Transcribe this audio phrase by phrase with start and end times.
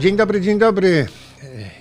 [0.00, 1.06] Dzień dobry, dzień dobry.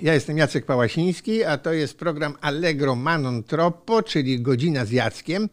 [0.02, 5.50] Ja jestem Jacek Pałasiński, a to jest program Allegro Manon Troppo, czyli Godzina z Jackiem.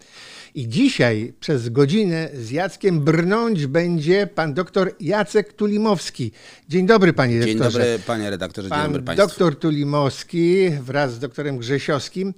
[0.54, 6.32] I dzisiaj przez godzinę z Jackiem brnąć będzie pan doktor Jacek Tulimowski.
[6.68, 7.78] Dzień dobry, panie Dzień doktorze.
[7.78, 9.28] dobry, panie redaktorze, dzień Pan dobry państwu.
[9.28, 12.34] doktor Tulimowski wraz z doktorem Grzesiowskim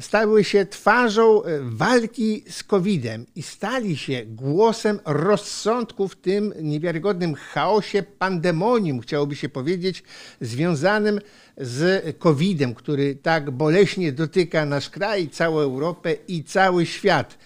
[0.00, 7.34] stały się twarzą e, walki z COVID-em i stali się głosem rozsądku w tym niewiarygodnym
[7.34, 10.02] chaosie, pandemonium, chciałoby się powiedzieć,
[10.40, 11.20] związanym
[11.56, 17.38] z COVID-em, który tak boleśnie dotyka nasz kraj, całą Europę i cały świat.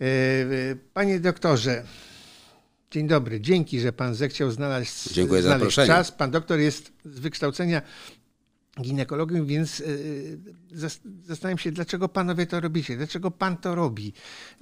[0.00, 0.04] E,
[0.94, 1.84] Panie doktorze,
[2.90, 3.40] dzień dobry.
[3.40, 5.86] Dzięki, że pan zechciał znaleźć, Dziękuję za znaleźć zaproszenie.
[5.88, 6.12] czas.
[6.12, 7.82] Pan doktor jest z wykształcenia
[8.82, 10.38] ginekologiem, więc y,
[10.74, 14.12] zas- zastanawiam się, dlaczego panowie to robicie, dlaczego pan to robi.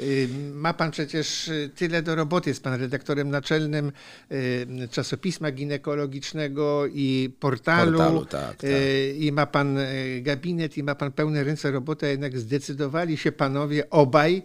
[0.01, 3.93] Y, Ma pan przecież y, tyle do roboty, jest pan redaktorem naczelnym
[4.33, 8.71] y, czasopisma ginekologicznego i portalu, Portalu, tak, tak.
[9.19, 9.79] i ma pan
[10.21, 14.43] gabinet i ma pan pełne ręce roboty, a jednak zdecydowali się panowie obaj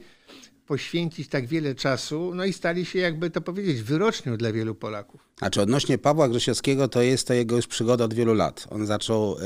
[0.67, 5.21] poświęcić tak wiele czasu, no i stali się, jakby to powiedzieć, wyrocznią dla wielu Polaków.
[5.39, 8.67] Znaczy odnośnie Pawła Grzesiowskiego, to jest to jego już przygoda od wielu lat.
[8.69, 9.37] On zaczął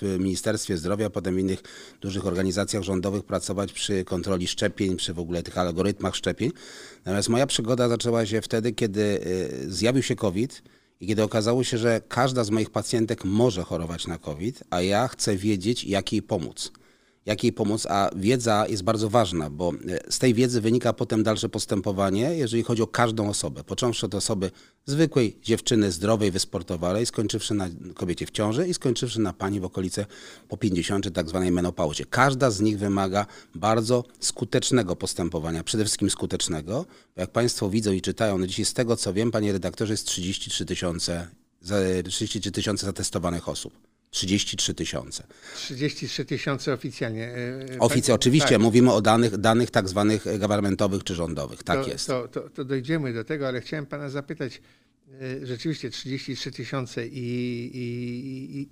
[0.00, 1.62] w Ministerstwie Zdrowia, potem w innych
[2.00, 6.50] dużych organizacjach rządowych pracować przy kontroli szczepień, przy w ogóle tych algorytmach szczepień.
[7.04, 10.62] Natomiast moja przygoda zaczęła się wtedy, kiedy y, zjawił się COVID
[11.00, 15.08] i kiedy okazało się, że każda z moich pacjentek może chorować na COVID, a ja
[15.08, 16.72] chcę wiedzieć, jak jej pomóc.
[17.28, 21.22] Jak jej pomóc, a wiedza jest bardzo ważna, bo e, z tej wiedzy wynika potem
[21.22, 23.64] dalsze postępowanie, jeżeli chodzi o każdą osobę.
[23.64, 24.50] Począwszy od osoby
[24.86, 30.06] zwykłej dziewczyny, zdrowej, wysportowanej, skończywszy na kobiecie w ciąży i skończywszy na pani w okolice
[30.48, 32.04] po 50 czy tak zwanej menopauzie.
[32.04, 36.86] Każda z nich wymaga bardzo skutecznego postępowania, przede wszystkim skutecznego.
[37.16, 40.06] Bo jak Państwo widzą i czytają, no dzisiaj z tego co wiem, Panie redaktorze, jest
[40.06, 41.28] 33 tysiące,
[41.62, 43.87] za- 33 tysiące zatestowanych osób.
[44.10, 45.24] 33 tysiące.
[45.56, 47.28] 33 tysiące oficjalnie.
[47.74, 48.60] e, Oficja, pan- oczywiście, tak.
[48.60, 51.62] mówimy o danych, danych tak zwanych governmentowych czy rządowych.
[51.62, 52.06] Tak to, jest.
[52.06, 54.60] To, to, to dojdziemy do tego, ale chciałem pana zapytać.
[55.42, 57.18] e, Rzeczywiście 33 tysiące i,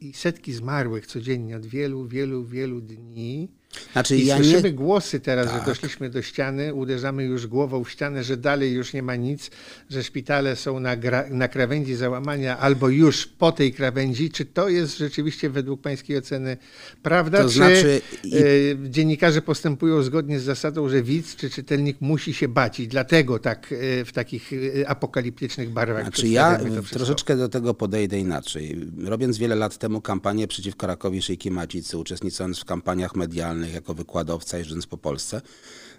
[0.01, 3.49] i, i setki zmarłych codziennie od wielu, wielu, wielu dni.
[3.93, 5.67] Znaczy, I ja słyszymy nie, głosy teraz, że Tak.
[5.67, 9.51] doszliśmy do ściany, uderzamy już głową w ścianę, że dalej już nie ma nic,
[9.91, 14.31] że szpitale są na, gra, na krawędzi załamania albo już po tej krawędzi.
[14.31, 16.57] Czy to jest rzeczywiście według pańskiej oceny
[17.03, 17.43] prawda?
[17.43, 22.49] To czy znaczy e, dziennikarze postępują zgodnie z zasadą, że widz czy czytelnik musi się
[22.49, 26.61] bać i dlatego tak e, w takich e, apokaliptycznych barwach Znaczy ja
[26.91, 28.81] troszeczkę do tego podejdę inaczej.
[29.05, 34.59] Robiąc wiele lat temu kampanię przeciwko rakowi szyjki macicy, uczestnicząc w kampaniach medialnych jako wykładowca,
[34.59, 35.43] jeżdżąc po Polsce,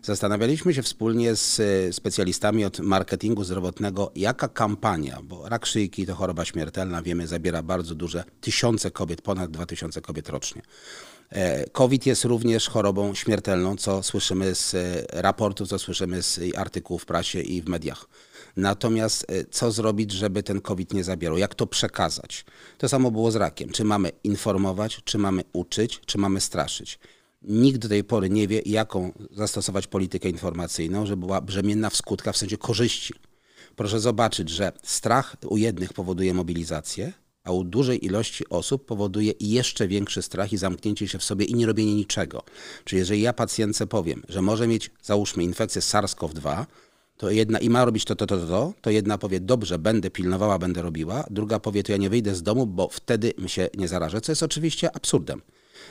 [0.02, 6.16] zastanawialiśmy się wspólnie z e, specjalistami od marketingu zdrowotnego, jaka kampania, bo rak szyjki to
[6.16, 10.62] choroba śmiertelna, wiemy, zabiera bardzo duże tysiące kobiet, ponad 2000 kobiet rocznie.
[11.30, 17.04] E, COVID jest również chorobą śmiertelną, co słyszymy z e, raportów, co słyszymy z artykułów
[17.04, 18.06] w prasie i w mediach.
[18.58, 21.38] Natomiast co zrobić, żeby ten COVID nie zabierał?
[21.38, 22.46] Jak to przekazać?
[22.78, 23.70] To samo było z rakiem.
[23.70, 27.00] Czy mamy informować, czy mamy uczyć, czy mamy straszyć?
[27.48, 32.36] Nikt do tej pory nie wie, jaką zastosować politykę informacyjną, żeby była brzemienna w skutkach,
[32.36, 33.14] w sensie korzyści.
[33.76, 37.14] Proszę zobaczyć, że strach u jednych powoduje mobilizację,
[37.44, 41.56] a u dużej ilości osób powoduje jeszcze większy strach i zamknięcie się w sobie i
[41.56, 42.44] nie robienie niczego.
[42.84, 46.66] Czyli jeżeli ja pacjentce powiem, że może mieć, załóżmy, infekcję SARS-CoV-2,
[47.18, 50.10] to jedna i ma robić to, to, to, to, to, to jedna powie, dobrze, będę
[50.10, 53.70] pilnowała, będę robiła, druga powie, to ja nie wyjdę z domu, bo wtedy mi się
[53.78, 55.42] nie zarażę, co jest oczywiście absurdem.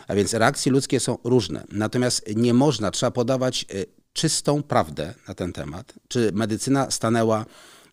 [0.09, 1.65] A więc reakcje ludzkie są różne.
[1.72, 5.93] Natomiast nie można, trzeba podawać y, czystą prawdę na ten temat.
[6.09, 7.44] Czy medycyna stanęła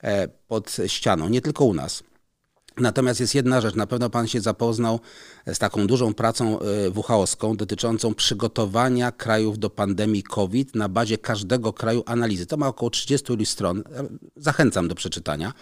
[0.04, 1.30] e, pod ścianą?
[1.30, 2.04] Nie tylko u nas.
[2.78, 5.00] Natomiast jest jedna rzecz, na pewno Pan się zapoznał
[5.48, 11.74] z taką dużą pracą e, WHO-ską dotyczącą przygotowania krajów do pandemii COVID na bazie każdego
[11.74, 12.46] kraju analizy.
[12.46, 13.80] To ma około 30 iluś stron.
[13.80, 13.84] E,
[14.36, 15.54] Zachęcam do przeczytania.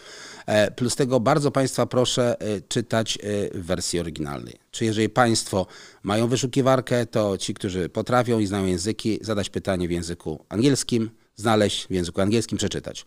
[0.46, 4.60] E, Plus tego bardzo Państwa proszę e, czytać e, w wersji oryginalnej.
[4.72, 5.68] Czy jeżeli Państwo
[6.04, 11.88] mają wyszukiwarkę, to ci, którzy potrafią i znają języki, zadać pytanie w języku angielskim, znaleźć
[11.88, 13.06] w języku angielskim, przeczytać.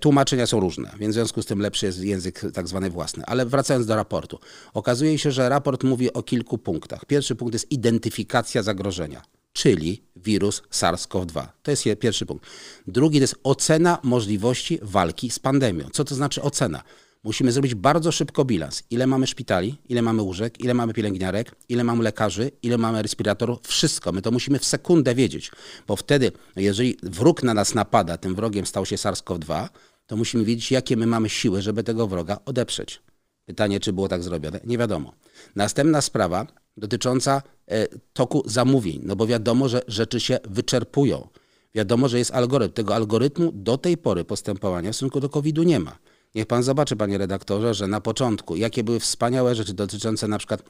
[0.00, 3.24] Tłumaczenia są różne, więc w związku z tym lepszy jest język tak zwany własny.
[3.26, 4.38] Ale wracając do raportu.
[4.74, 7.04] Okazuje się, że raport mówi o kilku punktach.
[7.04, 9.22] Pierwszy punkt jest identyfikacja zagrożenia,
[9.52, 11.46] czyli wirus SARS-CoV-2.
[11.62, 12.46] To jest je- pierwszy punkt.
[12.86, 15.88] Drugi to jest ocena możliwości walki z pandemią.
[15.92, 16.82] Co to znaczy ocena?
[17.24, 18.82] Musimy zrobić bardzo szybko bilans.
[18.90, 23.58] Ile mamy szpitali, ile mamy łóżek, ile mamy pielęgniarek, ile mamy lekarzy, ile mamy respiratorów.
[23.66, 24.12] Wszystko.
[24.12, 25.50] My to musimy w sekundę wiedzieć,
[25.86, 29.68] bo wtedy, jeżeli wróg na nas napada, tym wrogiem stał się SARS-CoV-2,
[30.06, 33.00] to musimy wiedzieć, jakie my mamy siły, żeby tego wroga odeprzeć.
[33.46, 34.60] Pytanie, czy było tak zrobione?
[34.64, 35.12] Nie wiadomo.
[35.56, 36.46] Następna sprawa
[36.76, 41.28] dotycząca e, toku zamówień, no bo wiadomo, że rzeczy się wyczerpują.
[41.74, 42.74] Wiadomo, że jest algorytm.
[42.74, 45.98] Tego algorytmu do tej pory postępowania w stosunku do COVID-u nie ma.
[46.34, 50.62] Niech pan zobaczy, panie redaktorze, że na początku, jakie były wspaniałe rzeczy dotyczące na przykład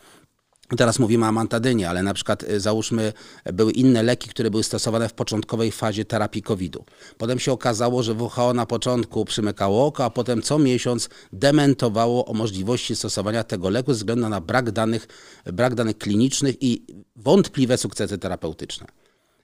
[0.76, 3.12] Teraz mówimy o amantadynie, ale na przykład y, załóżmy
[3.52, 6.84] były inne leki, które były stosowane w początkowej fazie terapii COVID-u.
[7.18, 12.34] Potem się okazało, że WHO na początku przymykało oko, a potem co miesiąc dementowało o
[12.34, 15.08] możliwości stosowania tego leku ze względu na brak danych,
[15.46, 16.86] brak danych klinicznych i
[17.16, 18.86] wątpliwe sukcesy terapeutyczne.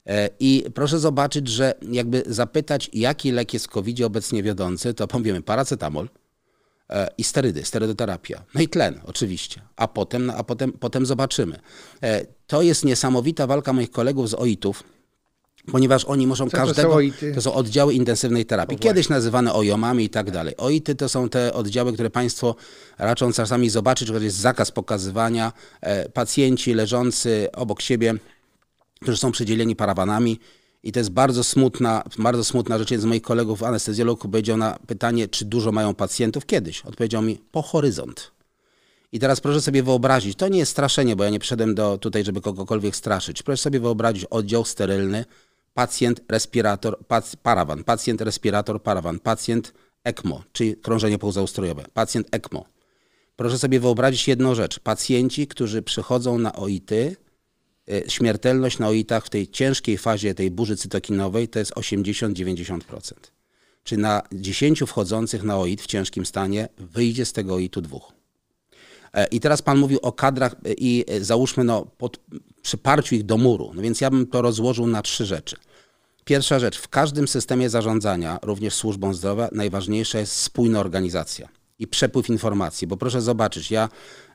[0.05, 5.07] E, I proszę zobaczyć, że jakby zapytać, jaki lek jest w COVID obecnie wiodący, to
[5.07, 6.09] powiemy paracetamol,
[7.17, 8.43] i sterydy, sterydoterapia.
[8.55, 11.59] No i tlen oczywiście, a potem, a potem, potem zobaczymy.
[12.03, 14.83] E, to jest niesamowita walka moich kolegów z OIT-ów,
[15.71, 16.87] ponieważ oni muszą Co każdego.
[16.87, 17.35] To są, OIT-y?
[17.35, 18.77] to są oddziały intensywnej terapii.
[18.77, 20.57] Kiedyś nazywane OJOMami i tak dalej.
[20.57, 22.55] OIT-y to są te oddziały, które Państwo
[22.97, 25.53] raczą czasami zobaczyć, że jest zakaz pokazywania.
[25.81, 28.13] E, pacjenci leżący obok siebie,
[29.01, 30.39] którzy są przydzieleni parawanami,
[30.83, 32.91] i to jest bardzo smutna, bardzo smutna rzecz.
[32.91, 36.81] Jeden z moich kolegów anestezjologów powiedział na pytanie, czy dużo mają pacjentów kiedyś.
[36.81, 38.31] Odpowiedział mi, po horyzont.
[39.11, 42.23] I teraz proszę sobie wyobrazić, to nie jest straszenie, bo ja nie przyszedłem do, tutaj,
[42.23, 43.43] żeby kogokolwiek straszyć.
[43.43, 45.25] Proszę sobie wyobrazić oddział sterylny,
[45.73, 49.73] pacjent, respirator, pac, parawan, pacjent, respirator, parawan, pacjent
[50.03, 52.65] ECMO, czyli krążenie pouzaustrojowe, pacjent ECMO.
[53.35, 54.79] Proszę sobie wyobrazić jedną rzecz.
[54.79, 56.91] Pacjenci, którzy przychodzą na OIT,
[58.07, 62.79] śmiertelność na OIT-ach w tej ciężkiej fazie tej burzy cytokinowej to jest 80-90%.
[63.83, 68.13] Czy na 10 wchodzących na OIT w ciężkim stanie wyjdzie z tego OIT-u dwóch.
[69.13, 72.19] E, I teraz pan mówił o kadrach e, i załóżmy no, pod
[72.61, 73.71] przyparciu ich do muru.
[73.75, 75.55] No więc ja bym to rozłożył na trzy rzeczy.
[76.25, 82.29] Pierwsza rzecz, w każdym systemie zarządzania, również służbą zdrowia, najważniejsza jest spójna organizacja i przepływ
[82.29, 82.87] informacji.
[82.87, 83.89] Bo proszę zobaczyć, ja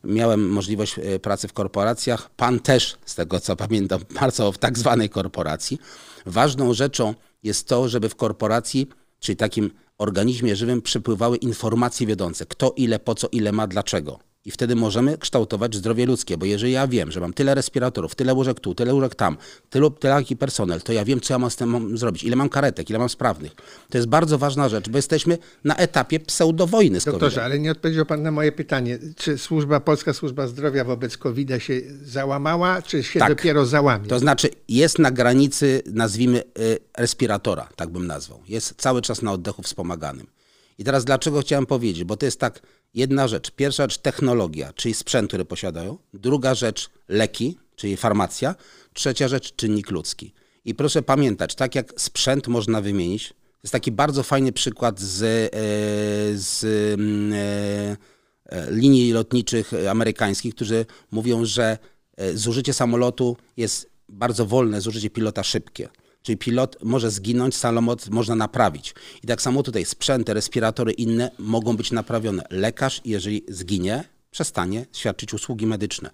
[0.05, 4.79] miałem możliwość e, pracy w korporacjach, pan też, z tego co pamiętam, bardzo w tak
[4.79, 5.79] zwanej korporacji.
[6.27, 8.89] Ważną rzeczą jest to, żeby w korporacji,
[9.21, 12.47] czyli takim organizmie żywym, przepływały informacje wiodące.
[12.47, 14.19] Kto ile, po co, ile ma, dlaczego.
[14.45, 18.35] I wtedy możemy kształtować zdrowie ludzkie, bo jeżeli ja wiem, że mam tyle respiratorów, tyle
[18.35, 19.37] łóżek tu, tyle łóżek tam,
[19.71, 22.49] tylu, tyle jaki personel, to ja wiem, co ja mam z tym zrobić, ile mam
[22.49, 23.53] karetek, ile mam sprawnych.
[23.91, 28.07] To jest bardzo ważna rzecz, bo jesteśmy na etapie pseudowojny z Doktorze, ale nie odpowiedział
[28.07, 28.99] pan na moje pytanie.
[29.17, 33.29] Czy służba, Polska Służba Zdrowia wobec covid się załamała, czy się tak.
[33.29, 34.09] dopiero załamie?
[34.09, 38.41] To znaczy jest na granicy, nazwijmy, y, respiratora, tak bym nazwał.
[38.49, 40.27] Jest cały czas na oddechu wspomaganym.
[40.79, 42.05] I teraz dlaczego chciałem powiedzieć?
[42.05, 42.61] Bo to jest tak
[42.95, 43.51] jedna rzecz.
[43.51, 45.99] Pierwsza rzecz technologia, czyli sprzęt, który posiadają.
[46.15, 48.55] Druga rzecz leki, czyli farmacja.
[48.93, 50.33] Trzecia rzecz czynnik ludzki.
[50.65, 55.59] I proszę pamiętać, tak jak sprzęt można wymienić, jest taki bardzo fajny przykład z, e,
[56.39, 56.65] z
[56.95, 57.97] mm, e,
[58.47, 61.79] e, linii lotniczych amerykańskich, którzy mówią, że
[62.35, 65.89] zużycie samolotu jest bardzo wolne, zużycie pilota szybkie.
[66.25, 68.95] Czyli pilot może zginąć, samolot można naprawić.
[69.23, 72.43] I tak samo tutaj sprzęty, respiratory inne mogą być naprawione.
[72.51, 76.11] Lekarz, jeżeli zginie, przestanie świadczyć usługi medyczne.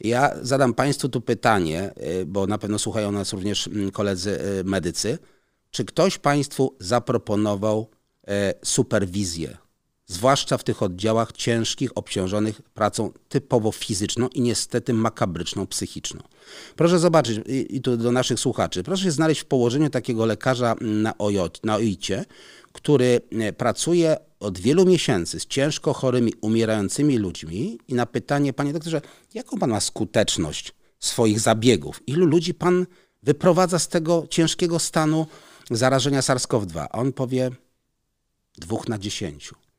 [0.00, 4.64] Ja zadam Państwu tu pytanie, y, bo na pewno słuchają nas również mm, koledzy y,
[4.64, 5.18] medycy.
[5.70, 7.90] Czy ktoś Państwu zaproponował
[8.22, 8.32] y,
[8.62, 9.56] superwizję
[10.10, 16.22] zwłaszcza w tych oddziałach ciężkich, obciążonych pracą typowo fizyczną i niestety makabryczną psychiczną.
[16.76, 21.18] Proszę zobaczyć, i tu do naszych słuchaczy, proszę się znaleźć w położeniu takiego lekarza na,
[21.18, 22.24] OJ, na OIC-cie,
[22.72, 28.72] który e, pracuje od wielu miesięcy z ciężko chorymi, umierającymi ludźmi i na pytanie, panie
[28.72, 29.00] doktorze,
[29.34, 32.02] jaką pan ma skuteczność swoich zabiegów?
[32.06, 32.86] Ilu ludzi pan
[33.22, 35.26] wyprowadza z tego ciężkiego stanu
[35.70, 36.86] zarażenia SARS-CoV-2?
[36.90, 37.50] A on powie
[38.58, 39.69] dwóch na dziesięciu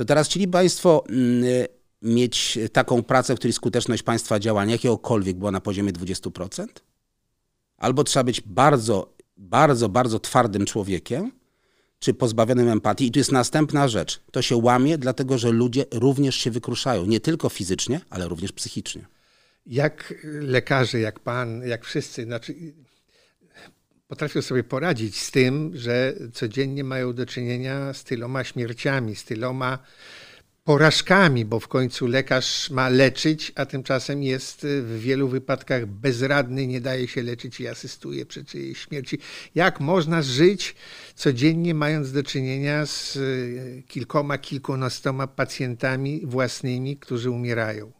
[0.00, 1.44] to teraz chcieli Państwo mm,
[2.02, 6.66] mieć taką pracę, w której skuteczność Państwa działania jakiegokolwiek była na poziomie 20%?
[7.76, 11.32] Albo trzeba być bardzo, bardzo, bardzo twardym człowiekiem,
[11.98, 13.06] czy pozbawionym empatii.
[13.06, 14.20] I tu jest następna rzecz.
[14.32, 17.06] To się łamie, dlatego że ludzie również się wykruszają.
[17.06, 19.06] Nie tylko fizycznie, ale również psychicznie.
[19.66, 22.54] Jak lekarze, jak pan, jak wszyscy, znaczy
[24.10, 29.78] potrafią sobie poradzić z tym, że codziennie mają do czynienia z tyloma śmierciami, z tyloma
[30.64, 36.80] porażkami, bo w końcu lekarz ma leczyć, a tymczasem jest w wielu wypadkach bezradny, nie
[36.80, 39.18] daje się leczyć i asystuje przy czyjejś śmierci.
[39.54, 40.74] Jak można żyć
[41.14, 43.18] codziennie, mając do czynienia z
[43.88, 47.92] kilkoma, kilkunastoma pacjentami własnymi, którzy umierają?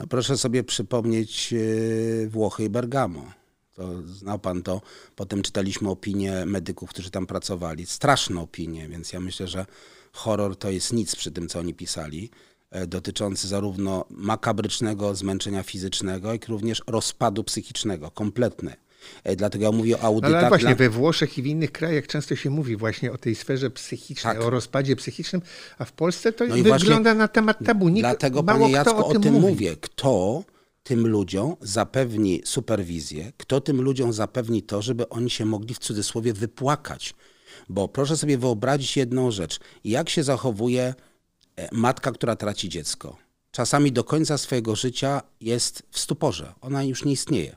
[0.00, 3.45] No proszę sobie przypomnieć e, Włochy i Bergamo.
[3.76, 4.80] To znał pan to.
[5.16, 7.86] Potem czytaliśmy opinie medyków, którzy tam pracowali.
[7.86, 9.66] Straszne opinie, więc ja myślę, że
[10.12, 12.30] horror to jest nic przy tym, co oni pisali.
[12.70, 18.76] e, dotyczący zarówno makabrycznego zmęczenia fizycznego, jak również rozpadu psychicznego, kompletny.
[19.24, 20.34] E, dlatego ja mówię o audytach.
[20.34, 20.76] Ale właśnie dla...
[20.76, 24.42] we Włoszech i w innych krajach często się mówi właśnie o tej sferze psychicznej, tak.
[24.42, 25.42] o rozpadzie psychicznym,
[25.78, 27.88] a w Polsce to no wygląda na temat tabu.
[27.88, 29.76] Nikt, dlatego, panie Jacku, o tym, o tym mówię.
[29.76, 30.42] Kto
[30.86, 36.32] tym ludziom zapewni superwizję, kto tym ludziom zapewni to, żeby oni się mogli w cudzysłowie
[36.32, 37.14] wypłakać.
[37.68, 39.60] Bo proszę sobie wyobrazić jedną rzecz.
[39.84, 40.94] Jak się zachowuje
[41.56, 43.16] e, matka, która traci dziecko?
[43.50, 46.52] Czasami do końca swojego życia jest w stuporze.
[46.60, 47.56] Ona już nie istnieje.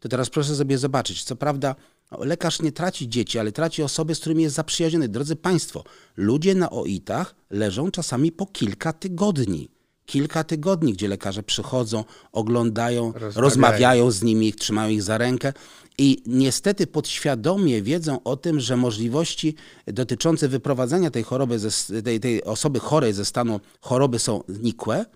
[0.00, 1.24] To teraz proszę sobie zobaczyć.
[1.24, 1.74] Co prawda,
[2.18, 5.08] lekarz nie traci dzieci, ale traci osoby, z którymi jest zaprzyjaźniony.
[5.08, 5.84] Drodzy Państwo,
[6.16, 13.40] ludzie na OIT-ach leżą czasami po kilka tygodni kilka tygodni, gdzie lekarze przychodzą, oglądają, rozmawiają,
[13.42, 15.52] rozmawiają z nimi, trzymają ich za rękę.
[15.98, 19.54] I niestety podświadomie wiedzą o tym, że możliwości
[19.86, 25.06] dotyczące wyprowadzenia tej choroby, ze, tej, tej osoby chorej ze stanu choroby są nikłe,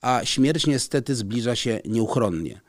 [0.00, 2.60] a śmierć niestety zbliża się nieuchronnie.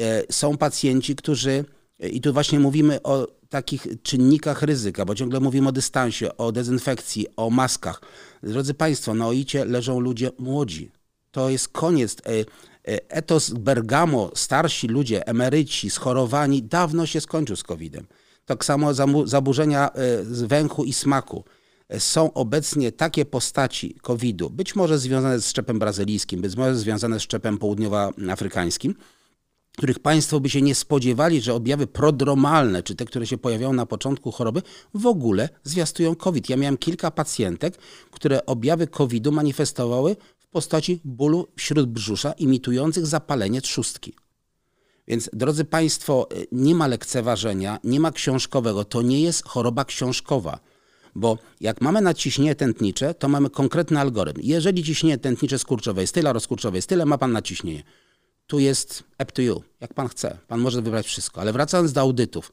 [0.00, 1.64] E, są pacjenci, którzy,
[1.98, 7.26] i tu właśnie mówimy o takich czynnikach ryzyka, bo ciągle mówimy o dystansie, o dezynfekcji,
[7.36, 8.00] o maskach.
[8.42, 10.90] Drodzy Państwo, na OIC leżą ludzie młodzi,
[11.32, 12.16] to jest koniec.
[12.26, 12.40] E,
[12.92, 18.06] e, etos Bergamo, starsi ludzie, emeryci, schorowani, dawno się skończył z COVID-em.
[18.44, 21.44] Tak samo zaburzenia e, węchu i smaku.
[21.98, 27.22] Są obecnie takie postaci COVID-u, być może związane z szczepem brazylijskim, być może związane z
[27.22, 28.94] szczepem południowoafrykańskim,
[29.78, 33.86] których Państwo by się nie spodziewali, że objawy prodromalne, czy te, które się pojawiają na
[33.86, 34.62] początku choroby,
[34.94, 36.48] w ogóle zwiastują COVID.
[36.48, 37.78] Ja miałem kilka pacjentek,
[38.10, 40.16] które objawy COVID-u manifestowały
[40.52, 44.14] postaci bólu śródbrzusza imitujących zapalenie trzustki.
[45.08, 48.84] Więc drodzy Państwo, y, nie ma lekceważenia, nie ma książkowego.
[48.84, 50.60] To nie jest choroba książkowa.
[51.14, 54.40] Bo jak mamy naciśnienie tętnicze, to mamy konkretny algorytm.
[54.44, 57.82] Jeżeli ciśnienie tętnicze skurczowe jest tyle, rozkurczowe jest tyle, ma Pan naciśnienie.
[58.46, 60.38] Tu jest up to you, jak Pan chce.
[60.48, 61.40] Pan może wybrać wszystko.
[61.40, 62.52] Ale wracając do audytów.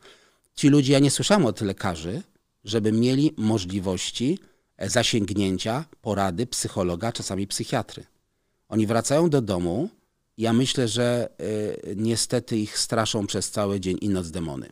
[0.56, 2.22] Ci ludzie, ja nie słyszałem od lekarzy,
[2.64, 4.40] żeby mieli możliwości
[4.82, 8.04] zasięgnięcia porady psychologa, czasami psychiatry.
[8.70, 9.90] Oni wracają do domu.
[10.38, 14.70] Ja myślę, że y, niestety ich straszą przez cały dzień i noc demony.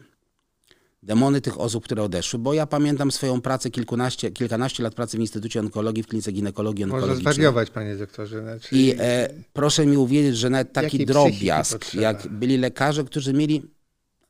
[1.04, 5.20] Demony tych osób, które odeszły, bo ja pamiętam swoją pracę, kilkunaście, kilkanaście lat pracy w
[5.20, 7.24] Instytucie Onkologii, w klinice ginekologii onkologicznej.
[7.24, 8.42] Można zwariować, panie doktorze.
[8.42, 8.76] Znaczy...
[8.76, 13.64] I e, proszę mi uwierzyć, że nawet taki drobiazg, jak byli lekarze, którzy mieli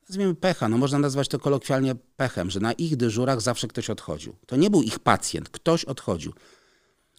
[0.09, 4.35] nazwijmy pecha, no można nazwać to kolokwialnie pechem, że na ich dyżurach zawsze ktoś odchodził.
[4.45, 6.33] To nie był ich pacjent, ktoś odchodził.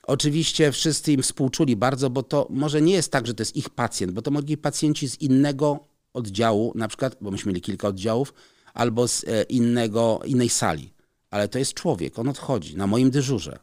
[0.03, 3.71] Oczywiście wszyscy im współczuli bardzo, bo to może nie jest tak, że to jest ich
[3.71, 8.35] pacjent, bo to mogli pacjenci z innego oddziału, na przykład, bo myśmy mieli kilka oddziałów,
[8.75, 10.93] albo z e, innego, innej sali.
[11.31, 13.59] Ale to jest człowiek, on odchodzi na moim dyżurze.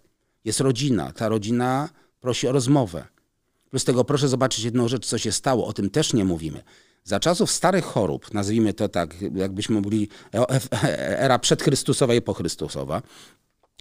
[0.45, 1.89] Jest rodzina, ta rodzina
[2.19, 3.07] prosi o rozmowę.
[3.69, 6.63] Plus tego proszę zobaczyć jedną rzecz, co się stało, o tym też nie mówimy.
[7.07, 13.01] Za czasów starych chorób, nazwijmy to tak, jakbyśmy mówili e, e, era przedchrystusowa i pochrystusowa,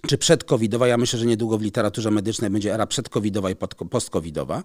[0.07, 3.55] czy przedcovidowa, ja myślę, że niedługo w literaturze medycznej będzie era przedcovidowa i
[3.89, 4.63] postcovidowa,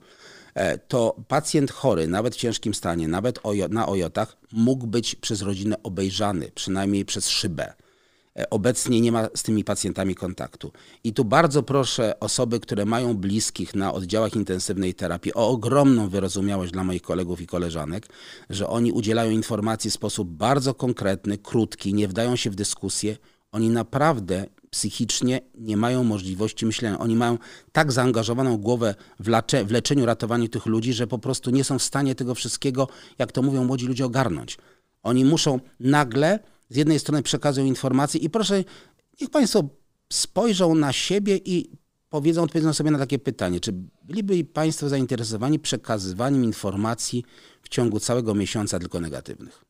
[0.55, 3.41] e, to pacjent chory, nawet w ciężkim stanie, nawet
[3.71, 7.75] na ojotach, mógł być przez rodzinę obejrzany, przynajmniej przez szybę.
[8.39, 10.73] E, obecnie nie ma z tymi pacjentami kontaktu.
[11.05, 16.73] I tu bardzo proszę osoby, które mają bliskich na oddziałach intensywnej terapii o ogromną wyrozumiałość
[16.73, 18.07] dla moich kolegów i koleżanek,
[18.51, 23.17] że oni udzielają informacji w sposób bardzo konkretny, krótki, nie wdają się w dyskusję.
[23.53, 26.99] Oni naprawdę psychicznie nie mają możliwości myślenia.
[26.99, 27.39] Oni mają
[27.73, 29.31] tak zaangażowaną głowę w,
[29.67, 33.33] w leczeniu, ratowaniu tych ludzi, że po prostu nie są w stanie tego wszystkiego, jak
[33.33, 34.59] to mówią młodzi ludzie, ogarnąć.
[35.03, 36.39] Oni muszą nagle
[36.71, 38.65] z jednej strony przekazują informacje i proszę,
[39.21, 39.65] niech Państwo
[40.13, 41.71] spojrzą na siebie i
[42.11, 43.73] powiedzą, odpowiedzą sobie na takie pytanie, czy
[44.03, 47.25] byliby Państwo zainteresowani przekazywaniem informacji
[47.63, 49.65] w ciągu całego miesiąca tylko negatywnych?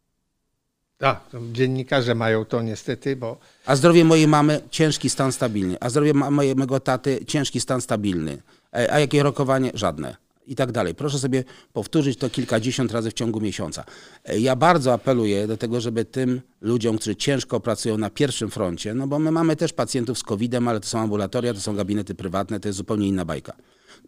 [0.99, 1.21] Tak,
[1.53, 3.39] dziennikarze mają to niestety, bo...
[3.67, 8.43] A zdrowie mojej mamy ciężki stan stabilny, a zdrowie mojego taty ciężki stan stabilny.
[8.75, 9.71] E, a jakie rokowanie?
[9.75, 10.17] Żadne
[10.47, 10.95] i tak dalej.
[10.95, 13.85] Proszę sobie powtórzyć to kilkadziesiąt razy w ciągu miesiąca.
[14.25, 18.95] E, ja bardzo apeluję do tego, żeby tym ludziom, którzy ciężko pracują na pierwszym froncie,
[18.95, 22.15] no bo my mamy też pacjentów z COVID-em, ale to są ambulatoria, to są gabinety
[22.15, 23.53] prywatne, to jest zupełnie inna bajka.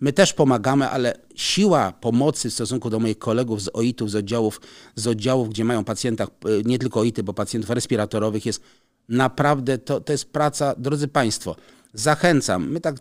[0.01, 4.61] My też pomagamy, ale siła pomocy w stosunku do moich kolegów z OIT-ów, z oddziałów,
[4.95, 8.63] z oddziałów, gdzie mają pacjentach, e, nie tylko OIT-y, bo pacjentów respiratorowych jest
[9.09, 11.57] naprawdę, to, to jest praca, drodzy Państwo,
[11.95, 12.71] Zachęcam.
[12.71, 12.97] My tak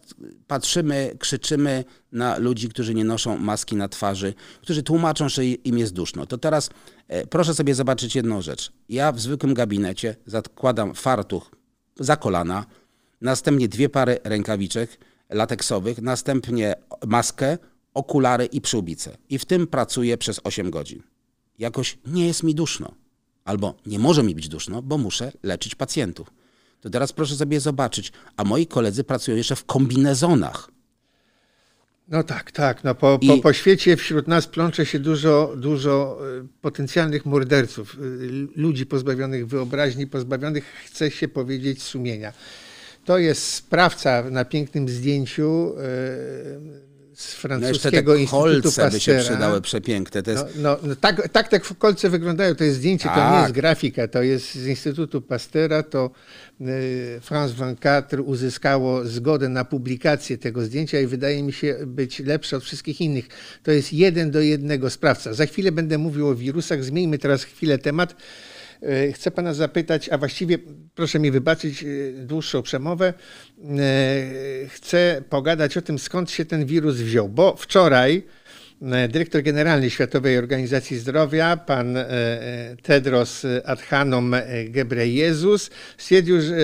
[0.48, 5.93] patrzymy, krzyczymy na ludzi, którzy nie noszą maski na twarzy, którzy tłumaczą, że im jest
[5.93, 6.25] duszno.
[6.25, 6.69] To teraz
[7.07, 8.71] e, proszę sobie zobaczyć jedną rzecz.
[8.89, 11.51] Ja w zwykłym gabinecie zakładam fartuch
[12.00, 12.65] za kolana,
[13.21, 14.98] następnie dwie pary rękawiczek
[15.29, 16.74] lateksowych, następnie
[17.07, 17.57] maskę,
[17.93, 19.17] okulary i przyłbice.
[19.29, 21.03] I w tym pracuję przez 8 godzin.
[21.60, 22.91] Jakoś nie jest mi duszno.
[23.45, 26.40] Albo nie może mi być duszno, bo muszę leczyć pacjentów.
[26.82, 30.72] To teraz proszę sobie zobaczyć, a moi koledzy pracują jeszcze w kombinezonach.
[32.08, 32.84] No tak, tak.
[32.84, 38.48] No po, po, po świecie wśród nas plącze się dużo, dużo y, potencjalnych morderców, y,
[38.56, 42.34] ludzi pozbawionych wyobraźni, pozbawionych, chce się powiedzieć, sumienia.
[43.06, 46.90] To jest sprawca na pięknym zdjęciu y,
[47.22, 48.90] z francuskiego no Instytutu kolce Pastera.
[48.90, 50.24] by się przydały przepiękne.
[50.28, 50.44] Jest...
[50.56, 52.56] No, no, no, tak, tak te kolce wyglądają.
[52.56, 53.16] To jest zdjęcie, tak.
[53.16, 53.54] to nie jest tak.
[53.54, 54.08] grafika.
[54.08, 55.84] To jest z Instytutu Pastera.
[55.84, 56.12] To
[56.62, 62.58] y, France 24 uzyskało zgodę na publikację tego zdjęcia i wydaje mi się być lepsze
[62.58, 63.28] od wszystkich innych.
[63.63, 65.34] To jest jeden do jednego sprawca.
[65.34, 66.84] Za chwilę będę mówił o wirusach.
[66.84, 68.16] Zmieńmy teraz chwilę temat.
[68.82, 70.58] E, chcę pana zapytać, a właściwie
[70.96, 71.88] proszę mi wybaczyć e,
[72.26, 73.14] dłuższą przemowę.
[73.14, 73.14] E,
[74.68, 78.24] chcę pogadać o tym, skąd się ten wirus wziął, bo wczoraj
[79.10, 81.98] dyrektor generalny Światowej Organizacji Zdrowia, pan
[82.82, 84.36] Tedros Adhanom
[84.70, 86.56] Ghebreyesus, stwierdził, że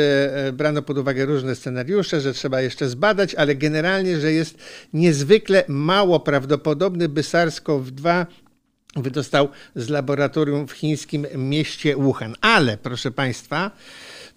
[0.53, 4.57] brano pod uwagę różne scenariusze, że trzeba jeszcze zbadać, ale generalnie, że jest
[4.93, 8.25] niezwykle mało prawdopodobny, by SARS-CoV-2
[9.01, 12.35] wydostał z laboratorium w chińskim mieście Wuhan.
[12.41, 13.71] Ale, proszę Państwa,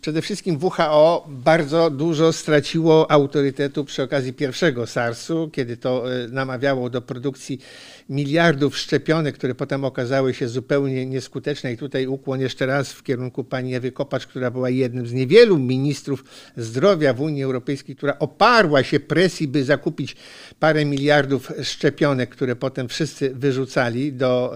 [0.01, 6.91] przede wszystkim WHO bardzo dużo straciło autorytetu przy okazji pierwszego SARS-u, kiedy to e, namawiało
[6.91, 7.61] do produkcji
[8.09, 11.73] miliardów szczepionek, które potem okazały się zupełnie nieskuteczne.
[11.73, 15.59] I tutaj ukłon jeszcze raz w kierunku pani Ewy Kopacz, która była jednym z niewielu
[15.59, 16.25] ministrów
[16.57, 20.17] zdrowia w Unii Europejskiej, która oparła się presji, by zakupić
[20.61, 24.53] parę miliardów szczepionek, które potem wszyscy wyrzucali do,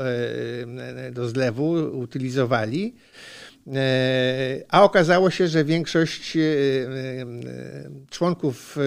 [1.07, 2.95] e, do zlewu, utylizowali.
[3.73, 6.45] E, a okazało się, że większość e, e,
[8.11, 8.79] członków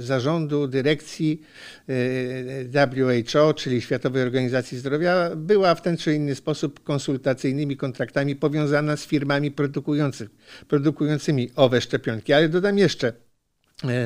[0.00, 1.42] zarządu, dyrekcji
[2.74, 9.06] WHO, czyli Światowej Organizacji Zdrowia, była w ten czy inny sposób konsultacyjnymi kontraktami powiązana z
[9.06, 9.50] firmami
[10.68, 12.32] produkującymi owe szczepionki.
[12.32, 13.12] Ale dodam jeszcze,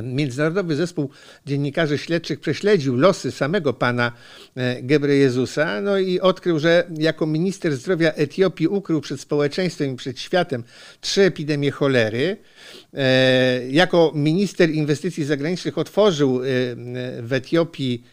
[0.02, 1.10] Międzynarodowy Zespół
[1.46, 4.12] Dziennikarzy Śledczych prześledził losy samego pana
[4.56, 10.20] e, Gebrejezusa no i odkrył, że jako minister zdrowia Etiopii ukrył przed społeczeństwem i przed
[10.20, 10.64] światem
[11.00, 12.36] trzy epidemie cholery.
[12.94, 16.40] E, jako minister inwestycji zagranicznych otworzył
[17.20, 18.04] w Etiopii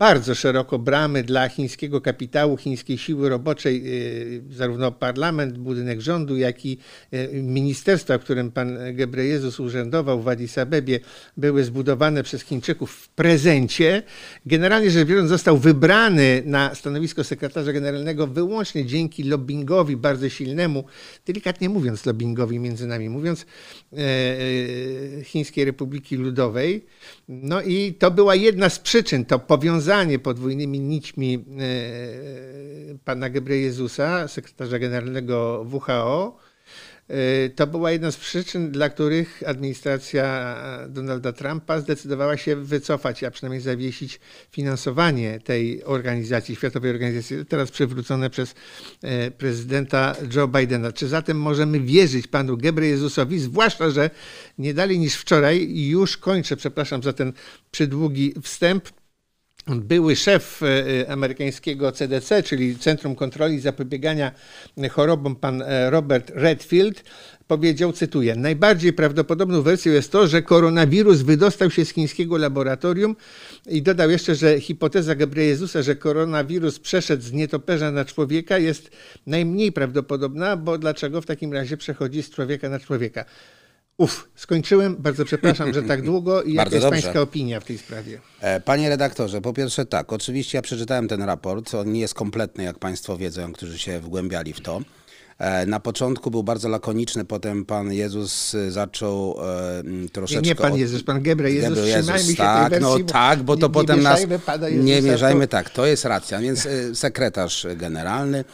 [0.00, 6.66] bardzo szeroko bramy dla chińskiego kapitału, chińskiej siły roboczej, y, zarówno parlament, budynek rządu, jak
[6.66, 6.78] i
[7.14, 11.00] y, ministerstwa, w którym pan Gebrejezus urzędował w Addis Abebie,
[11.36, 14.02] były zbudowane przez Chińczyków w prezencie.
[14.46, 20.84] Generalnie rzecz biorąc został wybrany na stanowisko sekretarza generalnego wyłącznie dzięki lobbyingowi bardzo silnemu,
[21.26, 23.46] delikatnie mówiąc lobbyingowi między nami mówiąc,
[23.92, 26.84] e, e, Chińskiej Republiki Ludowej.
[27.28, 29.89] No i to była jedna z przyczyn, to powiązanie
[30.22, 36.36] podwójnymi nićmi e, pana Gebrejezusa, sekretarza generalnego WHO,
[37.08, 40.56] e, to była jedna z przyczyn, dla których administracja
[40.88, 48.30] Donalda Trumpa zdecydowała się wycofać, a przynajmniej zawiesić finansowanie tej organizacji, Światowej Organizacji, teraz przywrócone
[48.30, 48.54] przez
[49.02, 50.92] e, prezydenta Joe Bidena.
[50.92, 54.10] Czy zatem możemy wierzyć panu Gebrejezusowi, zwłaszcza, że
[54.58, 57.32] nie dalej niż wczoraj, i już kończę, przepraszam za ten
[57.70, 58.99] przydługi wstęp,
[59.78, 64.32] były szef e, amerykańskiego CDC, czyli Centrum Kontroli i Zapobiegania
[64.90, 67.04] Chorobom, pan e, Robert Redfield,
[67.46, 73.16] powiedział, cytuję, najbardziej prawdopodobną wersją jest to, że koronawirus wydostał się z chińskiego laboratorium
[73.66, 78.90] i dodał jeszcze, że hipoteza Jezusa, że koronawirus przeszedł z nietoperza na człowieka jest
[79.26, 83.24] najmniej prawdopodobna, bo dlaczego w takim razie przechodzi z człowieka na człowieka?
[84.00, 84.96] Uf, skończyłem.
[84.96, 86.42] Bardzo przepraszam, że tak długo.
[86.42, 87.02] I jaka jest dobrze.
[87.02, 88.20] Pańska opinia w tej sprawie?
[88.40, 91.74] E, panie redaktorze, po pierwsze tak, oczywiście ja przeczytałem ten raport.
[91.74, 94.80] On nie jest kompletny, jak Państwo wiedzą, którzy się wgłębiali w to.
[95.40, 99.36] E, na początku był bardzo lakoniczny, potem Pan Jezus e, zaczął
[100.04, 100.42] e, troszeczkę...
[100.42, 103.56] Nie, nie Pan Jezus, Pan Gebre Jezus, Gebre Jezus się tak, wersji, no tak, bo
[103.56, 104.20] to nie, potem nie nas...
[104.72, 105.50] Nie mierzajmy, to...
[105.50, 106.40] tak, to jest racja.
[106.40, 108.44] Więc sekretarz generalny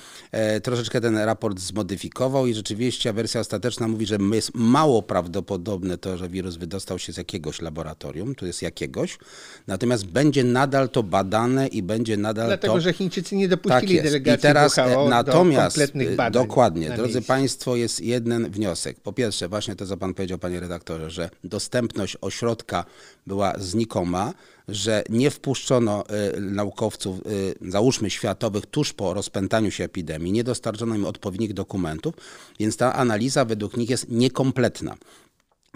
[0.63, 6.29] troszeczkę ten raport zmodyfikował i rzeczywiście wersja ostateczna mówi, że jest mało prawdopodobne to, że
[6.29, 9.19] wirus wydostał się z jakiegoś laboratorium, to jest jakiegoś,
[9.67, 12.81] natomiast będzie nadal to badane i będzie nadal Dlatego, to...
[12.81, 16.43] że Chińczycy nie dopuścili tak delegacji I teraz, WHO natomiast, do kompletnych badań.
[16.47, 16.76] Dokładnie.
[16.81, 17.03] Dokładnie.
[17.03, 17.23] Drodzy.
[17.23, 19.01] Państwo, jest jeden wniosek.
[19.01, 22.85] Po pierwsze, właśnie to, co Pan powiedział, Panie redaktorze, że dostępność ośrodka
[23.27, 24.33] była znikoma,
[24.69, 26.05] że nie wpuszczono
[26.37, 32.15] y, naukowców, y, załóżmy światowych, tuż po rozpętaniu się epidemii, nie dostarczono im odpowiednich dokumentów,
[32.61, 34.97] więc ta analiza według nich jest niekompletna.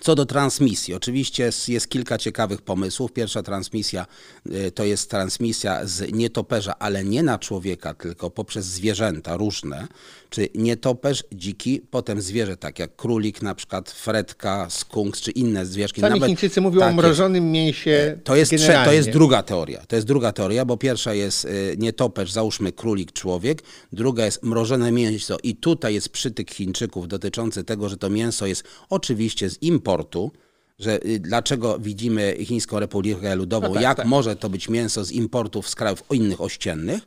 [0.01, 3.13] Co do transmisji, oczywiście jest kilka ciekawych pomysłów.
[3.13, 4.07] Pierwsza transmisja
[4.47, 9.87] y, to jest transmisja z nietoperza, ale nie na człowieka, tylko poprzez zwierzęta różne,
[10.31, 16.01] czy nietoperz, dziki, potem zwierzę tak jak królik, na przykład fredka, skunks, czy inne zwierzki.
[16.01, 18.53] Sami Nawet, Chińczycy mówią tak o mrożonym mięsie to jest,
[18.85, 19.83] to jest druga teoria.
[19.89, 23.63] To jest druga teoria, bo pierwsza jest y, nietoperz, załóżmy królik, człowiek,
[23.93, 28.65] druga jest mrożone mięso i tutaj jest przytyk Chińczyków dotyczący tego, że to mięso jest
[28.89, 30.31] oczywiście z importu,
[30.79, 34.07] że y, dlaczego widzimy Chińską Republikę Ludową, no tak, jak tak.
[34.07, 37.03] może to być mięso z importów z krajów innych ościennych.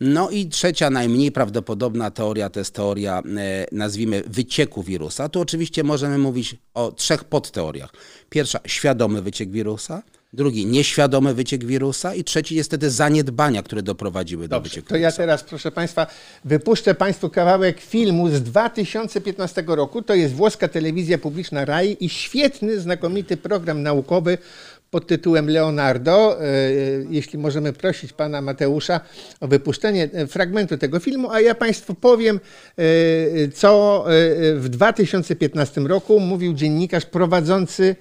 [0.00, 5.28] No i trzecia, najmniej prawdopodobna teoria to jest teoria, e, nazwijmy, wycieku wirusa.
[5.28, 7.90] Tu oczywiście możemy mówić o trzech podteoriach.
[8.30, 10.02] Pierwsza, świadomy wyciek wirusa.
[10.32, 12.14] Drugi, nieświadomy wyciek wirusa.
[12.14, 15.08] I trzeci, jest wtedy zaniedbania, które doprowadziły do wycieku to wirusa.
[15.08, 16.06] ja teraz, proszę Państwa,
[16.44, 20.02] wypuszczę Państwu kawałek filmu z 2015 roku.
[20.02, 24.38] To jest włoska telewizja publiczna RAI i świetny, znakomity program naukowy
[24.96, 26.40] pod tytułem Leonardo.
[26.40, 26.44] E,
[27.10, 29.00] jeśli możemy prosić pana Mateusza
[29.40, 32.40] o wypuszczenie e, fragmentu tego filmu, a ja państwu powiem,
[32.76, 34.04] e, co
[34.54, 37.96] w 2015 roku mówił dziennikarz prowadzący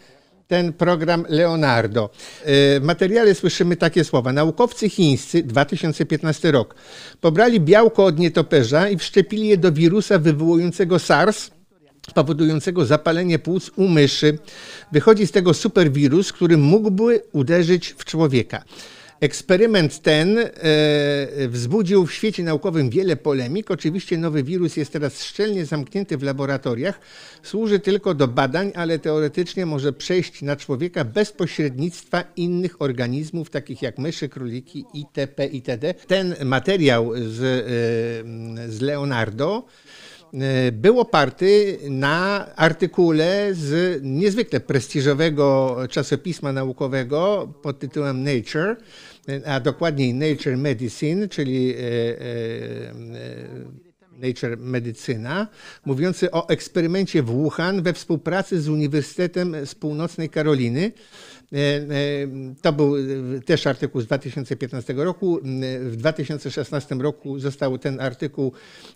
[0.47, 2.09] ten program Leonardo.
[2.45, 4.33] W materiale słyszymy takie słowa.
[4.33, 6.75] Naukowcy chińscy, 2015 rok,
[7.21, 11.51] pobrali białko od nietoperza i wszczepili je do wirusa wywołującego SARS,
[12.13, 14.37] powodującego zapalenie płuc u myszy.
[14.91, 18.63] Wychodzi z tego superwirus, który mógłby uderzyć w człowieka.
[19.19, 20.47] Eksperyment ten e,
[21.47, 23.71] wzbudził w świecie naukowym wiele polemik.
[23.71, 26.99] Oczywiście nowy wirus jest teraz szczelnie zamknięty w laboratoriach.
[27.43, 33.81] Służy tylko do badań, ale teoretycznie może przejść na człowieka bez pośrednictwa innych organizmów, takich
[33.81, 35.45] jak myszy, króliki itp.
[35.45, 35.93] itd.
[35.93, 39.65] Ten materiał z, e, z Leonardo
[40.71, 48.75] był oparty na artykule z niezwykle prestiżowego czasopisma naukowego pod tytułem Nature,
[49.45, 51.77] a dokładniej Nature Medicine, czyli e,
[54.17, 55.47] Nature Medycyna,
[55.85, 60.91] mówiący o eksperymencie w Wuhan we współpracy z Uniwersytetem z Północnej Karoliny.
[61.55, 61.83] E, e,
[62.61, 62.95] to był
[63.45, 65.39] też artykuł z 2015 roku.
[65.81, 68.51] W 2016 roku został ten artykuł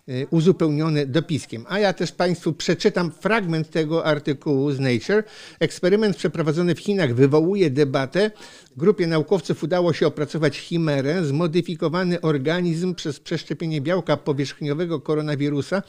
[0.08, 1.64] e, uzupełniony dopiskiem.
[1.68, 5.24] A ja też Państwu przeczytam fragment tego artykułu z Nature.
[5.60, 8.30] Eksperyment przeprowadzony w Chinach wywołuje debatę.
[8.76, 15.82] Grupie naukowców udało się opracować chimerę, zmodyfikowany organizm przez przeszczepienie białka powierzchniowego koronawirusa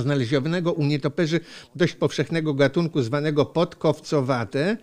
[0.00, 1.40] znalezionego u nietoperzy
[1.74, 4.76] dość powszechnego gatunku zwanego podkowcowate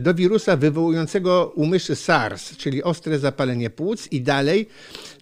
[0.00, 4.68] do wirusa wywołującego u myszy SARS, czyli ostre zapalenie płuc i dalej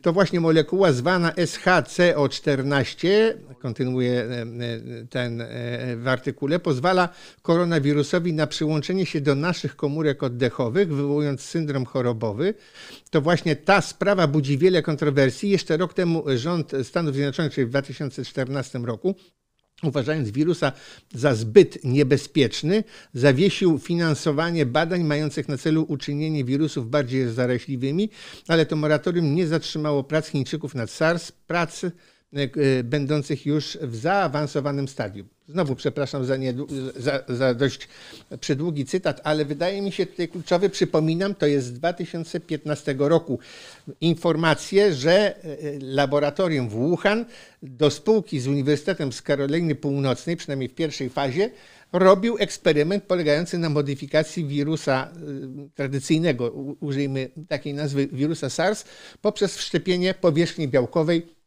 [0.02, 3.08] to właśnie molekuła zwana SHCO14,
[3.58, 4.46] kontynuuje e, e,
[5.10, 5.46] ten e,
[5.96, 7.08] w artykule, pozwala
[7.42, 12.54] koronawirusowi na przyłączenie się do naszych komórek oddechowych, wywołując syndrom chorobowy.
[13.10, 15.50] To właśnie ta sprawa budzi wiele kontrowersji.
[15.50, 19.14] Jeszcze rok temu rząd Stanów Zjednoczonych, czyli w 2014 roku,
[19.82, 20.72] uważając wirusa
[21.14, 28.10] za zbyt niebezpieczny, zawiesił finansowanie badań mających na celu uczynienie wirusów bardziej zaraźliwymi,
[28.48, 31.92] ale to moratorium nie zatrzymało prac Chińczyków nad SARS, prac e,
[32.84, 35.28] będących już w zaawansowanym stadium.
[35.48, 36.54] Znowu przepraszam za, nie,
[36.96, 37.88] za, za, dość
[38.40, 43.38] przedługi cytat, ale wydaje mi się tutaj kluczowy, przypominam, to jest z 2015 roku
[44.00, 45.42] informacje, że e,
[45.80, 47.24] laboratorium w Wuhan
[47.62, 51.50] do spółki z Uniwersytetem z Karoliny Północnej, przynajmniej w pierwszej fazie,
[51.92, 55.12] robił eksperyment polegający na modyfikacji wirusa
[55.74, 58.84] tradycyjnego, użyjmy takiej nazwy wirusa SARS,
[59.20, 61.41] poprzez wszczepienie powierzchni białkowej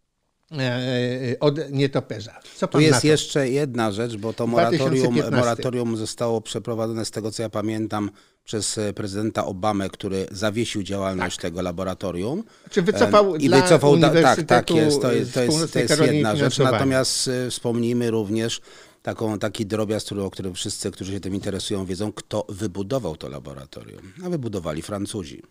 [1.40, 2.40] od nietoperza.
[2.56, 7.44] Co tu jest jeszcze jedna rzecz, bo to moratorium, moratorium zostało przeprowadzone z tego co
[7.44, 8.12] ja pamiętam
[8.44, 11.42] przez e, prezydenta Obamę, który zawiesił działalność tak.
[11.42, 12.44] tego laboratorium.
[12.70, 16.60] Czy wycofał I wycofał, tak, tak jest, to jest, to jest, to jest jedna rzecz.
[16.60, 18.62] Natomiast wspomnijmy również
[19.02, 23.30] taką, taki drobiazg, który, o którym wszyscy, którzy się tym interesują, wiedzą, kto wybudował to
[23.30, 24.02] laboratorium.
[24.26, 25.42] A wybudowali Francuzi.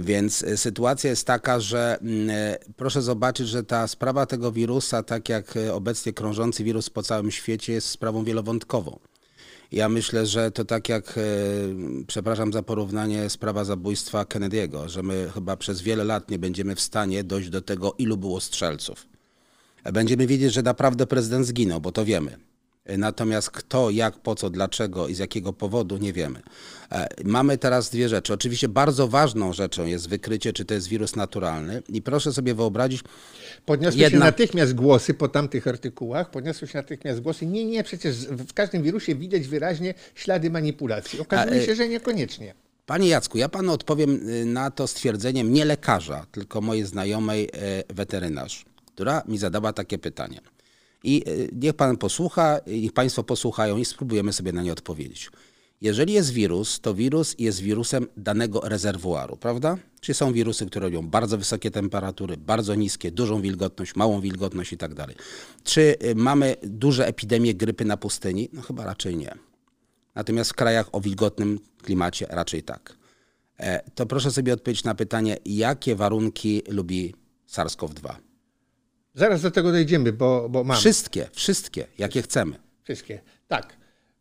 [0.00, 5.02] Więc e, sytuacja jest taka, że mm, e, proszę zobaczyć, że ta sprawa tego wirusa,
[5.02, 8.98] tak jak e, obecnie krążący wirus po całym świecie, jest sprawą wielowątkową.
[9.72, 11.20] Ja myślę, że to tak jak,
[12.06, 16.80] przepraszam za porównanie, sprawa zabójstwa Kennedy'ego, że my chyba przez wiele lat nie będziemy w
[16.80, 19.06] stanie dojść do tego, ilu było strzelców.
[19.92, 22.38] Będziemy wiedzieć, że naprawdę prezydent zginął, bo to wiemy.
[22.86, 26.42] Natomiast kto, jak, po co, dlaczego i z jakiego powodu nie wiemy.
[26.92, 28.32] E, mamy teraz dwie rzeczy.
[28.32, 31.82] Oczywiście bardzo ważną rzeczą jest wykrycie, czy to jest wirus naturalny.
[31.88, 33.02] I proszę sobie wyobrazić.
[33.66, 34.18] Podniosły jedna...
[34.18, 37.46] się natychmiast głosy po tamtych artykułach, podniosły się natychmiast głosy.
[37.46, 41.20] Nie, nie, przecież w każdym wirusie widać wyraźnie ślady manipulacji.
[41.20, 42.54] Okazuje e, się, że niekoniecznie.
[42.86, 47.48] Panie Jacku, ja panu odpowiem y, na to stwierdzeniem nie lekarza, tylko mojej znajomej e,
[47.94, 50.40] weterynarz, która mi zadała takie pytanie.
[51.04, 55.30] I e, niech pan posłucha, niech państwo posłuchają i spróbujemy sobie na nie odpowiedzieć.
[55.82, 59.78] Jeżeli jest wirus, to wirus jest wirusem danego rezerwuaru, prawda?
[60.00, 64.76] Czyli są wirusy, które robią bardzo wysokie temperatury, bardzo niskie, dużą wilgotność, małą wilgotność i
[64.76, 65.16] tak dalej.
[65.64, 68.48] Czy e, mamy duże epidemie grypy na pustyni?
[68.52, 69.34] No chyba raczej nie.
[70.14, 72.96] Natomiast w krajach o wilgotnym klimacie raczej tak.
[73.58, 77.14] E, to proszę sobie odpowiedzieć na pytanie, jakie warunki lubi
[77.48, 78.14] SARS-CoV-2?
[79.14, 80.80] Zaraz do tego dojdziemy, bo, bo mamy.
[80.80, 82.58] Wszystkie, wszystkie, jakie chcemy.
[82.84, 83.76] Wszystkie, tak.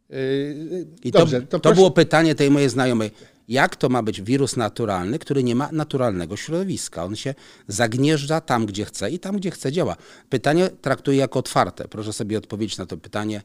[0.09, 3.11] Yy, I Dobrze, to, to, to było pytanie tej mojej znajomej.
[3.47, 7.03] Jak to ma być wirus naturalny, który nie ma naturalnego środowiska?
[7.05, 7.35] On się
[7.67, 9.95] zagnieżdża tam, gdzie chce i tam, gdzie chce działa.
[10.29, 11.87] Pytanie traktuję jako otwarte.
[11.87, 13.41] Proszę sobie odpowiedzieć na to pytanie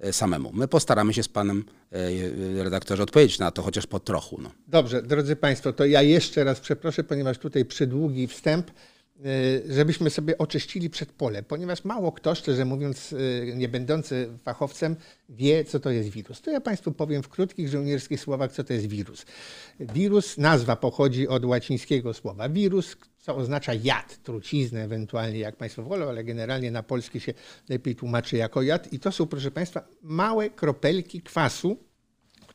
[0.00, 0.50] e, samemu.
[0.54, 4.40] My postaramy się z panem e, redaktorze odpowiedzieć na to, chociaż po trochu.
[4.42, 4.50] No.
[4.68, 8.70] Dobrze, drodzy państwo, to ja jeszcze raz przeproszę, ponieważ tutaj przydługi wstęp.
[9.26, 14.96] Y, żebyśmy sobie oczyścili przed pole, ponieważ mało kto, szczerze mówiąc, y, nie będący fachowcem,
[15.28, 16.40] wie, co to jest wirus.
[16.40, 19.26] To ja Państwu powiem w krótkich żołnierskich słowach, co to jest wirus.
[19.80, 26.08] Wirus, nazwa pochodzi od łacińskiego słowa wirus, co oznacza jad, truciznę ewentualnie, jak Państwo wolą,
[26.08, 27.34] ale generalnie na polski się
[27.68, 28.92] lepiej tłumaczy jako jad.
[28.92, 31.87] I to są, proszę Państwa, małe kropelki kwasu,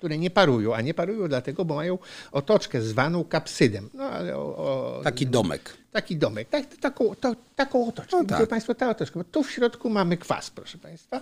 [0.03, 1.97] które nie parują, a nie parują dlatego, bo mają
[2.31, 3.89] otoczkę zwaną kapsydem.
[3.93, 5.77] No, ale o, o, taki domek.
[5.91, 8.17] Taki domek, tak, taką, to, taką otoczkę.
[8.17, 8.49] No tak.
[8.49, 11.21] Państwo, ta otoczka, bo tu w środku mamy kwas, proszę Państwa.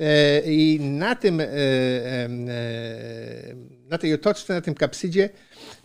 [0.00, 2.28] E, I na tym, e, e,
[3.88, 5.30] na tej otoczce, na tym kapsydzie,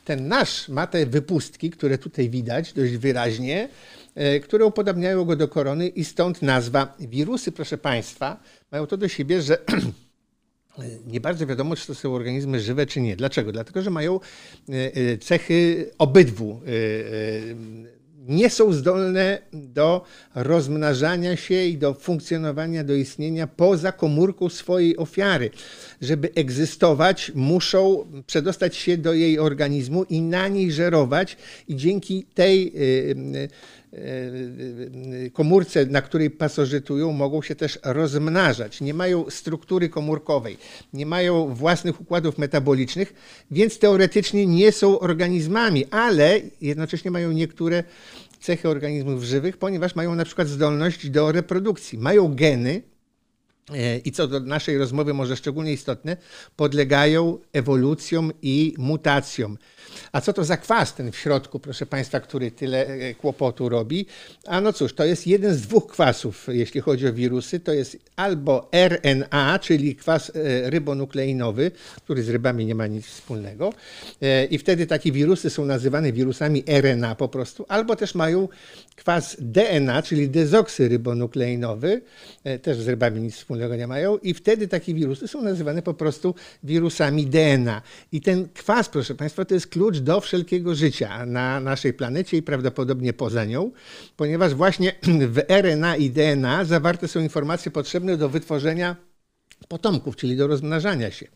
[0.05, 3.69] ten nasz ma te wypustki, które tutaj widać dość wyraźnie,
[4.43, 6.95] które upodabniają go do korony i stąd nazwa.
[6.99, 8.39] Wirusy, proszę Państwa,
[8.71, 9.57] mają to do siebie, że
[11.07, 13.15] nie bardzo wiadomo, czy to są organizmy żywe, czy nie.
[13.15, 13.51] Dlaczego?
[13.51, 14.19] Dlatego, że mają
[14.69, 16.61] e, e, cechy obydwu.
[16.65, 17.87] E,
[18.27, 20.03] nie są zdolne do
[20.35, 25.49] rozmnażania się i do funkcjonowania, do istnienia poza komórką swojej ofiary.
[26.01, 31.37] Żeby egzystować, muszą przedostać się do jej organizmu i na niej żerować,
[31.67, 33.47] i dzięki tej E,
[35.33, 38.81] komórce, na której pasożytują, mogą się też rozmnażać.
[38.81, 40.57] Nie mają struktury komórkowej,
[40.93, 43.13] nie mają własnych układów metabolicznych,
[43.51, 47.83] więc teoretycznie nie są organizmami, ale jednocześnie mają niektóre
[48.39, 51.97] cechy organizmów żywych, ponieważ mają na przykład zdolność do reprodukcji.
[51.97, 52.81] Mają geny,
[54.05, 56.17] i co do naszej rozmowy może szczególnie istotne,
[56.55, 59.57] podlegają ewolucjom i mutacjom.
[60.11, 64.05] A co to za kwas ten w środku, proszę Państwa, który tyle e, kłopotu robi?
[64.45, 67.59] A no cóż, to jest jeden z dwóch kwasów, jeśli chodzi o wirusy.
[67.59, 73.73] To jest albo RNA, czyli kwas e, rybonukleinowy, który z rybami nie ma nic wspólnego.
[74.21, 78.47] E, I wtedy takie wirusy są nazywane wirusami RNA po prostu, albo też mają
[78.95, 82.01] kwas DNA, czyli dezoksyrybonukleinowy,
[82.61, 84.17] też z rybami nic wspólnego nie mają.
[84.17, 87.81] I wtedy takie wirusy są nazywane po prostu wirusami DNA.
[88.11, 92.41] I ten kwas, proszę Państwa, to jest klucz do wszelkiego życia na naszej planecie i
[92.41, 93.71] prawdopodobnie poza nią,
[94.15, 94.93] ponieważ właśnie
[95.35, 98.95] w RNA i DNA zawarte są informacje potrzebne do wytworzenia
[99.67, 101.27] potomków, czyli do rozmnażania się.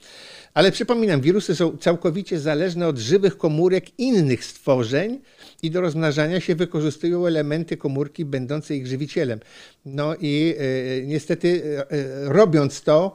[0.53, 5.19] Ale przypominam, wirusy są całkowicie zależne od żywych komórek innych stworzeń
[5.63, 9.39] i do rozmnażania się wykorzystują elementy komórki będące ich żywicielem.
[9.85, 11.85] No i y, niestety y,
[12.25, 13.13] robiąc to,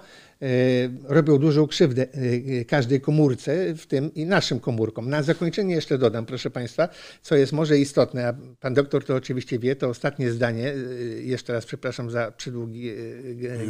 [1.05, 5.11] robią dużą krzywdę e, każdej komórce, w tym i naszym komórkom.
[5.11, 6.89] Na zakończenie jeszcze dodam, proszę Państwa,
[7.23, 10.75] co jest może istotne, a Pan doktor to oczywiście wie, to ostatnie zdanie, e,
[11.23, 12.93] jeszcze raz przepraszam za przydługi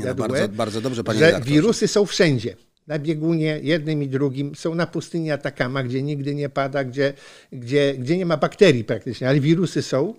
[0.05, 2.57] no, bardzo, bardzo dobrze, Panie że wirusy są wszędzie.
[2.87, 7.12] Na biegunie jednym i drugim, są na pustyni Atakama, gdzie nigdy nie pada, gdzie,
[7.52, 10.14] gdzie, gdzie nie ma bakterii praktycznie, ale wirusy są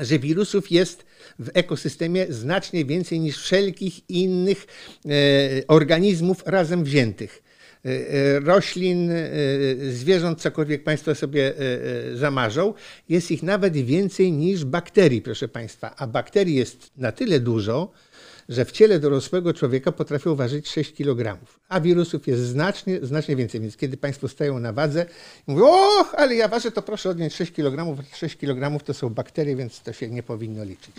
[0.00, 1.06] że wirusów jest
[1.38, 5.10] w ekosystemie znacznie więcej niż wszelkich innych e,
[5.68, 7.42] organizmów razem wziętych.
[7.84, 9.10] E, e, roślin,
[9.90, 11.54] zwierząt, cokolwiek Państwo sobie
[12.14, 12.74] zamarzą,
[13.08, 15.96] jest ich nawet więcej niż bakterii, proszę Państwa.
[15.96, 17.92] A bakterii jest na tyle dużo,
[18.48, 23.60] że w ciele dorosłego człowieka potrafią ważyć 6 kg, a wirusów jest znacznie, znacznie więcej.
[23.60, 25.06] Więc kiedy Państwo stają na wadze
[25.48, 29.10] i mówią, och, ale ja ważę, to proszę odjąć 6 kg, 6 kg to są
[29.10, 30.94] bakterie, więc to się nie powinno liczyć.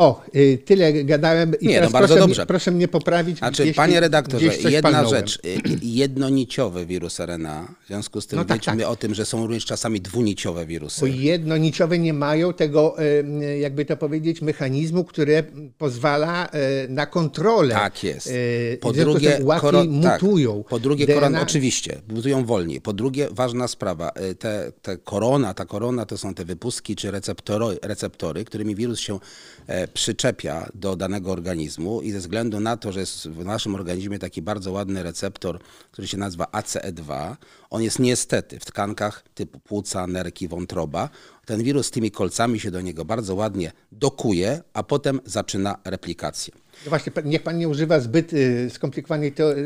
[0.00, 2.42] O, y, tyle gadałem i Nie, no bardzo proszę, dobrze.
[2.42, 3.38] Mnie, proszę mnie poprawić.
[3.38, 5.08] Znaczy, jeśli panie redaktorze, jedna palnąłem.
[5.26, 5.38] rzecz.
[5.44, 7.74] y, Jednoniciowy wirus RNA.
[7.84, 8.78] W związku z tym No tak, tak.
[8.86, 11.00] o tym, że są również czasami dwuniciowe wirusy.
[11.00, 15.44] Bo jednoniciowe nie mają tego, y, jakby to powiedzieć, mechanizmu, który
[15.78, 16.46] pozwala
[16.84, 17.74] y, na kontrolę.
[17.74, 18.26] Tak jest.
[18.26, 20.22] Y, Po w związku z drugie, łatwiej koro- tak.
[20.22, 20.64] mutują.
[20.68, 22.80] Po drugie, DNA koron, oczywiście, mutują wolniej.
[22.80, 27.10] Po drugie, ważna sprawa, y, te, te korona, ta korona to są te wypustki czy
[27.10, 29.18] receptory, receptory, którymi wirus się e,
[29.94, 34.42] przyczepia do danego organizmu i ze względu na to, że jest w naszym organizmie taki
[34.42, 35.58] bardzo ładny receptor,
[35.90, 37.36] który się nazywa ACE2,
[37.70, 41.08] on jest niestety w tkankach typu płuca, nerki, wątroba.
[41.46, 46.54] Ten wirus z tymi kolcami się do niego bardzo ładnie dokuje, a potem zaczyna replikację.
[46.84, 49.56] No Właśnie, niech pan nie używa zbyt y, skomplikowanej te, y,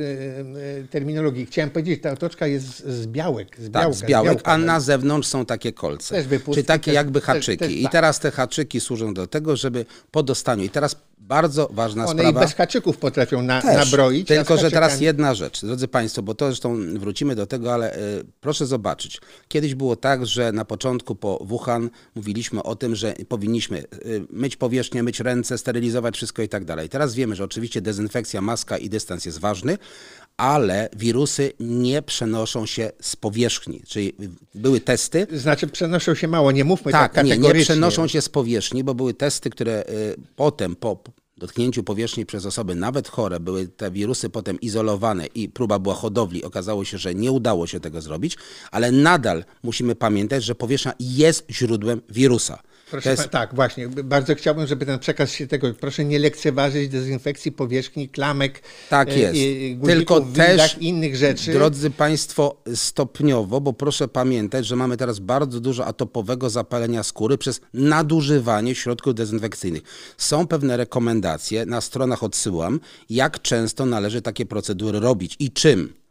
[0.85, 1.47] y, terminologii.
[1.47, 3.57] Chciałem powiedzieć, ta otoczka jest z, z białek.
[3.59, 4.51] Z Tak, białka, z białek, białka.
[4.53, 6.15] a na zewnątrz są takie kolce.
[6.15, 7.59] Też wypustki, Czyli takie też- jakby też- haczyki.
[7.59, 7.93] też I tak.
[7.93, 10.65] teraz te haczyki służą do tego, żeby po dostaniu.
[10.65, 12.41] I teraz bardzo ważna One i sprawa.
[12.41, 13.77] bez haczyków potrafią na, Też.
[13.77, 14.29] nabroić.
[14.29, 18.25] Tylko, że teraz jedna rzecz, drodzy Państwo, bo to zresztą wrócimy do tego, ale y,
[18.41, 19.21] proszę zobaczyć.
[19.49, 24.57] Kiedyś było tak, że na początku po Wuhan mówiliśmy o tym, że powinniśmy y, myć
[24.57, 26.89] powierzchnię, myć ręce, sterylizować wszystko i tak dalej.
[26.89, 29.79] Teraz wiemy, że oczywiście dezynfekcja, maska i dystans jest ważny,
[30.37, 33.83] ale wirusy nie przenoszą się z powierzchni.
[33.89, 34.13] Czyli
[34.55, 37.65] były testy, Znaczy przenoszą się mało, nie mówmy tak, tak, nie, nie kategorycznie.
[37.65, 40.99] przenoszą się z powierzchni, bo były testy, które y, potem po
[41.37, 46.45] dotknięciu powierzchni przez osoby nawet chore, były te wirusy potem izolowane i próba była hodowli.
[46.45, 48.37] Okazało się, że nie udało się tego zrobić,
[48.71, 52.63] ale nadal musimy pamiętać, że powierzchnia jest źródłem wirusa.
[52.91, 53.89] Proszę jest, tak, właśnie.
[53.89, 55.75] Bardzo chciałbym, żeby ten przekaz się tego.
[55.75, 59.41] Proszę nie lekceważyć dezynfekcji powierzchni, klamek, Tak e, jest.
[59.83, 61.53] e, Tylko też, innych rzeczy.
[61.53, 67.61] Drodzy Państwo, stopniowo, bo proszę pamiętać, że mamy teraz bardzo dużo atopowego zapalenia skóry przez
[67.75, 69.83] nadużywanie środków dezynfekcyjnych.
[70.19, 76.04] Są pewne rekomendacje, na stronach odsyłam, jak często należy takie procedury robić i czym.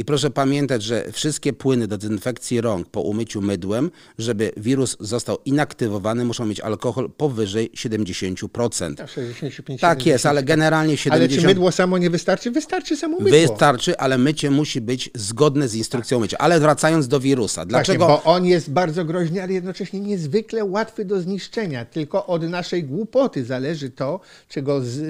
[0.00, 5.38] I proszę pamiętać, że wszystkie płyny do dezynfekcji rąk po umyciu mydłem, żeby wirus został
[5.44, 9.06] inaktywowany, muszą mieć alkohol powyżej 70%.
[9.06, 11.12] 65, Tak jest, ale generalnie 70%.
[11.12, 12.50] Ale czy mydło samo nie wystarczy?
[12.50, 13.40] Wystarczy samo mydło.
[13.40, 16.38] Wystarczy, ale mycie musi być zgodne z instrukcją mycia.
[16.38, 18.06] Ale wracając do wirusa, dlaczego?
[18.06, 21.84] Właśnie, bo on jest bardzo groźny, ale jednocześnie niezwykle łatwy do zniszczenia.
[21.84, 25.00] Tylko od naszej głupoty zależy to, czego z,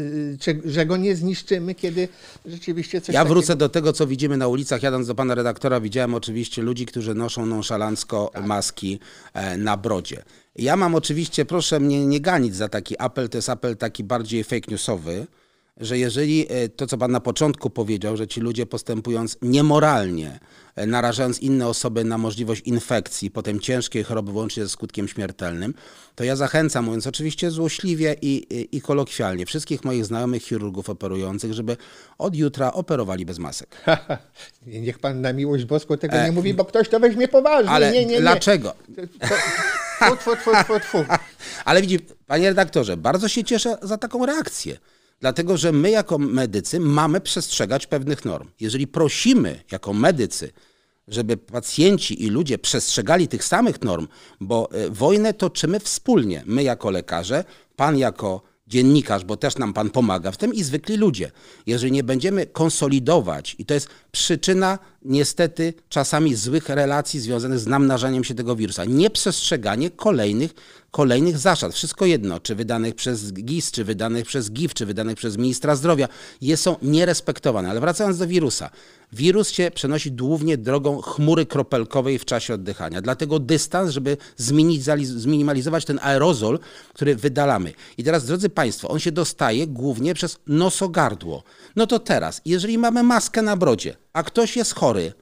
[0.64, 2.08] że go nie zniszczymy, kiedy
[2.46, 3.34] rzeczywiście coś Ja takiego...
[3.34, 4.79] wrócę do tego, co widzimy na ulicach.
[4.82, 8.46] Jadąc do pana redaktora, widziałem oczywiście ludzi, którzy noszą nonszalancko Tak.
[8.46, 8.98] maski
[9.34, 10.22] e, na brodzie.
[10.56, 14.44] Ja mam oczywiście, proszę mnie nie ganić za taki apel, to jest apel taki bardziej
[14.44, 15.26] fake newsowy,
[15.76, 20.40] że jeżeli e, to, co pan na początku powiedział, że ci ludzie postępując niemoralnie,
[20.76, 25.74] e, narażając inne osoby na możliwość infekcji, potem ciężkiej choroby, włącznie ze skutkiem śmiertelnym,
[26.14, 31.52] to ja zachęcam, mówiąc oczywiście złośliwie i, i, i kolokwialnie, wszystkich moich znajomych chirurgów operujących,
[31.52, 31.76] żeby
[32.18, 33.76] od jutra operowali bez masek.
[34.66, 37.70] Niech pan na miłość boską tego nie mówi, bo ktoś to weźmie poważnie.
[37.70, 38.20] E, Ale nie, nie, nie.
[38.20, 38.74] dlaczego?
[40.00, 40.98] Tfu, tfu, tfu, tfu.
[41.64, 44.76] Ale widzi, panie redaktorze, bardzo się cieszę za taką reakcję.
[45.20, 48.48] Dlatego, że my jako medycy mamy przestrzegać pewnych norm.
[48.60, 50.52] Jeżeli prosimy jako medycy,
[51.08, 54.08] żeby pacjenci i ludzie przestrzegali tych samych norm,
[54.40, 56.42] bo e, wojnę toczymy wspólnie.
[56.46, 57.44] My jako lekarze,
[57.76, 61.30] pan jako dziennikarz, bo też nam pan pomaga w tym i zwykli ludzie.
[61.66, 68.24] Jeżeli nie będziemy konsolidować, i to jest przyczyna niestety czasami złych relacji związanych z namnażaniem
[68.24, 70.54] się tego wirusa, nieprzestrzeganie kolejnych,
[70.90, 71.74] kolejnych zasad.
[71.74, 76.08] Wszystko jedno, czy wydanych przez GIS, czy wydanych przez GIF, czy wydanych przez ministra zdrowia,
[76.40, 77.70] je są nierespektowane.
[77.70, 78.70] Ale wracając do wirusa.
[79.12, 83.02] Wirus się przenosi głównie drogą chmury kropelkowej w czasie oddychania.
[83.02, 86.58] Dlatego dystans, żeby zminimaliz- zminimalizować ten aerozol,
[86.94, 87.72] który wydalamy.
[87.98, 91.42] I teraz, drodzy Państwo, on się dostaje głównie przez nosogardło.
[91.76, 95.12] No to teraz, jeżeli mamy maskę na brodzie, a ktoś jest chory,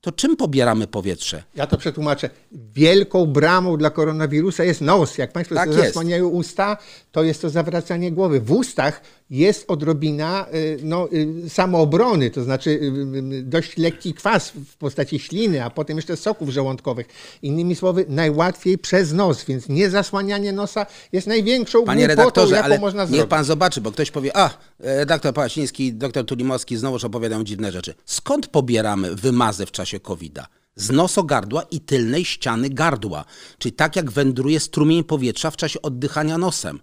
[0.00, 1.42] to czym pobieramy powietrze?
[1.54, 2.30] Ja to przetłumaczę.
[2.52, 5.18] Wielką bramą dla koronawirusa jest nos.
[5.18, 6.76] Jak Państwo Tak zasłaniają usta,
[7.12, 8.40] to jest to zawracanie głowy.
[8.40, 14.76] W ustach jest odrobina y, no, y, samoobrony, to znaczy y, dość lekki kwas w
[14.76, 17.06] postaci śliny, a potem jeszcze soków żołądkowych.
[17.42, 22.78] Innymi słowy, najłatwiej przez nos, więc niezasłanianie nosa jest największą Panie głupotą, redaktorze, jaką ale
[22.78, 23.30] można niech zrobić.
[23.30, 27.94] pan zobaczy, bo ktoś powie, a, redaktor Pałaciński, doktor Tulimowski znowuż opowiadają dziwne rzeczy.
[28.04, 30.46] Skąd pobieramy wymazy w czasie COVID-a?
[30.76, 33.24] Z nosogardła i tylnej ściany gardła,
[33.58, 36.80] czyli tak jak wędruje strumień powietrza w czasie oddychania nosem.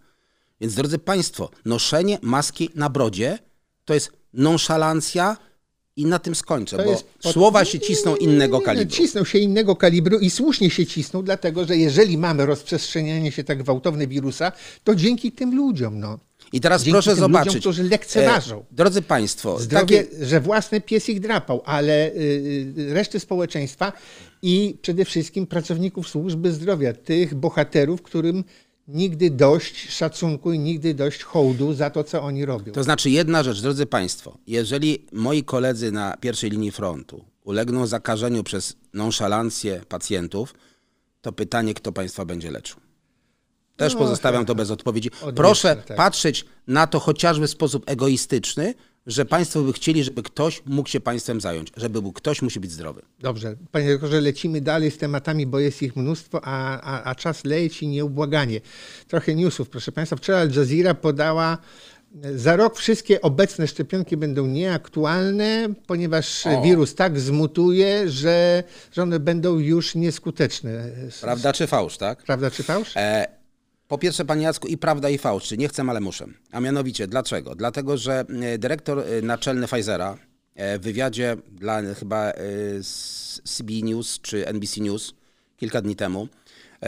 [0.61, 3.39] Więc drodzy Państwo, noszenie maski na brodzie
[3.85, 5.37] to jest nonszalancja
[5.95, 8.95] I na tym skończę, To bo pod- słowa się cisną innego Nie, kalibru.
[8.95, 13.63] Cisną się innego kalibru i słusznie się cisną, dlatego że jeżeli mamy rozprzestrzenianie się tak
[13.63, 14.51] gwałtowne wirusa,
[14.83, 16.19] to dzięki tym ludziom, no.
[16.53, 17.45] I teraz Dzięki proszę zobaczyć.
[17.47, 18.59] ludziom, którzy lekceważą.
[18.59, 22.13] E, drodzy Państwo, Zdrowie, takie, że własny pies ich drapał, ale y,
[22.77, 23.93] y, reszty społeczeństwa
[24.41, 28.43] i przede wszystkim pracowników służby zdrowia, tych bohaterów, którym
[28.87, 32.73] nigdy dość szacunku i nigdy dość hołdu za to, co oni robią.
[32.73, 38.43] to znaczy jedna rzecz, drodzy Państwo, jeżeli moi koledzy na pierwszej linii frontu ulegną zakażeniu
[38.43, 40.53] przez nonszalancję pacjentów,
[41.21, 42.77] to pytanie, kto Państwa będzie leczył.
[43.75, 45.09] Też No, pozostawiam to bez odpowiedzi.
[45.35, 45.97] Proszę tak.
[45.97, 48.73] patrzeć na to chociażby w sposób egoistyczny,
[49.07, 52.71] że Państwo by chcieli, żeby ktoś mógł się Państwem zająć, żeby był ktoś musi być
[52.71, 53.01] zdrowy.
[53.19, 57.45] Dobrze, panie doktorze, lecimy dalej z tematami, bo jest ich mnóstwo, a, a, a czas
[57.45, 58.61] leci nieubłaganie.
[59.07, 60.15] Trochę newsów, proszę państwa.
[60.15, 61.57] Wczoraj Al Jazeera podała,
[62.23, 66.61] e, za rok wszystkie obecne szczepionki będą nieaktualne, ponieważ O.
[66.61, 70.89] wirus tak zmutuje, że, że one będą już nieskuteczne.
[71.21, 72.23] Prawda czy fałsz, tak?
[72.23, 72.97] Prawda czy fałsz?
[72.97, 73.40] E,
[73.91, 75.43] po pierwsze, panie Jacku, i prawda, i fałsz.
[75.43, 76.25] Czy nie chcę, ale muszę.
[76.51, 77.55] A mianowicie, dlaczego?
[77.55, 80.17] Dlatego, że e, dyrektor e, naczelny Pfizera
[80.55, 82.33] e, w wywiadzie dla chyba
[83.43, 85.13] CB News czy NBC News
[85.57, 86.27] kilka dni temu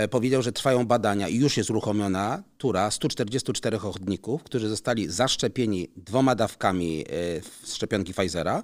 [0.10, 6.36] powiedział, że trwają badania i już jest uruchomiona tura 144 ochotników, którzy zostali zaszczepieni dwoma
[6.36, 7.06] dawkami
[7.68, 8.64] szczepionki Pfizera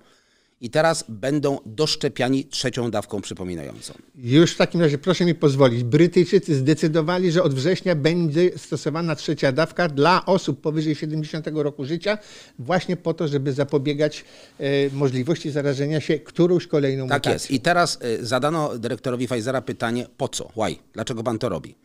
[0.62, 3.94] i teraz będą doszczepiani trzecią dawką przypominającą.
[4.16, 5.84] Już w takim razie proszę mi pozwolić.
[5.84, 12.18] Brytyjczycy zdecydowali, że od września będzie stosowana trzecia dawka dla osób powyżej 70 roku życia,
[12.60, 14.26] właśnie po to, żeby zapobiegać
[14.60, 17.34] e, możliwości zarażenia się którąś kolejną Tak mutacją.
[17.34, 17.52] jest.
[17.52, 20.50] I teraz y, zadano dyrektorowi Pfizera pytanie, po co?
[20.58, 20.76] Why?
[20.94, 21.76] Dlaczego pan to robi?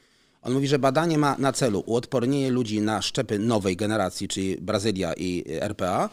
[0.43, 5.13] On mówi, że badanie ma na celu uodpornienie ludzi na szczepy nowej generacji, czyli Brazylia
[5.17, 6.11] i y, RPA.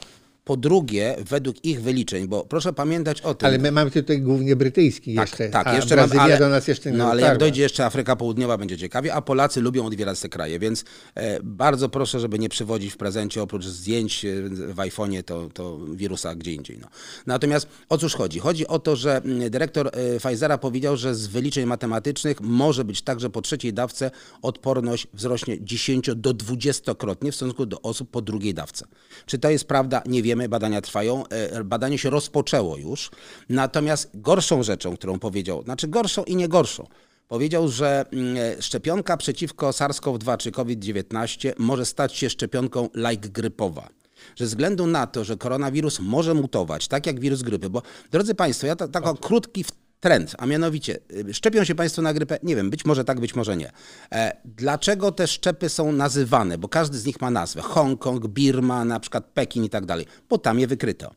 [0.52, 3.48] Po drugie, według ich wyliczeń, bo proszę pamiętać o tym.
[3.48, 6.68] Ale my mamy tutaj głównie brytyjski tak, jeszcze, tak, jeszcze mam, Brazylia ale, do nas
[6.68, 10.20] jeszcze nie No ale jak dojdzie jeszcze Afryka Południowa, będzie ciekawie, a Polacy lubią odwiedzać
[10.20, 10.86] te kraje, więc
[11.16, 15.80] e, bardzo proszę, żeby nie przywodzić w prezencie oprócz zdjęć e, w iPhone'ie to, to
[15.94, 16.78] wirusa gdzie indziej.
[16.82, 16.88] No.
[17.26, 18.40] Natomiast o cóż chodzi?
[18.40, 23.02] Chodzi o to, że mm, dyrektor e, Pfizera powiedział, że z wyliczeń matematycznych może być
[23.02, 28.22] tak, że po trzeciej dawce odporność wzrośnie 10 do 20-krotnie w stosunku do osób po
[28.22, 28.86] drugiej dawce.
[29.26, 30.02] Czy to jest prawda?
[30.06, 31.28] Nie wiemy, badania trwają.
[31.28, 33.12] E, Badanie się rozpoczęło już.
[33.50, 36.88] Natomiast gorszą rzeczą, którą powiedział, znaczy gorszą i nie gorszą,
[37.28, 43.90] powiedział, że mm, e, szczepionka przeciwko SARS-CoV-2 czy COVID-19 może stać się szczepionką like grypowa.
[44.36, 47.82] Że ze względu na to, że koronawirus może mutować, tak jak wirus grypy, bo
[48.12, 49.72] drodzy Państwo, ja ta, taki krótki w-
[50.02, 51.00] trend, a mianowicie
[51.30, 52.40] y, szczepią się Państwo na grypę?
[52.44, 53.72] Nie wiem, być może tak, być może nie.
[54.12, 56.58] E, dlaczego te szczepy są nazywane?
[56.58, 57.62] Bo każdy z nich ma nazwę.
[57.62, 61.12] Hongkong, Birma, na przykład Pekin i tak dalej, bo tam je wykryto.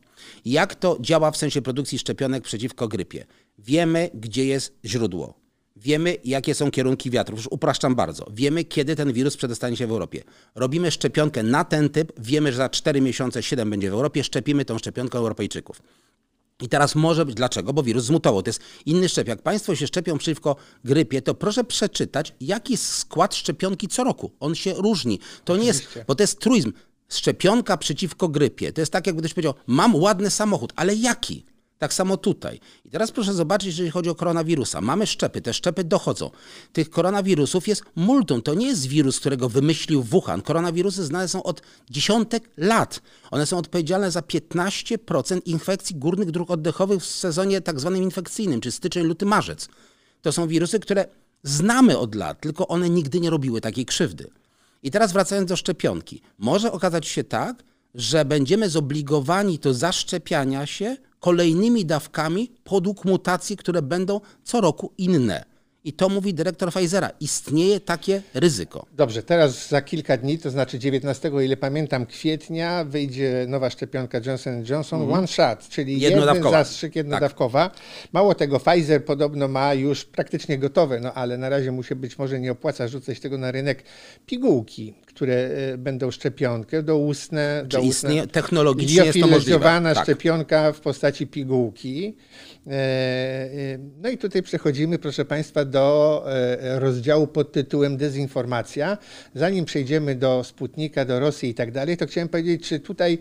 [0.45, 3.25] Jak to działa w sensie produkcji szczepionek przeciwko grypie?
[3.59, 5.45] Wiemy, gdzie jest źródło.
[5.75, 7.39] Wiemy, jakie są kierunki wiatrów.
[7.39, 8.27] Już upraszczam bardzo.
[8.33, 10.23] Wiemy, kiedy ten wirus przedostanie się w Europie.
[10.55, 12.11] Robimy szczepionkę na ten typ.
[12.17, 14.23] Wiemy, że za 4 miesiące 7 będzie w Europie.
[14.23, 15.81] Szczepimy tą szczepionką Europejczyków.
[16.61, 17.73] I teraz może być dlaczego?
[17.73, 18.41] Bo wirus zmutował.
[18.41, 19.27] To jest inny szczep.
[19.27, 24.31] Jak Państwo się szczepią przeciwko grypie, to proszę przeczytać, jaki jest skład szczepionki co roku.
[24.39, 25.19] On się różni.
[25.45, 26.73] To nie jest, bo to jest truizm.
[27.09, 28.73] Szczepionka przeciwko grypie.
[28.73, 31.45] To jest tak, jakby ktoś powiedział, mam ładny samochód, ale jaki?
[31.77, 32.59] Tak samo tutaj.
[32.85, 34.81] I teraz proszę zobaczyć, jeżeli chodzi o koronawirusa.
[34.81, 36.31] Mamy szczepy, te szczepy dochodzą.
[36.73, 38.41] Tych koronawirusów jest multum.
[38.41, 40.41] To nie jest wirus, którego wymyślił Wuhan.
[40.41, 43.01] Koronawirusy znane są od dziesiątek lat.
[43.31, 48.73] One są odpowiedzialne za 15% infekcji górnych dróg oddechowych w sezonie tak zwanym infekcyjnym, czyli
[48.73, 49.67] styczeń, luty, marzec.
[50.21, 51.05] To są wirusy, które
[51.43, 54.29] znamy od lat, tylko one nigdy nie robiły takiej krzywdy.
[54.83, 56.21] I teraz wracając do szczepionki.
[56.37, 57.63] Może okazać się tak,
[57.95, 65.45] że będziemy zobligowani do zaszczepiania się kolejnymi dawkami podług mutacji, które będą co roku inne.
[65.83, 67.09] I to mówi dyrektor Pfizera.
[67.19, 68.85] Istnieje takie ryzyko.
[68.93, 74.19] Dobrze, teraz za kilka dni, to znaczy 19, o ile pamiętam, kwietnia, wyjdzie nowa szczepionka
[74.25, 76.19] Johnson Johnson One Shot, czyli jeden.
[76.19, 76.63] Jednodawkowa.
[76.63, 77.71] zastrzyk jednodawkowa.
[78.13, 82.17] Mało tego, Pfizer podobno ma już praktycznie gotowe, no ale na razie mu się być
[82.17, 83.83] może nie opłaca rzucać tego na rynek
[84.25, 87.65] pigułki, które e, będą szczepionkę doustne.
[87.69, 89.59] Czy doustne istnieje, technologicznie jest to możliwe?
[89.93, 90.03] Tak.
[90.03, 92.15] szczepionka w postaci pigułki.
[92.67, 96.25] E, e, No i tutaj przechodzimy, proszę Państwa, do
[96.61, 98.97] rozdziału pod tytułem Dezinformacja.
[99.33, 103.17] Zanim przejdziemy do Sputnika, do Rosji i tak dalej, to chciałem powiedzieć, czy tutaj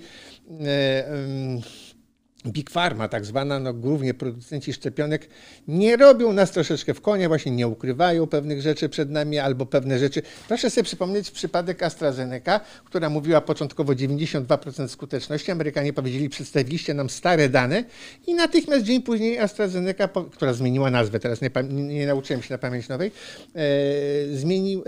[2.47, 5.29] Big Pharma, tak zwana, no głównie producenci szczepionek,
[5.69, 9.99] nie robią nas troszeczkę w konia, właśnie nie ukrywają pewnych rzeczy przed nami albo pewne
[9.99, 10.23] rzeczy.
[10.49, 15.51] Proszę sobie przypomnieć przypadek AstraZeneca, która mówiła początkowo 92% skuteczności.
[15.51, 17.85] Amerykanie powiedzieli, przedstawiliście nam stare dane
[18.27, 22.89] i natychmiast dzień później AstraZeneca, która zmieniła nazwę, teraz nie, nie, nauczyłem się na pamięć
[22.89, 23.11] nowej,
[23.55, 24.85] e, zmienił,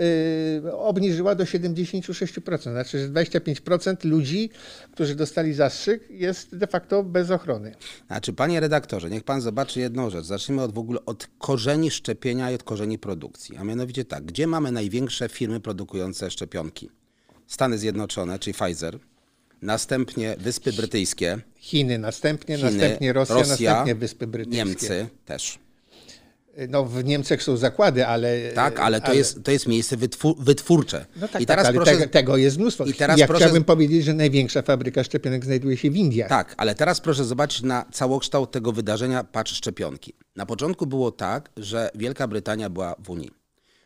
[0.65, 2.71] e, obniżyła do 76%.
[2.71, 4.49] Znaczy, że 25% ludzi,
[4.91, 7.75] którzy dostali zastrzyk jest de facto bez ochrony ochrony.
[8.07, 10.25] Znaczy, panie redaktorze, niech pan zobaczy jedną rzecz.
[10.25, 13.57] Zacznijmy od w ogóle od korzeni szczepienia i od korzeni produkcji.
[13.57, 16.89] A mianowicie tak, gdzie mamy największe firmy produkujące szczepionki?
[17.47, 18.99] Stany Zjednoczone, czyli Pfizer,
[19.61, 21.39] następnie Wyspy Brytyjskie.
[21.55, 24.65] Chiny następnie, Chiny, następnie Rosja, Rosja, następnie Wyspy Brytyjskie.
[24.65, 25.59] Niemcy też.
[26.69, 28.51] No, w Niemczech są zakłady, ale.
[28.51, 29.15] Tak, ale to, ale...
[29.15, 31.05] Jest, to jest miejsce wytwór, wytwórcze.
[31.15, 31.91] No tak, I teraz tak, proszę...
[31.91, 32.85] tego, tego, jest mnóstwo.
[32.85, 33.43] I teraz ja proszę...
[33.43, 36.29] chciałbym powiedzieć, że największa fabryka szczepionek znajduje się w Indiach.
[36.29, 40.13] Tak, ale teraz proszę zobaczyć na całokształt tego wydarzenia, patrz szczepionki.
[40.35, 43.31] Na początku było tak, że Wielka Brytania była w Unii.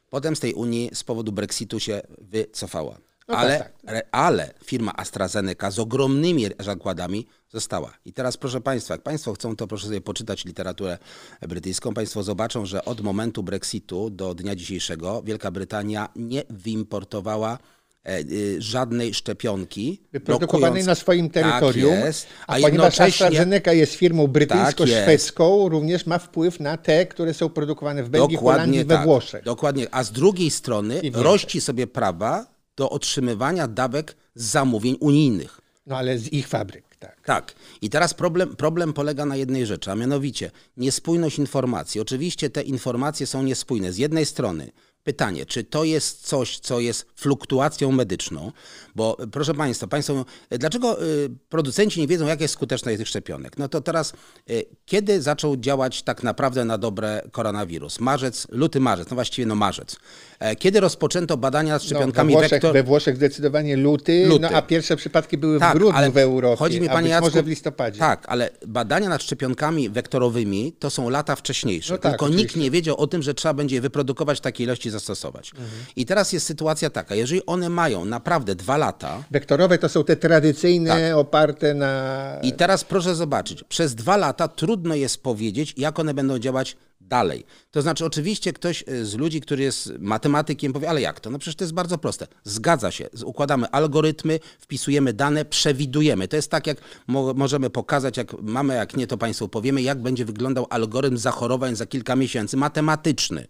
[0.09, 2.97] Potem z tej Unii z powodu Brexitu się wycofała.
[3.31, 4.07] No ale, tak, tak.
[4.11, 7.93] ale firma AstraZeneca z ogromnymi zakładami została.
[8.05, 10.97] I teraz proszę Państwa, jak Państwo chcą, to proszę sobie poczytać literaturę
[11.41, 11.93] brytyjską.
[11.93, 17.57] Państwo zobaczą, że od momentu Brexitu do dnia dzisiejszego Wielka Brytania nie wyimportowała
[18.05, 20.01] e, y, żadnej szczepionki.
[20.11, 21.95] Wyprodukowanej na swoim terytorium.
[21.95, 27.05] Tak jest, a, a ponieważ AstraZeneca jest firmą brytyjsko-szwedzką, tak również ma wpływ na te,
[27.05, 29.43] które są produkowane w Belgii, dokładnie Holandii, tak, we Włoszech.
[29.43, 29.87] Dokładnie.
[29.91, 32.51] A z drugiej strony rości sobie prawa
[32.81, 35.61] do otrzymywania dawek z zamówień unijnych.
[35.85, 37.21] No ale z ich fabryk, tak.
[37.25, 37.53] Tak.
[37.81, 42.01] I teraz problem, problem polega na jednej rzeczy, a mianowicie niespójność informacji.
[42.01, 43.93] Oczywiście te informacje są niespójne.
[43.93, 44.71] Z jednej strony
[45.03, 48.51] Pytanie, czy to jest coś, co jest fluktuacją medyczną?
[48.95, 53.57] Bo proszę Państwa, Państwo, dlaczego y, producenci nie wiedzą, jaka jest skuteczność tych szczepionek?
[53.57, 54.13] No to teraz,
[54.49, 57.99] y, kiedy zaczął działać tak naprawdę na dobre koronawirus?
[57.99, 59.97] Marzec, luty, marzec, no właściwie no marzec.
[60.39, 64.39] E, kiedy rozpoczęto badania nad szczepionkami no, we, Włoszech, we Włoszech zdecydowanie luty, luty.
[64.39, 67.43] No, a pierwsze przypadki były tak, w grudniu w Europie, chodzi mi, panie Jacku, może
[67.43, 67.99] w listopadzie.
[67.99, 71.93] Tak, ale badania nad szczepionkami wektorowymi to są lata wcześniejsze.
[71.93, 72.43] No tak, Tylko oczywiście.
[72.43, 75.51] nikt nie wiedział o tym, że trzeba będzie wyprodukować takiej ilości zastosować.
[75.51, 75.69] Mhm.
[75.95, 79.23] I teraz jest sytuacja taka, jeżeli one mają naprawdę dwa lata...
[79.31, 81.17] Wektorowe to są te tradycyjne, tak.
[81.17, 82.37] oparte na...
[82.43, 86.77] I teraz proszę zobaczyć, przez dwa lata trudno jest powiedzieć, jak one będą działać
[87.11, 87.45] dalej.
[87.71, 91.29] To znaczy, oczywiście ktoś e, z ludzi, który jest matematykiem, powie, ale jak to?
[91.29, 92.27] No przecież to jest bardzo proste.
[92.43, 93.09] Zgadza się.
[93.25, 96.27] Układamy algorytmy, wpisujemy dane, przewidujemy.
[96.27, 96.77] To jest tak, jak
[97.07, 101.75] mo możemy pokazać, jak mamy, jak nie, to Państwu powiemy, jak będzie wyglądał algorytm zachorowań
[101.75, 103.47] za kilka miesięcy, matematyczny.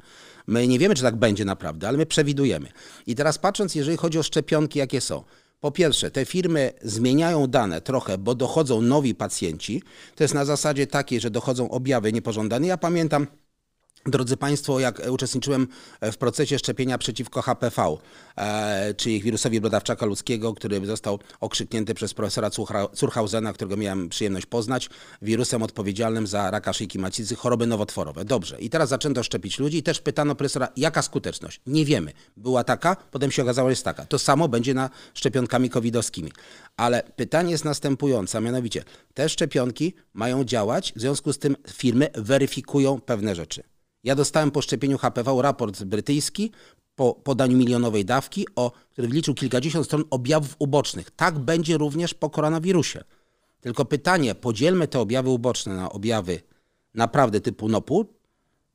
[0.48, 2.68] My nie wiemy, czy tak będzie naprawdę, ale my przewidujemy.
[3.08, 5.24] I teraz patrząc, jeżeli chodzi o szczepionki, jakie są.
[5.60, 9.84] Po pierwsze, te firmy zmieniają dane trochę, bo dochodzą nowi pacjenci.
[10.16, 12.68] To jest na zasadzie takiej, że dochodzą objawy niepożądane.
[12.68, 13.28] Ja pamiętam,
[14.06, 15.68] Drodzy Państwo, jak uczestniczyłem
[16.02, 17.98] w procesie szczepienia przeciwko HPV,
[18.38, 22.50] e, czyli wirusowi brodawczaka ludzkiego, który został okrzyknięty przez profesora
[22.96, 24.90] Curhausena, którego miałem przyjemność poznać,
[25.22, 28.26] wirusem odpowiedzialnym za raka szyjki macicy, choroby nowotworowe.
[28.26, 28.60] Dobrze.
[28.60, 31.62] I teraz zaczęto szczepić ludzi i też pytano profesora, jaka skuteczność?
[31.68, 32.12] Nie wiemy.
[32.38, 34.06] Była taka, potem się okazało, że jest taka.
[34.06, 36.32] To samo będzie na szczepionkami covidowskimi.
[36.78, 38.84] Ale pytanie jest następujące, a mianowicie
[39.14, 43.71] te szczepionki mają działać, w związku z tym firmy weryfikują pewne rzeczy.
[44.04, 46.52] Ja dostałem po szczepieniu HPV raport brytyjski
[46.96, 51.12] po podaniu milionowej dawki, o, który wliczył kilkadziesiąt stron objawów ubocznych.
[51.12, 53.04] Tak będzie również po koronawirusie.
[53.62, 56.42] Tylko pytanie, podzielmy te objawy uboczne na objawy
[56.94, 58.06] naprawdę typu NOPU,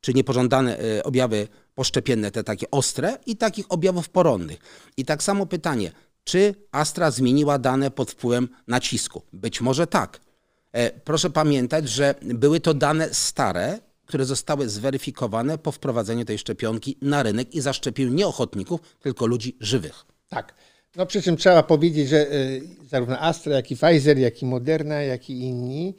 [0.01, 4.59] czy niepożądane e, objawy poszczepienne, te takie ostre i takich objawów poronnych.
[4.97, 5.91] I tak samo pytanie,
[6.23, 9.21] czy Astra zmieniła dane pod wpływem nacisku?
[9.33, 10.19] Być może tak.
[10.71, 16.97] E, proszę pamiętać, że były to dane stare, które zostały zweryfikowane po wprowadzeniu tej szczepionki
[17.01, 20.05] na rynek i zaszczepił nie ochotników, tylko ludzi żywych.
[20.29, 20.53] Tak.
[20.95, 25.01] No przy czym trzeba powiedzieć, że y, zarówno Astra, jak i Pfizer, jak i Moderna,
[25.01, 25.95] jak i inni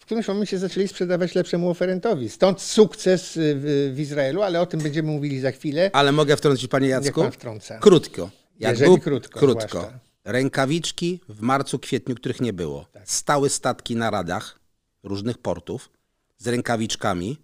[0.00, 2.28] w którymś momencie zaczęli sprzedawać lepszemu oferentowi.
[2.28, 3.54] Stąd sukces y,
[3.94, 5.90] w, Izraelu, ale o tym będziemy mówili za chwilę.
[5.92, 7.24] Ale mogę wtrącić, panie Jacku?
[7.24, 7.60] Niech pan.
[7.80, 8.30] Krótko.
[8.60, 9.38] Jak Jeżeli był, krótko.
[9.38, 9.92] Krótko.
[10.24, 12.86] Rękawiczki w marcu, kwietniu, których nie było.
[12.92, 13.10] Tak.
[13.10, 14.60] Stały statki na radach
[15.02, 15.90] różnych portów
[16.38, 17.38] z rękawiczkami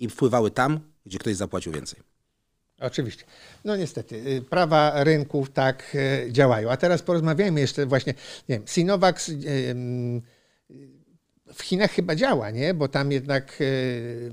[0.00, 2.00] i wpływały tam, gdzie ktoś zapłacił więcej.
[2.80, 3.24] Oczywiście.
[3.64, 5.96] No niestety, y, prawa rynków tak
[6.26, 6.70] y, działają.
[6.70, 8.14] A teraz porozmawiajmy jeszcze właśnie,
[8.48, 9.30] nie wiem, Sinovac
[11.54, 12.74] w Chinach chyba działa, nie?
[12.74, 13.64] Bo tam jednak, e,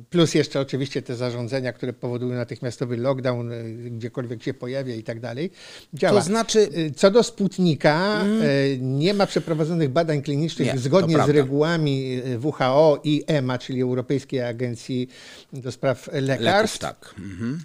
[0.09, 5.19] plus jeszcze oczywiście te zarządzenia, które powodują natychmiastowy lockdown, e, gdziekolwiek się pojawia i tak
[5.19, 5.51] dalej,
[5.93, 6.19] działa.
[6.19, 6.69] To znaczy...
[6.75, 8.99] E, co do Sputnika, mm.
[8.99, 15.09] nie ma przeprowadzonych badań klinicznych nie, zgodnie z regułami WHO i EMA, czyli Europejskiej Agencji
[15.53, 16.81] do Spraw Lekarstw.
[16.83, 17.15] Leków, tak.
[17.19, 17.59] Mhm.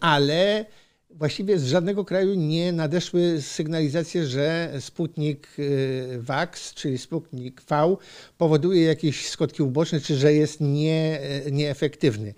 [0.00, 0.64] Ale
[1.14, 7.96] właściwie z żadnego kraju nie nadeszły sygnalizacje, że Sputnik y, VAX, czyli Sputnik V,
[8.38, 12.34] powoduje jakieś skutki uboczne, czy że jest nie, y, nieefektywny.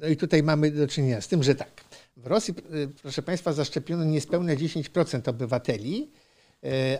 [0.00, 1.84] No i tutaj mamy do czynienia z tym, że tak.
[2.16, 6.10] W Rosji, y, proszę Państwa, zaszczepiono niespełna 10% obywateli,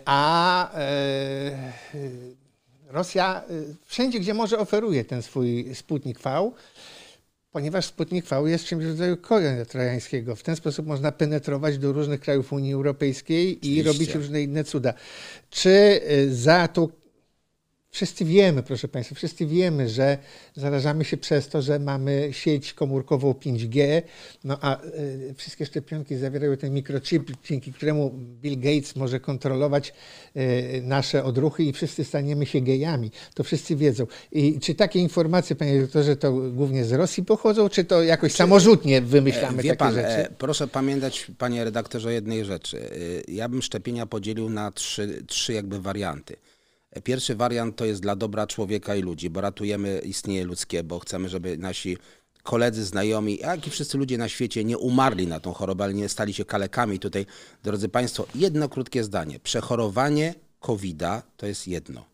[0.05, 0.71] a
[2.87, 3.43] Rosja
[3.85, 6.51] wszędzie, gdzie może, oferuje ten swój Sputnik V
[7.51, 10.35] ponieważ Sputnik V jest czymś w rodzaju konia trojańskiego.
[10.35, 13.81] W ten sposób można penetrować do różnych krajów Unii Europejskiej Oczywiście.
[13.81, 14.93] i robić różne inne cuda.
[15.49, 16.89] Czy y, za tą
[17.93, 20.17] Wszyscy wiemy, proszę Państwa, wszyscy wiemy, że
[20.55, 24.01] zarażamy się przez to, że mamy sieć komórkową 5G,
[24.43, 28.11] no a y, wszystkie szczepionki zawierają ten mikrochip, dzięki któremu
[28.41, 29.93] Bill Gates może kontrolować
[30.35, 33.11] y, nasze odruchy i wszyscy staniemy się gejami.
[33.33, 34.07] To wszyscy wiedzą.
[34.31, 38.37] I czy takie informacje, panie doktorze, to głównie z Rosji pochodzą, czy to jakoś czy,
[38.37, 40.07] samorzutnie wymyślamy takie pan, rzeczy?
[40.07, 42.89] E, proszę pamiętać, panie redaktorze, o jednej rzeczy.
[43.27, 46.35] Ja bym szczepienia podzielił na trzy, trzy jakby warianty.
[47.03, 51.29] Pierwszy wariant to jest dla dobra człowieka i ludzi, bo ratujemy istnienie ludzkie, bo chcemy,
[51.29, 51.97] żeby nasi
[52.43, 56.09] koledzy, znajomi, jak i wszyscy ludzie na świecie nie umarli na tą chorobę, ale nie
[56.09, 56.99] stali się kalekami.
[56.99, 57.25] Tutaj,
[57.63, 59.39] drodzy Państwo, jedno krótkie zdanie.
[59.39, 62.05] Przechorowanie COVID-a to jest jedno.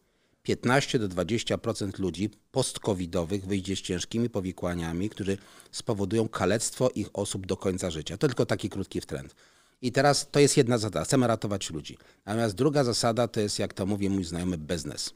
[0.43, 5.37] 15 do 20% ludzi post-covidowych wyjdzie z ciężkimi powikłaniami, które
[5.71, 8.17] spowodują kalectwo ich osób do końca życia.
[8.17, 9.35] To tylko taki krótki trend.
[9.81, 11.97] I teraz to jest jedna zasada, chcemy ratować ludzi.
[12.25, 15.13] Natomiast druga zasada to jest, jak to mówi mój znajomy, biznes.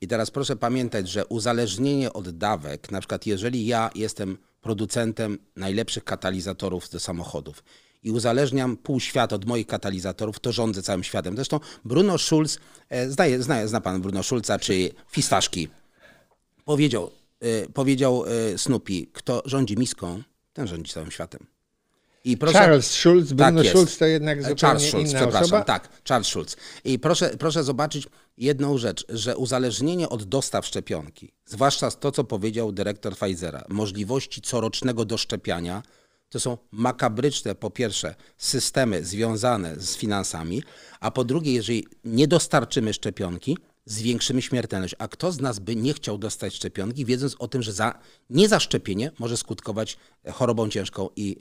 [0.00, 6.04] I teraz proszę pamiętać, że uzależnienie od dawek, na przykład jeżeli ja jestem producentem najlepszych
[6.04, 7.64] katalizatorów do samochodów
[8.02, 11.34] i uzależniam pół świata od moich katalizatorów, to rządzę całym światem.
[11.34, 15.68] Zresztą Bruno Schulz, e, zna, zna, zna pan Bruno Schulza, czy fistaszki,
[16.64, 20.22] powiedział, e, powiedział e, Snoopy, kto rządzi miską,
[20.52, 21.46] ten rządzi całym światem.
[22.24, 25.64] I proszę, Charles Schulz, Bruno tak Schulz to jednak zupełnie Charles Schulz, inna przepraszam, osoba.
[25.64, 26.56] Tak, Charles Schulz.
[26.84, 28.06] I proszę, proszę zobaczyć
[28.36, 35.04] jedną rzecz, że uzależnienie od dostaw szczepionki, zwłaszcza to, co powiedział dyrektor Pfizera, możliwości corocznego
[35.04, 35.82] doszczepiania,
[36.28, 40.62] to są makabryczne, po pierwsze, systemy związane z finansami,
[41.00, 44.94] a po drugie, jeżeli nie dostarczymy szczepionki, zwiększymy śmiertelność.
[44.98, 47.98] A kto z nas by nie chciał dostać szczepionki, wiedząc o tym, że za
[48.30, 49.96] niezaszczepienie może skutkować
[50.32, 51.36] chorobą ciężką i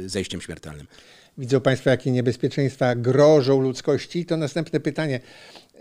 [0.00, 0.86] yy, zejściem śmiertelnym?
[1.38, 4.26] Widzą Państwo, jakie niebezpieczeństwa grożą ludzkości?
[4.26, 5.20] To następne pytanie.
[5.74, 5.80] Yy,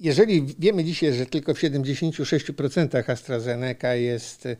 [0.00, 4.56] jeżeli wiemy dzisiaj, że tylko w 76% AstraZeneca jest Y,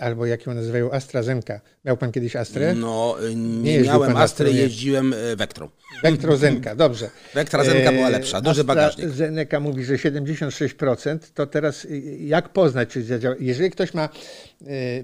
[0.00, 1.60] albo jak ją nazywają, AstraZenka.
[1.84, 2.74] Miał pan kiedyś Astrę?
[2.74, 5.68] No, nie, nie miałem Astry, jeździłem e, Vectrą.
[6.02, 7.10] Vectrozenka, dobrze.
[7.34, 9.06] Vectrazenka była lepsza, duży bagażnik.
[9.06, 13.34] AstraZeneca mówi, że 76%, to teraz y, jak poznać, czy zadziała?
[13.40, 14.08] Jeżeli ktoś ma y,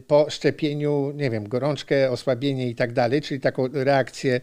[0.06, 4.40] po szczepieniu, nie wiem, gorączkę, osłabienie i tak dalej, czyli taką reakcję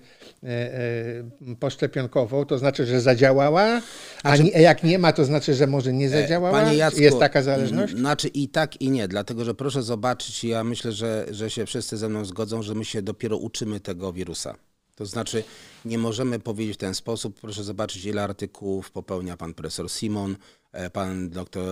[1.60, 3.82] poszczepionkową, to znaczy, że zadziałała,
[4.24, 6.62] a znaczy, jak nie ma, to znaczy, że może nie e, zadziałała?
[6.64, 7.96] Panie Jacku, Jest taka zależność?
[7.96, 11.66] Znaczy i tak i nie, dlatego, że proszę zobaczyć, zobaczyć, ja myślę, że, że się
[11.66, 14.56] wszyscy ze mną zgodzą, że my się dopiero uczymy tego wirusa.
[14.96, 15.44] To znaczy,
[15.86, 20.36] nie możemy powiedzieć w ten sposób, proszę zobaczyć, ile artykułów popełnia pan profesor Simon,
[20.72, 21.64] e, pan doktor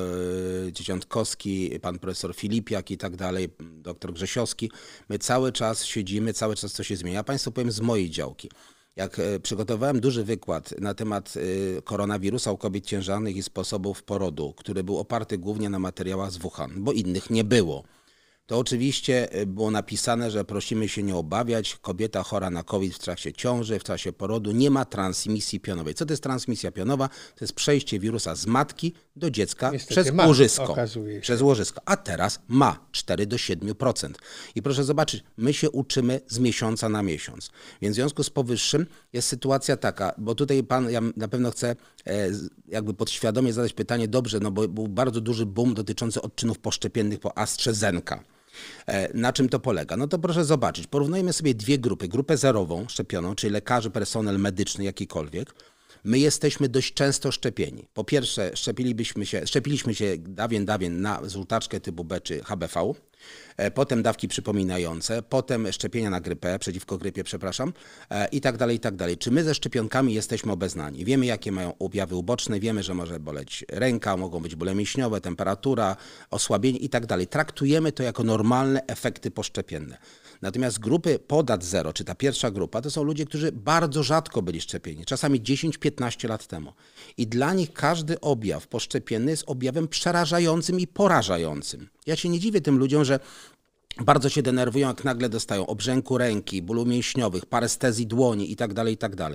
[0.72, 4.72] Dzieciątkowski, pan profesor Filipiak i tak dalej, doktor Grzesiowski.
[5.10, 7.24] My cały czas siedzimy, cały czas coś się zmienia.
[7.24, 8.50] Państwu powiem z mojej działki.
[8.96, 11.34] Jak e, przygotowałem duży wykład na temat
[11.78, 16.38] e, koronawirusa u kobiet ciężarnych i sposobów porodu, który był oparty głównie na materiałach z
[16.38, 17.84] Wuhan, bo innych nie było
[18.52, 23.00] to oczywiście y, było napisane, że prosimy się nie obawiać, kobieta chora na COVID w
[23.00, 25.94] trakcie ciąży, w czasie porodu nie ma transmisji pionowej.
[25.94, 27.08] Co to jest transmisja pionowa?
[27.08, 30.76] To jest przejście wirusa z matki do dziecka Niestety przez ma, łożysko.
[31.22, 31.82] Przez łożysko.
[31.86, 34.12] A teraz ma 4 do 7%.
[34.56, 37.52] I proszę zobaczyć, my się uczymy z miesiąca na miesiąc.
[37.82, 41.76] Więc w związku z powyższym jest sytuacja taka, bo tutaj pan, ja na pewno chcę
[42.08, 42.30] e,
[42.68, 47.38] jakby podświadomie zadać pytanie, dobrze, no bo był bardzo duży boom dotyczący odczynów poszczepiennych po
[47.38, 48.24] AstraZeneca.
[48.88, 49.98] E, na czym to polega?
[49.98, 50.88] No to proszę zobaczyć.
[50.88, 52.08] Porównajmy sobie dwie grupy.
[52.08, 55.54] Grupę zerową szczepioną, czyli lekarzy, personel medyczny jakikolwiek.
[56.04, 57.88] My jesteśmy dość często szczepieni.
[57.94, 62.94] Po pierwsze, szczepilibyśmy się, szczepiliśmy się dawien, dawien na żółtaczkę typu B czy HBV.
[63.58, 67.74] E, potem dawki przypominające, potem szczepienia na grypę, przeciwko grypie, przepraszam,
[68.10, 69.18] e, i tak dalej, i tak dalej.
[69.18, 71.06] Czy my ze szczepionkami jesteśmy obeznani?
[71.06, 75.96] Wiemy, jakie mają objawy uboczne, wiemy, że może boleć ręka, mogą być bóle mięśniowe, temperatura,
[76.30, 77.28] osłabienie i tak dalej.
[77.28, 79.98] Traktujemy to jako normalne efekty poszczepienne.
[80.42, 84.62] Natomiast grupy podat zero, czy ta pierwsza grupa, to są ludzie, którzy bardzo rzadko byli
[84.62, 86.74] szczepieni, czasami 10-15 lat temu.
[87.18, 91.90] I dla nich każdy objaw poszczepienny jest objawem przerażającym i porażającym.
[92.06, 93.20] Ja się nie dziwię tym ludziom, że
[94.00, 99.16] bardzo się denerwują, jak nagle dostają obrzęku ręki, bólu mięśniowych, parestezji dłoni itd., tak itd.
[99.16, 99.34] Tak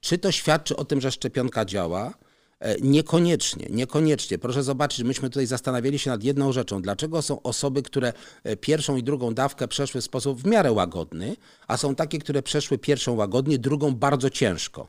[0.00, 2.14] czy to świadczy o tym, że szczepionka działa?
[2.60, 4.38] E, niekoniecznie, niekoniecznie.
[4.38, 6.82] Proszę zobaczyć, myśmy tutaj zastanawiali się nad jedną rzeczą.
[6.82, 8.12] Dlaczego są osoby, które
[8.44, 11.36] e, pierwszą i drugą dawkę przeszły w sposób w miarę łagodny,
[11.66, 14.88] a są takie, które przeszły pierwszą łagodnie, drugą bardzo ciężko?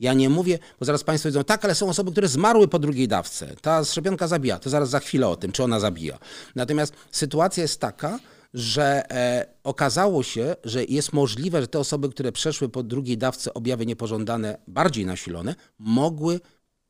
[0.00, 3.08] Ja nie mówię, bo zaraz Państwo wiedzą, tak, ale są osoby, które zmarły po drugiej
[3.08, 3.54] dawce.
[3.60, 6.18] Ta szczepionka zabija, to zaraz za chwilę o tym, czy ona zabija.
[6.54, 8.18] Natomiast sytuacja jest taka,
[8.54, 13.54] że e, okazało się, że jest możliwe, że te osoby, które przeszły po drugiej dawce
[13.54, 16.40] objawy niepożądane, bardziej nasilone, mogły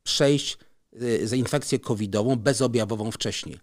[0.05, 0.59] przejść
[1.03, 3.59] y, za infekcję covidową bezobjawową wcześniej.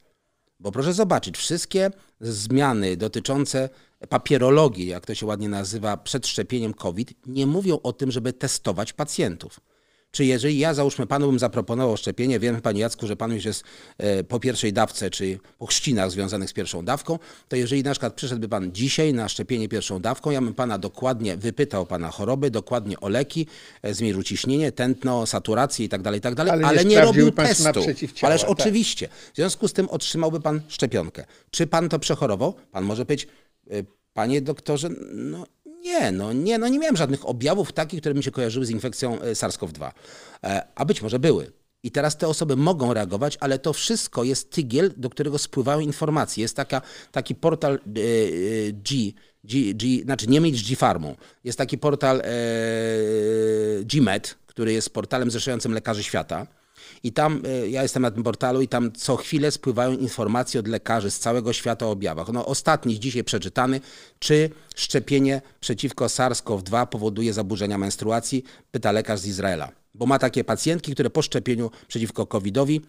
[0.60, 3.70] Bo proszę zobaczyć, wszystkie zmiany dotyczące
[4.10, 8.94] papierologii, jak to się ładnie nazywa, przed szczepieniem COVID, nie mówią o tym, żeby testować
[8.94, 9.60] pacjentów.
[10.12, 13.64] Czy jeżeli ja, załóżmy, panu bym zaproponował szczepienie, wiem, panie Jacku, że pan już jest
[13.98, 18.14] e, po pierwszej dawce, czy po chrzcinach związanych z pierwszą dawką, to jeżeli na przykład
[18.14, 23.00] przyszedłby pan dzisiaj na szczepienie pierwszą dawką, ja bym pana dokładnie wypytał pana choroby, dokładnie
[23.00, 23.48] o leki,
[23.82, 27.32] e, zmierzył ciśnienie, tętno, saturację i tak dalej, i tak dalej, ale, ale nie, robił
[27.32, 27.82] testu.
[28.22, 28.50] Ależ tak.
[28.50, 29.08] oczywiście.
[29.34, 31.26] W związku z tym otrzymałby pan szczepionkę.
[31.52, 32.54] Czy pan to przechorował?
[32.72, 33.28] Pan może być,
[33.72, 33.84] e,
[34.14, 35.46] panie doktorze, no
[35.82, 39.22] nie, no nie, no nie miałem żadnych objawów takich, które mi się kojarzyły z infekcją
[39.22, 39.92] e, SARS-CoV-2.
[40.44, 41.52] E, a być może były.
[41.84, 46.42] I teraz te osoby mogą reagować, ale to wszystko jest tygiel, do którego spływają informacje.
[46.42, 47.80] Jest taka, taki portal e,
[48.72, 49.12] G,
[49.44, 51.16] G, G, znaczy nie mieć G-Farmu.
[51.44, 52.22] Jest taki portal
[53.84, 56.48] GMED, który jest portalem zrzeszającym lekarzy świata.
[57.04, 60.68] I tam, e, ja jestem na tym portalu i tam co chwilę spływają informacje od
[60.68, 62.28] lekarzy z całego świata o objawach.
[62.30, 63.82] No ostatni dzisiaj przeczytany,
[64.20, 69.72] czy szczepienie przeciwko SARS-CoV-2 powoduje zaburzenia menstruacji, pyta lekarz z Izraela.
[69.94, 72.82] Bo ma takie pacjentki, które po szczepieniu przeciwko COVID-owi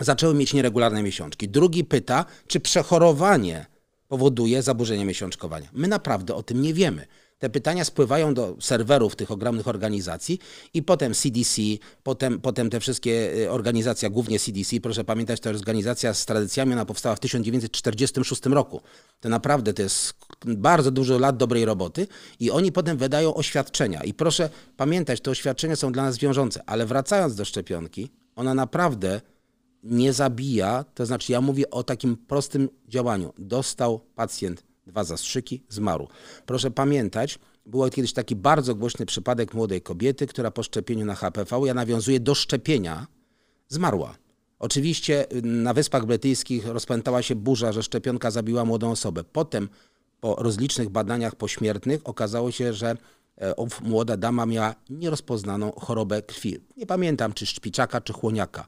[0.00, 1.48] zaczęły mieć nieregularne miesiączki.
[1.48, 3.66] Drugi pyta, czy przechorowanie
[4.08, 5.68] powoduje zaburzenie miesiączkowania.
[5.72, 7.06] My naprawdę o tym nie wiemy.
[7.44, 10.38] Te pytania spływają do serwerów tych ogromnych organizacji
[10.74, 11.62] i potem CDC,
[12.02, 16.84] potem, potem te wszystkie y, organizacje, głównie CDC, proszę pamiętać, to organizacja z tradycjami, ona
[16.84, 18.80] powstała w 1946 roku.
[19.20, 20.14] To naprawdę to jest
[20.46, 22.06] bardzo dużo lat dobrej roboty
[22.40, 24.04] i oni potem wydają oświadczenia.
[24.04, 29.20] I proszę pamiętać, te oświadczenia są dla nas wiążące, ale wracając do szczepionki, ona naprawdę
[29.82, 33.32] nie zabija, to znaczy ja mówię o takim prostym działaniu.
[33.38, 36.08] Dostał pacjent dwa zastrzyki, zmarł.
[36.46, 41.60] Proszę pamiętać, był kiedyś taki bardzo głośny przypadek młodej kobiety, która po szczepieniu na HPV,
[41.66, 43.06] ja nawiązuję do szczepienia,
[43.68, 44.14] zmarła.
[44.58, 49.24] Oczywiście na Wyspach Brytyjskich rozpętała się burza, że szczepionka zabiła młodą osobę.
[49.24, 49.68] Potem
[50.20, 52.96] po rozlicznych badaniach pośmiertnych okazało się, że
[53.38, 56.58] e, młoda dama miała nierozpoznaną chorobę krwi.
[56.76, 58.66] Nie pamiętam, czy szpiczaka, czy chłoniaka.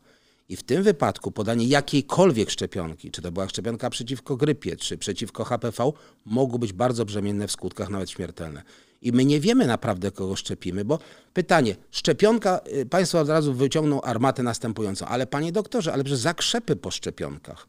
[0.48, 5.44] I w tym wypadku podanie jakiejkolwiek szczepionki, czy to była szczepionka przeciwko grypie, czy przeciwko
[5.44, 5.92] HPV,
[6.24, 8.62] mogło być bardzo brzemienne w skutkach, nawet śmiertelne.
[9.02, 10.98] I my nie wiemy naprawdę, kogo szczepimy, bo
[11.34, 16.76] pytanie, szczepionka, y, Państwo od razu wyciągną armatę następującą, ale panie doktorze, ale przez zakrzepy
[16.76, 17.66] po szczepionkach.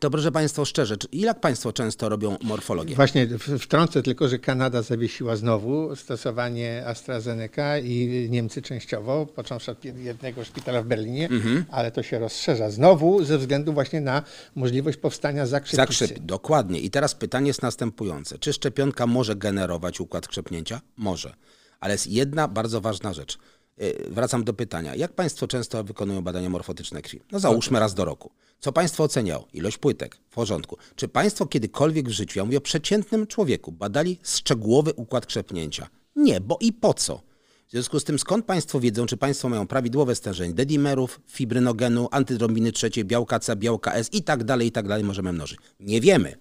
[0.00, 2.94] To proszę Państwa szczerze, jak Państwo często robią morfologię?
[2.94, 3.28] Właśnie
[3.58, 10.82] wtrącę tylko, że Kanada zawiesiła znowu stosowanie AstraZeneca i Niemcy częściowo, począwszy od jednego szpitala
[10.82, 11.64] w Berlinie, mhm.
[11.70, 14.22] ale to się rozszerza znowu ze względu właśnie na
[14.54, 15.76] możliwość powstania zakrzepicy.
[15.76, 16.80] Zakrzyp, dokładnie.
[16.80, 18.38] I teraz pytanie jest następujące.
[18.38, 20.80] Czy szczepionka może generować układ krzepnięcia?
[20.96, 21.34] Może.
[21.80, 23.38] Ale jest jedna bardzo ważna rzecz.
[23.82, 24.94] Y, wracam do pytania.
[24.94, 27.20] Jak Państwo często wykonują badania morfotyczne krwi?
[27.32, 28.30] No załóżmy raz do roku.
[28.60, 29.44] Co Państwo oceniał?
[29.52, 30.16] Ilość płytek.
[30.30, 30.76] W porządku.
[30.96, 35.88] Czy Państwo kiedykolwiek w życiu, ja mówię o przeciętnym człowieku, badali szczegółowy układ krzepnięcia?
[36.16, 37.22] Nie, bo i po co?
[37.68, 42.72] W związku z tym skąd Państwo wiedzą, czy Państwo mają prawidłowe stężenie dedimerów, fibrynogenu, antydrombiny
[42.72, 45.58] trzeciej, białka C, białka S i tak dalej, i tak dalej możemy mnożyć?
[45.80, 46.34] Nie wiemy.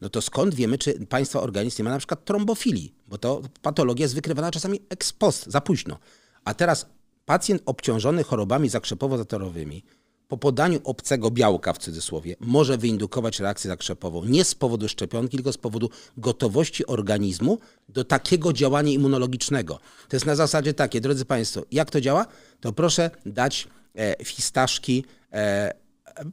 [0.00, 2.94] No to skąd wiemy, czy Państwa organizm nie ma na przykład trombofilii?
[3.08, 5.98] Bo to patologia jest wykrywana czasami ex post, za późno.
[6.44, 6.86] A teraz
[7.26, 9.82] pacjent obciążony chorobami zakrzepowo-zatorowymi
[10.30, 15.52] po podaniu obcego białka w cudzysłowie może wyindukować reakcję zakrzepową nie z powodu szczepionki, tylko
[15.52, 19.78] z powodu gotowości organizmu do takiego działania immunologicznego.
[20.08, 22.26] To jest na zasadzie takie, drodzy Państwo, jak to działa?
[22.60, 25.74] To proszę dać e, fistaszki e,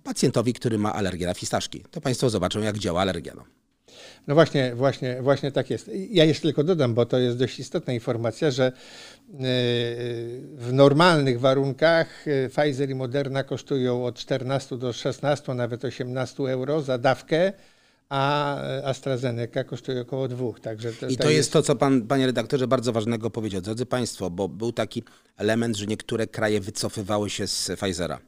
[0.03, 1.83] pacjentowi, który ma alergię na fistaszki.
[1.91, 3.56] To Państwo zobaczą, jak działa alergia.
[4.27, 4.33] No.
[4.35, 5.91] Właśnie, właśnie, właśnie tak jest.
[6.09, 8.71] Ja jeszcze tylko dodam, bo to jest dość istotna informacja, że
[10.57, 16.97] w normalnych warunkach Pfizer i Moderna kosztują od 14 do 16, nawet 18 euro za
[16.97, 17.53] dawkę
[18.09, 20.59] a AstraZeneca kosztuje około dwóch.
[20.59, 23.61] Także to, I to jest, jest to, co pan, panie redaktorze, bardzo ważnego powiedział.
[23.61, 25.03] Drodzy państwo, bo był taki
[25.37, 28.19] element, że niektóre kraje wycofywały się z Pfizera.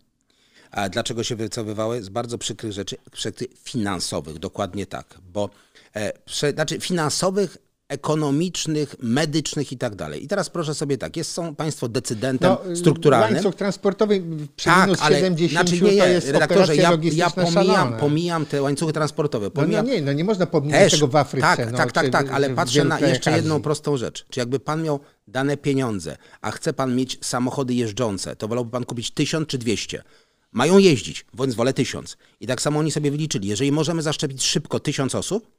[0.72, 2.04] A dlaczego się wycofywały?
[2.04, 5.18] Z bardzo przykrych rzeczy, przykrych finansowych, dokładnie tak.
[5.34, 5.50] Bo
[5.96, 6.12] e,
[6.54, 7.58] znaczy finansowych,
[7.90, 10.24] ekonomicznych, medycznych i tak dalej.
[10.24, 13.34] I teraz proszę sobie tak, jest, są państwo decydentem no, strukturalnym.
[13.34, 14.22] Łańcuch transportowy
[14.56, 18.46] przy tak, minus ale, 70 znaczy nie, nie, to jest redaktorze, ja, ja pomijam, pomijam
[18.46, 19.52] te łańcuchy transportowe.
[19.52, 21.48] Pomijam, no nie, no nie można pomijać też, tego w Afryce.
[21.48, 24.26] Tak, no, tak, tak, tak, ale patrzę na jeszcze jedną prostą rzecz.
[24.30, 28.86] Czy jakby pan miał dane pieniądze, a chce pan mieć samochody jeżdżące, to wolałby pan
[28.86, 30.04] kupić 1000 czy 200
[30.52, 32.18] mają jeździć, więc wolę tysiąc.
[32.40, 35.52] I tak samo oni sobie wyliczyli, jeżeli możemy zaszczepić szybko tysiąc osób,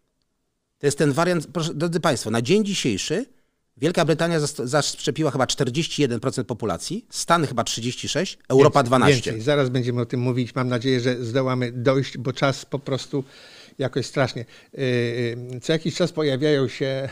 [0.79, 3.27] to jest ten wariant, proszę, drodzy Państwo, na dzień dzisiejszy
[3.81, 9.07] Wielka Brytania zaszczepiła chyba 41% populacji, Stany chyba 36%, Europa więcej, 12%.
[9.09, 9.41] Więcej.
[9.41, 10.55] Zaraz będziemy o tym mówić.
[10.55, 13.25] Mam nadzieję, że zdołamy dojść, bo czas po prostu
[13.79, 14.43] jakoś strasznie.
[14.43, 17.09] Y, y, co jakiś czas pojawiają się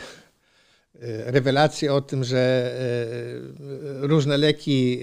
[1.25, 2.73] rewelacje o tym, że
[3.99, 4.99] różne leki,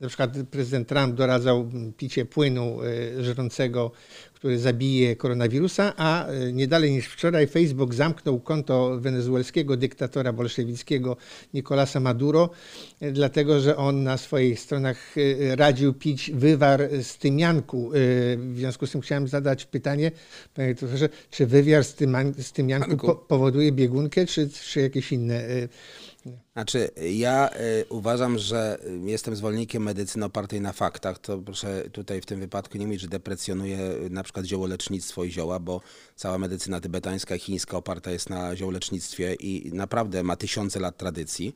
[0.00, 2.78] na przykład prezydent Trump doradzał picie płynu
[3.20, 3.90] żrącego
[4.38, 11.16] który zabije koronawirusa, a e, nie dalej niż wczoraj Facebook zamknął konto wenezuelskiego dyktatora bolszewickiego
[11.54, 12.50] Nicolasa Maduro,
[13.00, 17.90] e, dlatego że on na swoich stronach e, radził pić wywar z tymianku.
[18.36, 20.10] W związku z tym chciałem zadać pytanie,
[20.54, 21.84] panie profesorze, czy wywar
[22.38, 25.44] z tymianku po powoduje biegunkę, czy, czy jakieś inne
[26.52, 31.18] znaczy, ja y, uważam, że jestem zwolennikiem medycyny opartej na faktach.
[31.18, 35.30] To proszę tutaj w tym wypadku nie mówić, że deprecjonuję y, na przykład ziołolecznictwo i
[35.30, 35.80] zioła, bo
[36.16, 41.54] cała medycyna tybetańska i chińska oparta jest na ziołolecznictwie i naprawdę ma tysiące lat tradycji.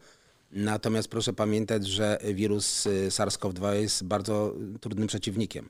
[0.53, 5.69] Natomiast proszę pamiętać, że wirus y, SARS-CoV-2 jest bardzo trudnym przeciwnikiem.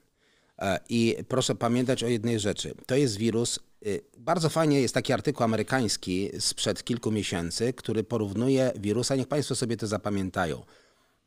[0.58, 2.74] E, I proszę pamiętać o jednej rzeczy.
[2.86, 3.58] To jest wirus.
[3.86, 9.54] Y, bardzo fajnie jest taki artykuł amerykański sprzed kilku miesięcy, który porównuje wirusa, niech Państwo
[9.54, 10.62] sobie to zapamiętają,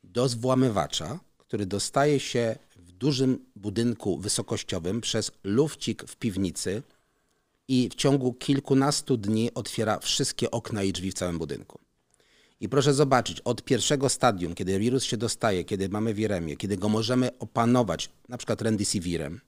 [0.04, 6.82] do włamywacza, który dostaje się w dużym budynku wysokościowym przez lufcik w piwnicy
[7.68, 11.85] i w ciągu kilkunastu dni otwiera wszystkie okna i drzwi w całym budynku.
[12.60, 16.88] I proszę zobaczyć, od pierwszego stadium, kiedy wirus się dostaje, kiedy mamy wiremię, kiedy go
[16.88, 19.40] możemy opanować, na przykład rendisivirem,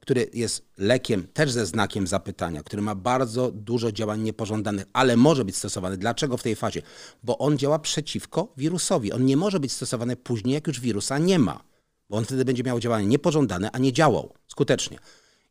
[0.00, 5.44] który jest lekiem też ze znakiem zapytania, który ma bardzo dużo działań niepożądanych, ale może
[5.44, 5.96] być stosowany.
[5.96, 6.82] Dlaczego w tej fazie?
[7.22, 9.12] Bo on działa przeciwko wirusowi.
[9.12, 11.64] On nie może być stosowany później, jak już wirusa nie ma,
[12.10, 14.98] bo on wtedy będzie miał działanie niepożądane, a nie działał skutecznie.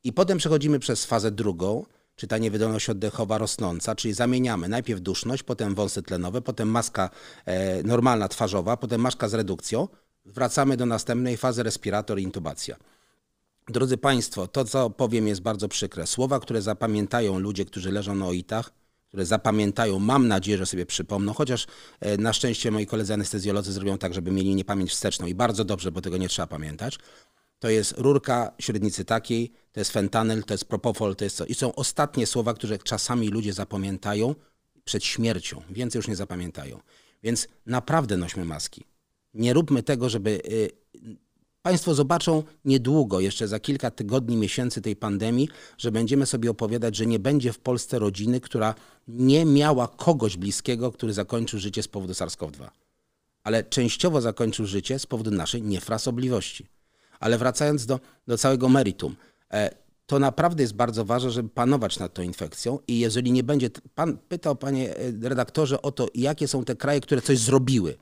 [0.03, 1.85] I potem przechodzimy przez fazę drugą,
[2.17, 7.09] czy ta niewydolność oddechowa rosnąca, czyli zamieniamy najpierw duszność, potem wąsy tlenowe, potem maska
[7.45, 9.87] e, normalna twarzowa, potem maska z redukcją.
[10.25, 12.75] Wracamy do następnej fazy respirator i intubacja.
[13.67, 16.07] Drodzy Państwo, to co powiem jest bardzo przykre.
[16.07, 18.71] Słowa, które zapamiętają ludzie, którzy leżą na oitach,
[19.07, 21.67] które zapamiętają, mam nadzieję, że sobie przypomną, chociaż
[21.99, 25.91] e, na szczęście moi koledzy anestezjolodzy zrobią tak, żeby mieli niepamięć wsteczną i bardzo dobrze,
[25.91, 26.99] bo tego nie trzeba pamiętać
[27.59, 31.45] to jest rurka średnicy takiej, to jest fentanyl, to jest propofol, to jest co.
[31.45, 34.35] I są ostatnie słowa, które czasami ludzie zapamiętają
[34.83, 35.61] przed śmiercią.
[35.69, 36.79] Więcej już nie zapamiętają.
[37.23, 38.85] Więc naprawdę nośmy maski.
[39.33, 40.41] Nie róbmy tego, żeby...
[40.51, 40.71] Y,
[41.61, 47.05] państwo zobaczą niedługo, jeszcze za kilka tygodni, miesięcy tej pandemii, że będziemy sobie opowiadać, że
[47.05, 48.75] nie będzie w Polsce rodziny, która
[49.07, 52.69] nie miała kogoś bliskiego, który zakończył życie z powodu SARS-CoV-2.
[53.43, 56.65] Ale częściowo zakończył życie z powodu naszej niefrasobliwości.
[57.19, 59.15] Ale wracając do, do całego meritum,
[59.53, 59.69] e,
[60.05, 64.17] to naprawdę jest bardzo ważne, żeby panować nad tą infekcją i jeżeli nie będzie, pan
[64.17, 67.97] pytał panie e, redaktorze o to, jakie są te kraje, które coś zrobiły.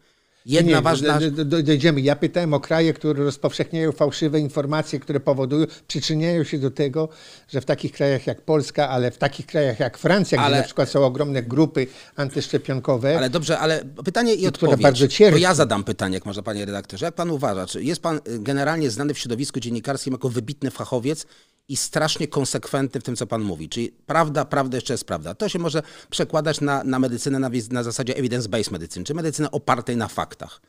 [0.45, 1.19] Jedna nie, ważna...
[1.45, 2.01] Dojdziemy.
[2.01, 7.09] Ja pytałem o kraje, które rozpowszechniają fałszywe informacje, które powodują, przyczyniają się do tego,
[7.47, 10.49] że w takich krajach jak Polska, ale w takich krajach jak Francja, ale...
[10.49, 13.17] gdzie na przykład są ogromne grupy antyszczepionkowe.
[13.17, 14.81] Ale dobrze, ale pytanie i odpowiedź.
[14.81, 15.39] Bardzo cierpi.
[15.39, 17.05] To ja zadam pytanie, jak może panie redaktorze.
[17.05, 21.25] Jak pan uważa, czy jest pan y, generalnie znany w środowisku dziennikarskim jako wybitny fachowiec
[21.68, 23.70] i strasznie konsekwentny w tym, co pan mówi.
[23.70, 25.36] Czyli prawda, prawda jeszcze jest prawda.
[25.36, 29.97] To się może przekładać na, na medycynę na, na zasadzie evidence-based medycyny, czy medycynę opartej
[29.97, 30.61] na faktach.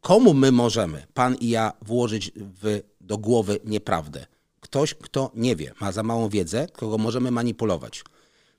[0.00, 4.26] Komu my możemy, pan i ja, włożyć w, do głowy nieprawdę?
[4.60, 8.04] Ktoś, kto nie wie, ma za małą wiedzę, kogo możemy manipulować.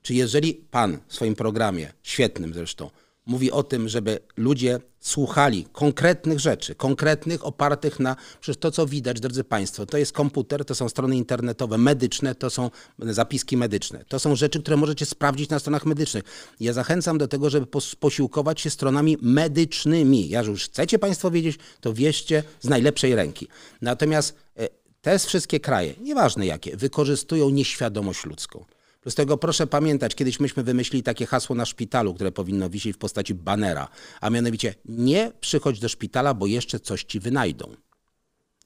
[0.02, 2.90] Czy jeżeli pan w swoim programie, świetnym zresztą,
[3.30, 9.20] mówi o tym, żeby ludzie słuchali konkretnych rzeczy, konkretnych, opartych na, przecież to co widać,
[9.20, 14.04] drodzy Państwo, to jest komputer, to są strony internetowe, medyczne, to są zapiski medyczne.
[14.08, 16.24] To są rzeczy, które możecie sprawdzić na stronach medycznych.
[16.60, 17.66] Ja zachęcam do tego, żeby
[18.00, 20.28] posiłkować się stronami medycznymi.
[20.28, 23.48] Ja, już chcecie Państwo wiedzieć, to wieście z najlepszej ręki.
[23.82, 24.68] Natomiast e,
[25.00, 28.64] te wszystkie kraje, nieważne jakie, wykorzystują nieświadomość ludzką.
[29.08, 32.98] Z tego proszę pamiętać, kiedyś myśmy wymyślili takie hasło na szpitalu, które powinno wisieć w
[32.98, 33.88] postaci banera,
[34.20, 37.74] a mianowicie nie przychodź do szpitala, bo jeszcze coś ci wynajdą.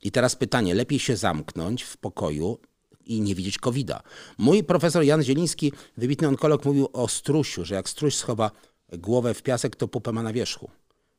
[0.02, 2.58] I teraz pytanie, lepiej się zamknąć w pokoju
[3.06, 4.02] i nie widzieć COVID-a.
[4.38, 8.50] Mój profesor Jan Zieliński, wybitny onkolog, mówił o strusiu, że jak struś schowa
[8.92, 10.70] głowę w piasek, to pupę ma na wierzchu.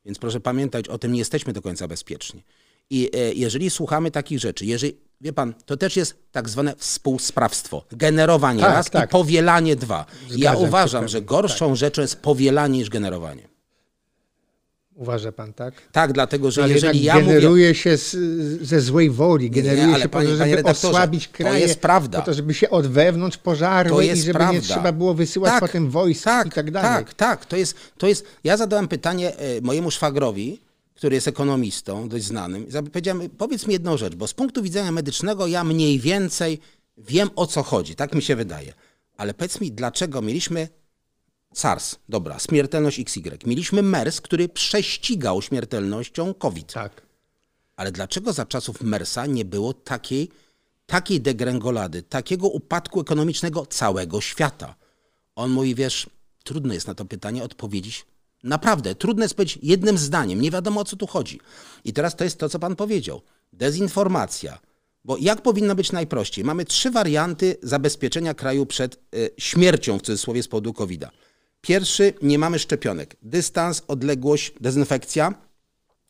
[0.05, 2.43] Więc proszę pamiętać o tym, nie jesteśmy do końca bezpieczni.
[2.89, 7.85] I e, jeżeli słuchamy takich rzeczy, jeżeli, wie pan, to też jest tak zwane współsprawstwo.
[7.91, 9.09] Generowanie tak, raz tak.
[9.09, 10.05] i powielanie dwa.
[10.29, 11.75] Zgadzam ja uważam, że gorszą tak.
[11.75, 13.55] rzeczą jest powielanie niż generowanie.
[14.95, 15.73] Uważa pan, tak?
[15.91, 17.75] Tak, dlatego, że no, jeżeli ja generuje mówię...
[17.75, 18.11] się z,
[18.61, 22.19] ze złej woli, generuje nie, się po to, żeby osłabić kraj, to jest prawda.
[22.19, 24.53] po to, żeby się od wewnątrz pożarły i żeby prawda.
[24.53, 27.05] nie trzeba było wysyłać tak, potem wojsk tak, i tak dalej.
[27.05, 28.25] Tak, tak, to jest, to jest...
[28.43, 30.61] Ja zadałem pytanie e, mojemu szwagrowi,
[31.05, 32.67] który jest ekonomistą, dość znanym.
[32.93, 36.59] Powiedziałem, powiedz mi jedną rzecz, bo z punktu widzenia medycznego ja mniej więcej
[36.97, 38.73] wiem o co chodzi, tak mi się wydaje.
[39.17, 40.67] Ale powiedz mi, dlaczego mieliśmy
[41.53, 43.37] SARS, dobra, śmiertelność XY.
[43.45, 46.73] Mieliśmy MERS, który prześcigał śmiertelnością COVID.
[46.73, 47.01] Tak.
[47.75, 50.29] Ale dlaczego za czasów MERSa nie było takiej,
[50.85, 54.75] takiej degrengolady, takiego upadku ekonomicznego całego świata?
[55.35, 56.09] On mówi, wiesz,
[56.43, 58.05] trudno jest na to pytanie odpowiedzieć
[58.45, 61.39] Naprawdę, trudne jest powiedzieć jednym zdaniem, nie wiadomo o co tu chodzi.
[61.83, 63.21] I teraz to jest to, co pan powiedział.
[63.53, 64.59] Dezinformacja.
[65.05, 66.43] Bo jak powinno być najprościej?
[66.43, 71.09] Mamy trzy warianty zabezpieczenia kraju przed y, śmiercią, w cudzysłowie, z powodu covid -a.
[71.61, 73.15] Pierwszy, nie mamy szczepionek.
[73.21, 75.33] Dystans, odległość, dezynfekcja.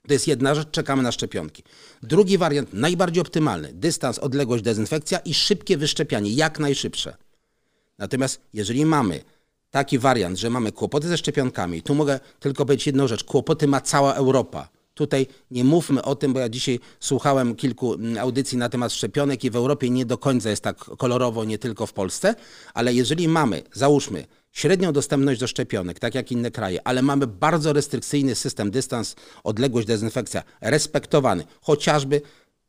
[0.08, 1.64] To jest jedna rzecz, czekamy na szczepionki.
[2.04, 3.74] Drugi wariant, najbardziej optymalny.
[3.74, 7.16] Dystans, odległość, dezynfekcja i szybkie wyszczepianie, jak najszybsze.
[7.98, 9.24] Natomiast jeżeli mamy
[9.76, 13.82] taki wariant, że mamy kłopoty ze szczepionkami, tu mogę tylko powiedzieć jedną rzecz, kłopoty ma
[13.82, 14.69] cała Europa.
[14.93, 19.43] Tutaj nie mówmy o tym, bo ja dzisiaj słuchałem kilku mm, audycji na temat szczepionek
[19.43, 22.36] i w Europie nie do końca jest tak kolorowo, nie tylko w Polsce,
[22.73, 27.73] ale jeżeli mamy, załóżmy, średnią dostępność do szczepionek, tak jak inne kraje, ale mamy bardzo
[27.73, 32.21] restrykcyjny system, dystans, odległość, dezynfekcja, respektowany, chociażby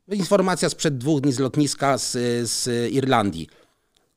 [0.09, 2.13] informacja sprzed dwóch dni z lotniska z,
[2.51, 3.49] z Irlandii.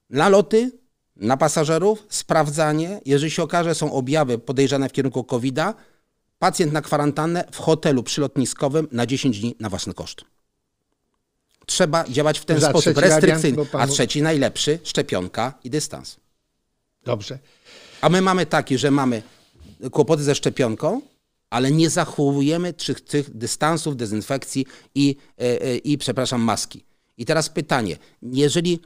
[0.09, 0.79] Naloty
[1.19, 5.73] na pasażerów, sprawdzanie, jeżeli się okaże, są objawy podejrzane w kierunku COVID-a,
[6.39, 10.21] pacjent na kwarantannę w hotelu przylotniskowym na 10 dni na własny koszt.
[11.65, 13.65] Trzeba działać w ten Za sposób restrykcyjny.
[13.65, 13.83] Panu...
[13.83, 16.17] A trzeci najlepszy, szczepionka i dystans.
[17.03, 17.39] Dobrze.
[18.01, 19.21] A my mamy taki, że mamy
[19.91, 21.01] kłopoty ze szczepionką,
[21.49, 24.65] ale nie zachowujemy tych, tych dystansów, dezynfekcji
[24.95, 26.83] i, i, e, i, przepraszam, maski.
[27.17, 28.79] I teraz pytanie, jeżeli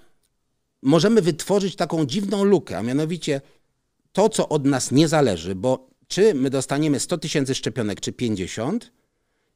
[0.84, 3.42] możemy wytworzyć taką dziwną lukę, a mianowicie
[4.12, 8.92] to, co od nas nie zależy, bo czy my dostaniemy 100 tysięcy szczepionek, czy 50,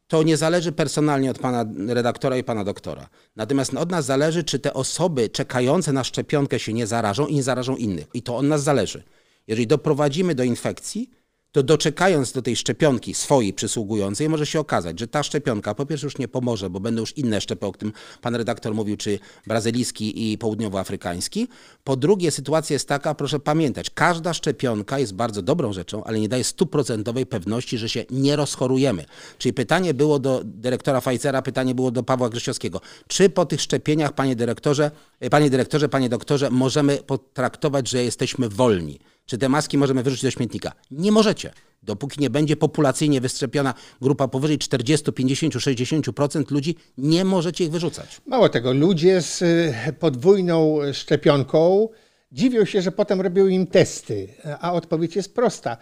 [0.08, 3.10] to nie zależy personalnie od pana redaktora i pana doktora.
[3.36, 7.44] Natomiast od nas zależy, czy te osoby czekające na szczepionkę się nie zarażą i nie
[7.44, 8.08] zarażą innych.
[8.14, 9.04] I to od nas zależy.
[9.48, 11.10] Jeżeli doprowadzimy do infekcji,
[11.58, 16.08] to doczekając do tej szczepionki swojej przysługującej, może się okazać, że ta szczepionka po pierwsze
[16.08, 20.32] już nie pomoże, bo będą już inne szczepy, o którym pan redaktor mówił, czy brazylijski
[20.32, 21.48] i południowoafrykański.
[21.84, 26.30] Po drugie, sytuacja jest taka, proszę pamiętać, każda szczepionka jest bardzo dobrą rzeczą, ale nie
[26.30, 29.06] daje stuprocentowej pewności, że się nie rozchorujemy.
[29.38, 32.82] Czyli pytanie było do dyrektora Pfizera, pytanie było do Pawła Grzesiowskiego.
[33.08, 34.92] Czy po tych szczepieniach, panie dyrektorze,
[35.32, 39.00] panie dyrektorze, panie doktorze, możemy potraktować, że jesteśmy wolni?
[39.28, 40.72] Czy te maski możemy wyrzucić do śmietnika?
[40.92, 41.52] Nie możecie.
[41.84, 48.22] Dopóki nie będzie populacyjnie wyszczepiona grupa powyżej 40, 50, 60% ludzi, nie możecie ich wyrzucać.
[48.26, 51.90] Mało tego, ludzie z y, podwójną szczepionką
[52.32, 54.28] dziwią się, że potem robią im testy,
[54.60, 55.78] a odpowiedź jest prosta.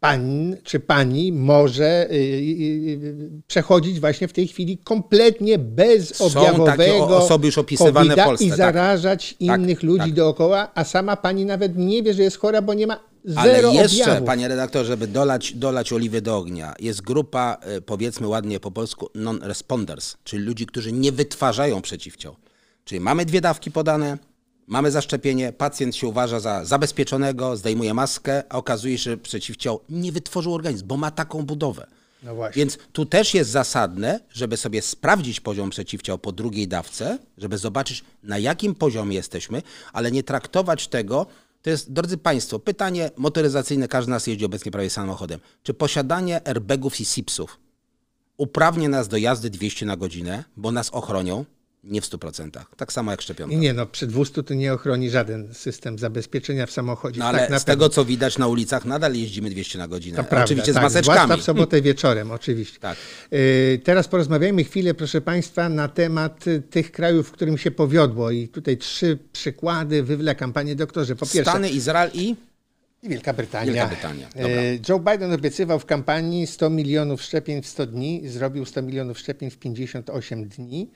[0.00, 6.76] Pan czy pani może y, y, y, przechodzić właśnie w tej chwili kompletnie bezobjawowego Są
[6.76, 8.44] takie osoby już opisywane w Polsce.
[8.44, 8.56] i tak.
[8.56, 9.40] zarażać tak.
[9.40, 10.12] innych tak, ludzi tak.
[10.12, 13.78] dookoła, a sama pani nawet nie wie, że jest chora, bo nie ma zero Ale
[13.78, 14.26] jeszcze, objawów.
[14.26, 17.56] panie redaktorze, żeby dolać, dolać oliwy do ognia, jest grupa,
[17.86, 22.36] powiedzmy ładnie po polsku, non-responders, czyli ludzi, którzy nie wytwarzają przeciwciał.
[22.84, 24.18] Czyli mamy dwie dawki podane,
[24.66, 30.12] Mamy zaszczepienie, pacjent się uważa za zabezpieczonego, zdejmuje maskę, a okazuje się, że przeciwciał nie
[30.12, 31.86] wytworzył organizm, bo ma taką budowę.
[32.22, 37.58] No Więc tu też jest zasadne, żeby sobie sprawdzić poziom przeciwciał po drugiej dawce, żeby
[37.58, 39.62] zobaczyć na jakim poziomie jesteśmy,
[39.92, 41.26] ale nie traktować tego
[41.64, 45.40] To jest, drodzy Państwo, pytanie motoryzacyjne, każdy z nas jeździ obecnie prawie samochodem.
[45.62, 47.58] Czy posiadanie airbagów i SIPSów
[48.36, 51.44] uprawnia nas do jazdy 200 na godzinę, bo nas ochronią?
[51.84, 52.50] Nie w 100%.
[52.76, 53.56] Tak samo jak szczepionka.
[53.56, 57.20] Nie, no przy 200 to nie ochroni żaden system zabezpieczenia w samochodzie.
[57.20, 60.16] No ale tak, z tego, co widać na ulicach, nadal jeździmy 200 na godzinę.
[60.16, 61.18] To prawda, Oczywiście z tak, maseczkami.
[61.18, 62.80] Zwłaszcza w sobotę wieczorem, oczywiście.
[62.80, 62.96] Tak.
[63.32, 68.30] Y, Teraz porozmawiajmy chwilę, proszę Państwa, na temat y, tych krajów, w którym się powiodło.
[68.30, 71.16] I tutaj trzy przykłady wywlekam, Panie doktorze.
[71.16, 72.36] Po pierwsze, Stany, Izrael i
[73.04, 73.72] i Wielka Brytania.
[73.72, 74.28] Wielka Brytania.
[74.36, 74.42] E,
[74.88, 79.50] Joe Biden obiecywał w kampanii 100 milionów szczepień w 100 dni, zrobił 100 milionów szczepień
[79.50, 80.90] w 58 dni.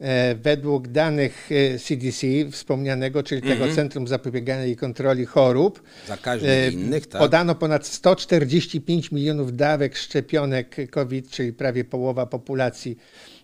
[0.00, 6.70] E, Według danych e, CDC wspomnianego, czyli tego Centrum Zapobiegania i Kontroli Chorób, Zakaźnych e,
[6.70, 7.20] innych, tak?
[7.20, 12.98] podano ponad 145 milionów dawek szczepionek COVID, czyli prawie połowa populacji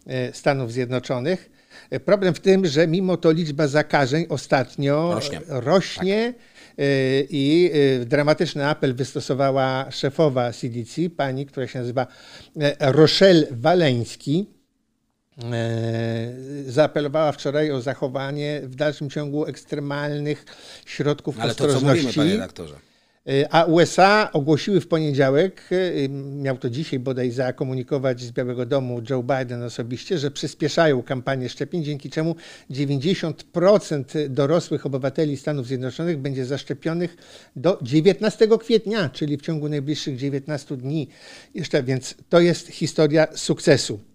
[0.07, 1.58] e, Stanów Zjednoczonych.
[2.05, 5.41] Problem w tym, że mimo to liczba zakażeń ostatnio Rośnie.
[5.49, 6.34] rośnie
[6.78, 6.84] e,
[7.30, 7.70] i
[8.03, 12.07] e, dramatyczny apel wystosowała szefowa CDC, pani, która się nazywa
[12.61, 14.47] e, Rochelle Waleński.
[16.66, 20.45] Zaapelowała wczoraj o zachowanie w dalszym ciągu ekstremalnych
[20.86, 22.07] środków Ale to co ostrożności.
[22.07, 22.74] mówimy, panie redaktorze?
[23.29, 29.03] E, A USA ogłosiły w poniedziałek, e, miał to dzisiaj bodaj zakomunikować z Białego Domu
[29.11, 32.37] Joe Biden osobiście, że przyspieszają kampanię szczepień, dzięki czemu
[32.70, 37.16] 90% dorosłych obywateli Stanów Zjednoczonych będzie zaszczepionych
[37.57, 41.09] do 19 kwietnia, czyli w ciągu najbliższych 19 dni.
[41.55, 44.08] Jeszcze więc to jest historia sukcesu.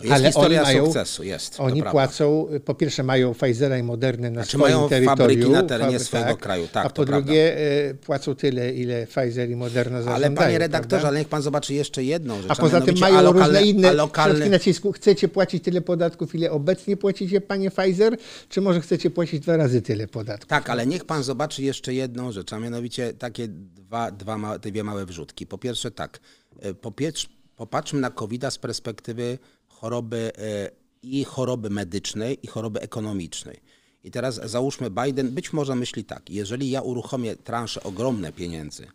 [0.00, 1.60] Jest Ale historia oni mają- sukcesu, jest.
[1.60, 5.18] Oni płacą, po pierwsze mają Pfizera i Modernę na Znaczy swoim mają terytorium.
[5.18, 7.56] fabryki na terenie fabry- swojego kraju, tak, A po drugie
[7.90, 10.26] e, płacą tyle, ile Pfizer i Moderna zażądają.
[10.26, 11.08] Ale panie redaktorze, prawda?
[11.08, 12.50] ale niech pan zobaczy jeszcze jedną rzecz.
[12.50, 14.92] A poza tym mają a lokalne, różne inne a środki lokalne, nacisku.
[14.92, 18.16] Chcecie płacić tyle podatków, ile obecnie płacicie, panie Pfizer,
[18.48, 20.48] czy może chcecie płacić dwa razy tyle podatków?
[20.48, 24.84] Tak, ale niech pan zobaczy jeszcze jedną rzecz, a mianowicie takie dwa, dwa ma, dwie
[24.84, 25.46] małe wrzutki.
[25.46, 26.20] Po pierwsze tak,
[26.62, 29.38] e, po piecz, popatrzmy na covid z perspektywy
[29.80, 30.70] choroby e,
[31.02, 33.60] i choroby medycznej i choroby ekonomicznej.
[34.04, 38.86] I teraz załóżmy, Biden być może myśli tak, jeżeli ja uruchomię transze ogromne pieniędzy,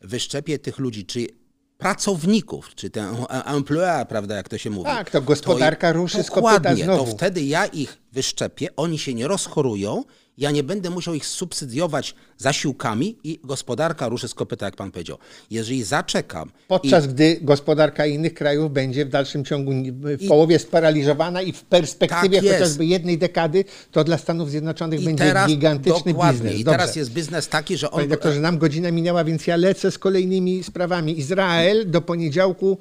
[0.00, 1.26] wyszczepię tych ludzi, czy
[1.78, 4.84] pracowników, czy tę employé, prawda, jak to się mówi.
[4.84, 9.28] Tak, to gospodarka ruszy z kopyta Dokładnie, to wtedy ja ich wyszczepię, oni się nie
[9.28, 10.04] rozchorują,
[10.40, 15.18] ja nie będę musiał ich subsydiować zasiłkami i gospodarka ruszy z kopyta, jak pan powiedział.
[15.50, 21.52] Jeżeli zaczekam Podczas gdy gospodarka innych krajów będzie w dalszym ciągu w połowie sparaliżowana i
[21.52, 26.12] w perspektywie Tak chociażby jednej dekady, to dla Stanów Zjednoczonych i, i będzie teraz, gigantyczny
[26.12, 26.60] dokładnie, biznes.
[26.60, 26.78] I Dobrze.
[26.78, 27.96] teraz jest biznes taki, że on...
[27.96, 31.18] Panie doktorze, nam godzina minęła, więc ja lecę z kolejnymi sprawami.
[31.18, 32.78] Izrael do poniedziałku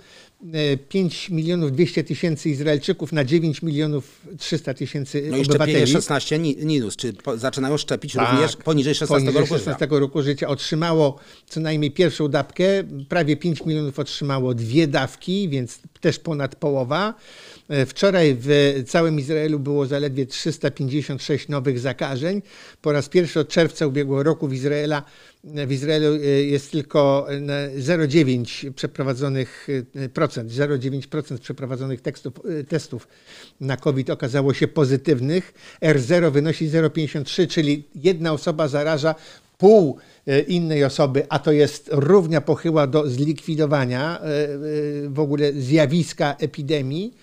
[0.90, 5.92] 5 milionów 200 tysięcy Izraelczyków na 9 milionów 300 tysięcy No i szczepienie obywateli.
[5.92, 8.32] 16 ni- minus, czy po, zaczynają szczepić Tak.
[8.32, 10.00] również poniżej 16 Poniżej roku 16 życia.
[10.00, 11.20] roku życia otrzymało
[11.50, 12.64] co najmniej pierwszą dawkę,
[13.10, 17.14] prawie 5 milionów otrzymało dwie dawki, więc też ponad połowa.
[17.70, 22.42] E, Wczoraj w całym Izraelu było zaledwie 356 nowych zakażeń.
[22.82, 25.04] Po raz pierwszy od czerwca ubiegłego roku w, Izraela,
[25.44, 33.08] w Izraelu e, jest tylko na 0,9 przeprowadzonych e, procent, 0,9% przeprowadzonych tekstów, e, testów
[33.62, 35.54] na COVID okazało się pozytywnych.
[35.82, 39.16] R0 wynosi 0,53, czyli jedna osoba zaraża
[39.60, 44.50] pół e, innej osoby, a to jest równia pochyła do zlikwidowania e, e,
[45.10, 47.14] w ogóle zjawiska epidemii.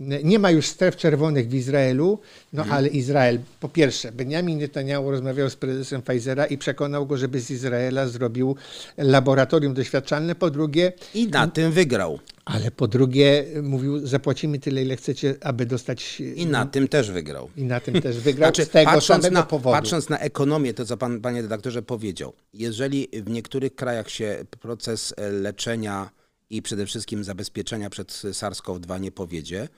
[0.00, 2.18] Nie ma już stref czerwonych w Izraelu,
[2.52, 7.40] no ale Izrael, po pierwsze, Benjamin Netanyahu rozmawiał z prezesem Pfizera i przekonał go, żeby
[7.40, 8.56] z Izraela zrobił
[8.98, 10.34] laboratorium doświadczalne.
[10.34, 12.18] Po drugie, I na tym wygrał.
[12.44, 17.48] ale po drugie mówił, zapłacimy tyle, ile chcecie, aby dostać I na tym też wygrał.
[17.56, 19.76] i na tym też wygrał Znaczy, z tego patrząc, samego na, powodu.
[19.76, 25.14] patrząc na ekonomię, to co pan, panie redaktorze powiedział, jeżeli w niektórych krajach się proces
[25.16, 26.10] e, leczenia
[26.50, 29.68] i przede wszystkim zabezpieczenia przed SARS-CoV-2 nie powiedzie,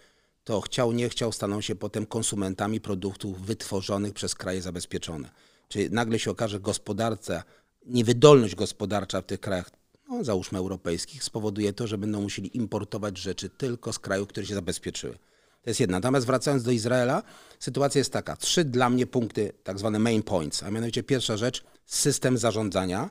[0.44, 5.30] to chciał, nie chciał, staną się potem konsumentami produktów wytworzonych przez kraje zabezpieczone.
[5.68, 7.42] Czyli nagle się okaże gospodarce,
[7.86, 9.70] niewydolność gospodarcza w tych krajach,
[10.08, 14.54] no, załóżmy europejskich, spowoduje to, że będą musieli importować rzeczy tylko z krajów, które się
[14.54, 15.18] zabezpieczyły.
[15.62, 15.96] To jest jedna.
[15.96, 17.22] Natomiast wracając do Izraela,
[17.58, 18.36] sytuacja jest taka.
[18.36, 23.10] Trzy dla mnie punkty, tak zwane main points, a mianowicie pierwsza rzecz, system zarządzania,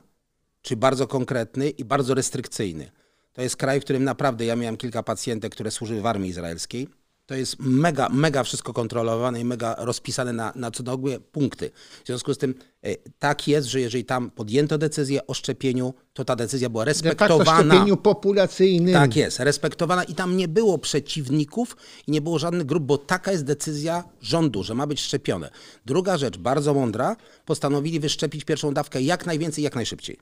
[0.62, 2.90] czyli bardzo konkretny i bardzo restrykcyjny.
[3.38, 6.88] To jest kraj, w którym naprawdę ja miałem kilka pacjentek, które służyły w armii izraelskiej.
[7.26, 11.70] To jest mega, mega wszystko kontrolowane i mega rozpisane na, na co nogły punkty.
[12.04, 16.24] W związku z tym e, tak jest, że jeżeli tam podjęto decyzję o szczepieniu, to
[16.24, 17.74] ta decyzja była De facto respektowana.
[17.74, 18.94] szczepieniu populacyjnym.
[18.94, 23.32] Tak jest, respektowana i tam nie było przeciwników i nie było żadnych grup, bo taka
[23.32, 25.50] jest decyzja rządu, że ma być szczepione.
[25.86, 30.18] Druga rzecz, bardzo mądra, postanowili wyszczepić pierwszą dawkę jak najwięcej, jak najszybciej.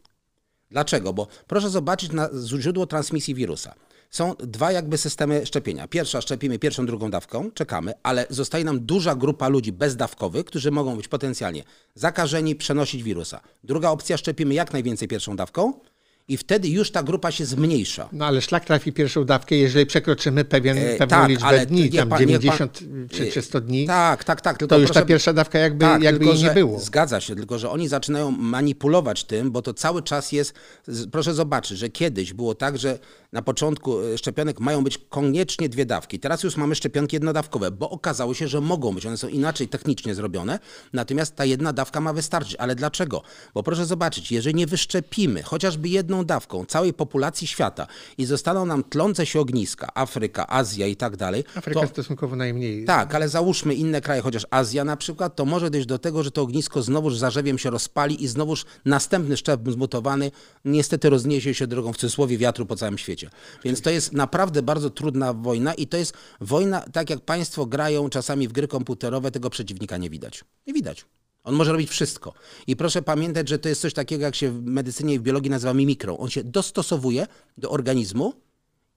[0.71, 1.13] Dlaczego?
[1.13, 3.75] Bo proszę zobaczyć na źródło transmisji wirusa.
[4.11, 5.89] Są dwa jakby systemy szczepienia.
[5.89, 10.97] Pierwsza szczepimy pierwszą, drugą dawką, czekamy, ale zostaje nam duża grupa ludzi bezdawkowych, którzy mogą
[10.97, 11.65] być potencjalnie
[11.95, 13.41] zakażeni, przenosić wirusa.
[13.65, 15.73] Druga opcja, szczepimy jak najwięcej pierwszą dawką
[16.29, 18.09] i wtedy już ta grupa się zmniejsza.
[18.13, 22.09] No ale szlak trafi pierwszą dawkę, jeżeli przekroczymy pewien, E, pewną tak, liczbę dni, tam
[22.09, 24.59] pan- niech 90 pan- czy, czy 100 dni, Tak, tak, tak.
[24.59, 26.79] Tylko to już proszę- ta pierwsza dawka jakby, Tak, jakby tylko, jej nie było.
[26.81, 30.55] Zgadza się, tylko że oni zaczynają manipulować tym, bo to cały czas jest.
[31.13, 32.99] Proszę zobaczyć, że kiedyś było tak, że
[33.37, 36.21] na początku e, szczepionek mają być koniecznie dwie dawki.
[36.21, 39.07] Teraz już mamy szczepionki jednodawkowe, bo okazało się, że mogą być.
[39.07, 40.59] One są inaczej technicznie zrobione,
[40.93, 42.57] natomiast ta jedna dawka ma wystarczyć.
[42.57, 43.23] Ale dlaczego?
[43.55, 47.87] Bo proszę zobaczyć, jeżeli nie wyszczepimy chociażby jedną dawką całej populacji świata
[48.19, 52.85] i zostaną nam tlące się ogniska, Afryka, Azja i tak dalej, Afryka to stosunkowo najmniej.
[52.85, 56.31] tak, ale załóżmy inne kraje, chociaż Azja na przykład, to może dojść do tego, że
[56.31, 60.31] to ognisko znowuż zarzewiem się rozpali i znowuż następny szczep zmutowany
[60.65, 63.26] niestety rozniesie się drogą w cudzysłowie wiatru po całym świecie.
[63.65, 68.09] Więc to jest naprawdę bardzo trudna wojna i to jest wojna, tak jak państwo grają
[68.09, 70.45] czasami w gry komputerowe, tego przeciwnika nie widać.
[70.67, 71.05] Nie widać.
[71.45, 72.33] On może robić wszystko.
[72.67, 75.51] I proszę pamiętać, że to jest coś takiego, jak się w medycynie i w biologii
[75.51, 76.19] nazywa mimikrą.
[76.19, 77.27] On się dostosowuje
[77.59, 78.33] do organizmu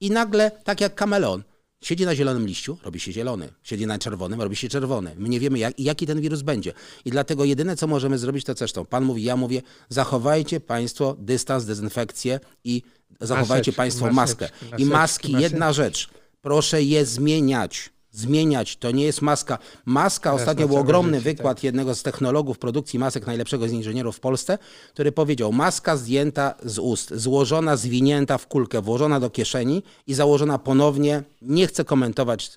[0.00, 1.42] i nagle, tak jak kameleon,
[1.80, 3.48] siedzi na zielonym liściu, robi się zielony.
[3.62, 5.14] Siedzi na czerwonym, robi się czerwony.
[5.18, 6.72] My nie wiemy, jak, jaki ten wirus będzie.
[7.04, 11.64] I dlatego jedyne, co możemy zrobić, to zresztą Pan mówi, ja mówię, zachowajcie Państwo dystans,
[11.64, 12.82] dezynfekcję i
[13.20, 14.78] zachowajcie Maseczki, Państwo maseczki, maskę.
[14.78, 16.10] I maseczki, maski, jedna rzecz,
[16.42, 17.90] proszę je zmieniać.
[18.12, 19.58] Zmieniać, to nie jest maska.
[19.84, 24.20] Maska, ostatnio był ogromny życie, wykład jednego z technologów produkcji masek, najlepszego z inżynierów w
[24.20, 24.58] Polsce,
[24.92, 30.58] który powiedział, maska zdjęta z ust, złożona, zwinięta w kulkę, włożona do kieszeni i założona
[30.58, 31.22] ponownie.
[31.42, 32.50] Nie chcę komentować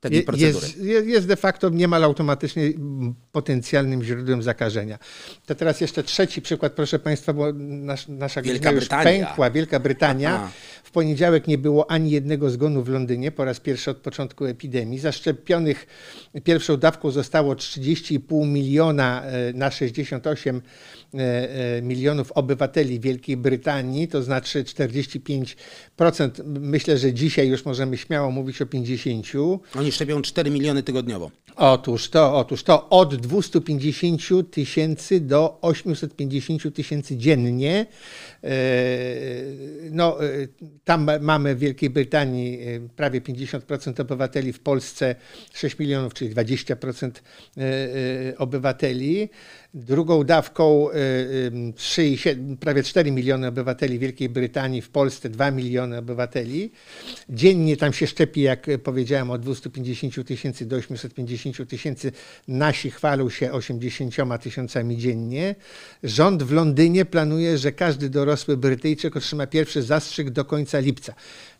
[0.00, 0.66] tej Je- procedury.
[0.66, 2.72] Jest, je- jest de facto niemal automatycznie
[3.32, 4.98] potencjalnym źródłem zakażenia.
[5.46, 9.04] To teraz jeszcze trzeci przykład, proszę Państwa, bo nasz, nasza Wielka już Brytania.
[9.26, 9.50] pękła.
[9.50, 10.34] Wielka Brytania.
[10.34, 10.50] Aha.
[10.84, 14.98] W poniedziałek nie było ani jednego zgonu w Londynie po raz pierwszy od początku epidemii.
[14.98, 15.86] Zaszczepionych
[16.44, 20.62] pierwszą dawką zostało 30,5 miliona e, na 68
[21.14, 21.18] e,
[21.76, 25.56] e, milionów obywateli Wielkiej Brytanii, to znaczy 45%.
[26.46, 29.58] Myślę, że dzisiaj już możemy śmiało mówić o 50%.
[29.78, 31.30] Oni szczepią 4 miliony tygodniowo.
[31.56, 37.86] Otóż to, otóż to od 250 tysięcy do 850 tysięcy dziennie.
[38.44, 38.48] E,
[39.90, 40.28] No, e,
[40.84, 45.14] tam mamy w Wielkiej Brytanii e, prawie 50% obywateli, w Polsce
[45.54, 47.10] 6 milionów, czyli 20%
[47.56, 49.28] e, e, obywateli.
[49.74, 50.96] Drugą dawką e, e,
[51.50, 56.72] 3,7 prawie 4 miliony obywateli Wielkiej Brytanii, w Polsce 2 miliony obywateli.
[57.28, 62.12] Dziennie tam się szczepi, jak powiedziałem, od 250 tysięcy do 850 tysięcy.
[62.48, 65.54] Nasi chwalą się 80 tysiącami dziennie.
[66.02, 71.14] Rząd w Londynie planuje, że każdy dorosły Brytyjczyk otrzyma pierwszy zastrzyk do końca lipca.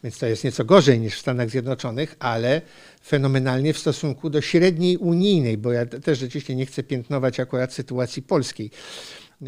[0.04, 2.62] Więc to jest nieco gorzej niż w Stanach Zjednoczonych, ale
[3.08, 8.22] fenomenalnie w stosunku do średniej unijnej, bo ja też rzeczywiście nie chcę piętnować akurat sytuacji
[8.22, 8.70] polskiej.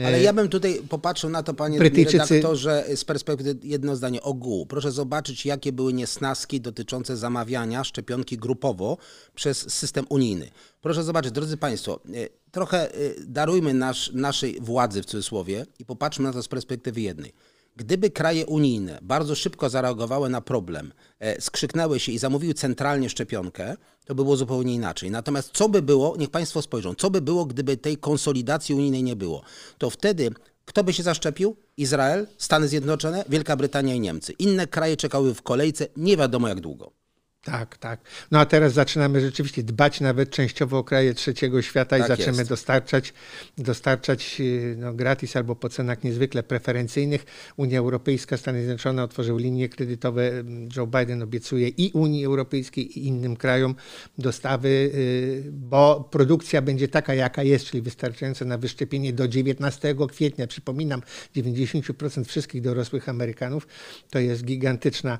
[0.04, 4.66] Ale ja bym tutaj popatrzył na to, panie Brytyjczycy- redaktorze, z perspektywy jedno zdanie ogółu.
[4.66, 8.96] Proszę zobaczyć, jakie były niesnaski dotyczące zamawiania szczepionki grupowo
[9.34, 10.50] przez system unijny.
[10.80, 16.24] Proszę zobaczyć, drodzy państwo, e, trochę e, darujmy nasz, naszej władzy w cudzysłowie i popatrzmy
[16.24, 17.32] na to z perspektywy jednej.
[17.80, 23.76] Gdyby kraje unijne bardzo szybko zareagowały na problem, e, skrzyknęły się i zamówiły centralnie szczepionkę,
[24.04, 25.10] to by było zupełnie inaczej.
[25.10, 29.16] Natomiast co by było, niech Państwo spojrzą, co by było, gdyby tej konsolidacji unijnej nie
[29.16, 29.42] było?
[29.78, 30.30] To wtedy
[30.64, 31.56] kto by się zaszczepił?
[31.76, 34.32] Izrael, Stany Zjednoczone, Wielka Brytania i Niemcy.
[34.32, 36.99] Inne kraje czekały w kolejce nie wiadomo jak długo.
[37.44, 38.00] Tak, tak.
[38.30, 42.38] No a teraz zaczynamy rzeczywiście dbać nawet częściowo o kraje trzeciego świata i Tak zaczniemy
[42.38, 42.48] jest.
[42.50, 43.12] dostarczać,
[43.58, 47.24] dostarczać y, no, gratis albo po cenach niezwykle preferencyjnych.
[47.56, 50.30] Unia Europejska, Stany Zjednoczone otworzyły linie kredytowe.
[50.76, 53.74] Joe Biden obiecuje i Unii Europejskiej i innym krajom
[54.18, 60.46] dostawy, y, bo produkcja będzie taka, jaka jest, czyli wystarczająca na wyszczepienie do 19 kwietnia.
[60.46, 61.02] Przypominam,
[61.36, 63.66] 90% wszystkich dorosłych Amerykanów
[64.10, 65.18] to jest gigantyczna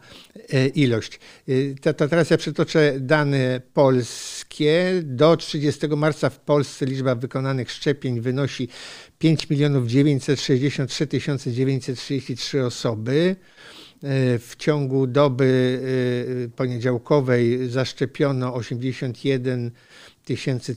[0.53, 1.21] e, ilość.
[1.49, 5.03] Y, To, to teraz ja przytoczę dane polskie.
[5.03, 8.69] Do 30 marca w Polsce liczba wykonanych szczepień wynosi
[9.19, 11.09] 5 milionów 963
[11.53, 13.37] 933 osoby.
[14.39, 15.81] w ciągu doby
[16.57, 19.70] poniedziałkowej zaszczepiono 81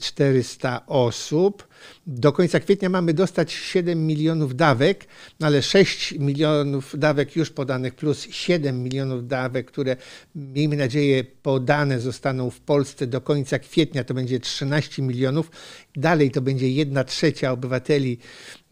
[0.00, 1.68] 400 osób.
[2.06, 5.06] Do końca kwietnia mamy dostać 7 milionów dawek,
[5.40, 9.96] ale 6 milionów dawek już podanych plus 7 milionów dawek, które
[10.34, 15.50] miejmy nadzieję podane zostaną w Polsce do końca kwietnia, to będzie 13 milionów.
[15.96, 18.18] Dalej to będzie 1 trzecia obywateli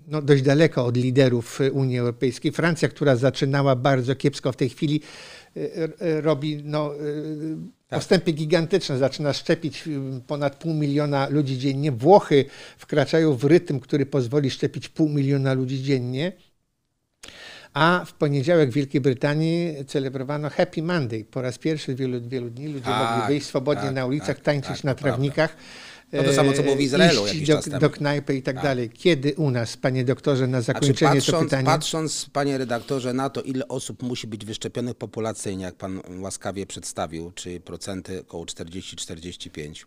[0.06, 2.52] no, dość daleko od liderów Unii Europejskiej.
[2.52, 5.00] Francja, która zaczynała bardzo kiepsko w tej chwili,
[5.56, 5.60] e,
[6.00, 6.98] e, robi no, e,
[7.92, 8.00] tak.
[8.00, 8.98] postępy gigantyczne.
[8.98, 9.84] Zaczyna szczepić
[10.26, 11.92] ponad pół miliona ludzi dziennie.
[11.92, 12.44] Włochy
[12.78, 16.32] wkraczają w rytm, który pozwoli szczepić pół miliona ludzi dziennie.
[17.74, 21.24] A w poniedziałek w Wielkiej Brytanii celebrowano Happy Monday.
[21.24, 24.40] Po raz pierwszy wielu, wielu dni ludzie tak, mogli wyjść swobodnie tak, na ulicach, tak,
[24.40, 25.56] tańczyć tak, na trawnikach.
[26.12, 28.90] No to samo, co było w Izraelu iść do, do knajpy i tak, tak, dalej.
[28.90, 31.66] Kiedy u nas, panie doktorze, na znaczy, zakończenie znaczy, patrząc, to pytanie?
[31.66, 37.32] Patrząc, panie redaktorze, na to, ile osób musi być wyszczepionych populacyjnie, jak pan łaskawie przedstawił,
[37.34, 39.84] czy procenty około 40-45,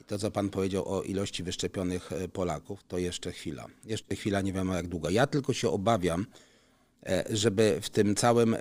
[0.00, 3.66] i to, co pan powiedział o ilości wyszczepionych e, Polaków, to jeszcze chwila.
[3.84, 5.10] Jeszcze chwila, nie wiadomo jak długo.
[5.10, 6.26] Ja tylko się obawiam,
[7.06, 8.58] e, żeby w tym całym e,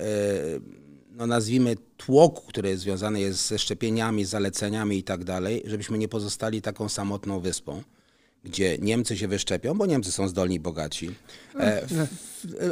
[1.19, 6.61] no nazwijmy, tłoku, który związany jest ze szczepieniami, zaleceniami i tak dalej, żebyśmy nie pozostali
[6.61, 7.83] taką samotną wyspą,
[8.43, 11.15] gdzie Niemcy się wyszczepią, bo Niemcy są zdolni i bogaci.
[11.59, 11.87] E,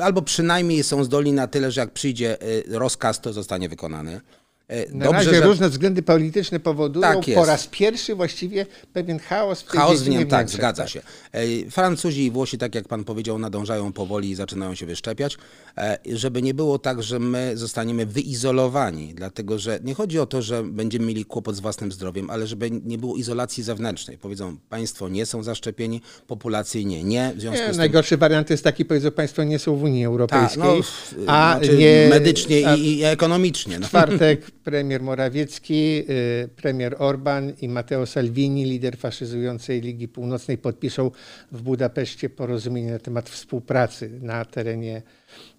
[0.04, 4.22] albo przynajmniej są zdolni na tyle, że jak przyjdzie e, rozkaz, to zostanie wykonany.
[4.68, 5.42] E, Na Dobrze, razie że...
[5.42, 10.10] różne względy polityczne powodują tak po raz pierwszy właściwie pewien chaos w tej Chaos w
[10.10, 10.92] nim, tak, zgadza tak.
[10.92, 11.02] się.
[11.32, 15.38] E, Francuzi i Włosi, tak jak pan powiedział, nadążają powoli i zaczynają się wyszczepiać,
[15.78, 20.42] e, żeby nie było tak, że my zostaniemy wyizolowani, dlatego że nie chodzi o to,
[20.42, 24.18] że będziemy mieli kłopot z własnym zdrowiem, ale żeby nie było izolacji zewnętrznej.
[24.18, 27.34] Powiedzą, państwo nie są zaszczepieni, populacyjnie nie.
[27.36, 27.78] W związku nie, z tym...
[27.78, 31.78] Najgorszy wariant jest taki, powiedzą, państwo nie są w Unii Europejskiej, Ta, no, a znaczy
[31.78, 32.08] nie...
[32.10, 32.76] medycznie a...
[32.76, 33.80] i, i ekonomicznie.
[33.80, 33.86] No.
[33.86, 41.12] W czwartek premier Morawiecki, y, premier Orban i Matteo Salvini, lider faszyzującej Ligi Północnej, podpiszą
[41.52, 45.02] w Budapeszcie porozumienie na temat współpracy na terenie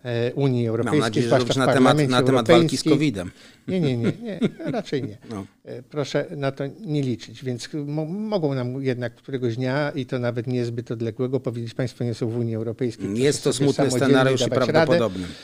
[0.04, 1.00] e, Unii Europejskiej.
[1.00, 3.30] Mam nadzieję, że na temat, na temat walki z COVID-em.
[3.68, 5.18] Nie, nie, nie, nie raczej nie.
[5.30, 5.46] No.
[5.64, 7.68] E, proszę na to nie liczyć, więc
[8.08, 12.38] mogą nam jednak któregoś dnia i to nawet niezbyt odległego powiedzieć, państwo nie są w
[12.38, 13.18] Unii Europejskiej.
[13.18, 15.22] Jest to smutny scenariusz i prawdopodobny.
[15.22, 15.34] Radę.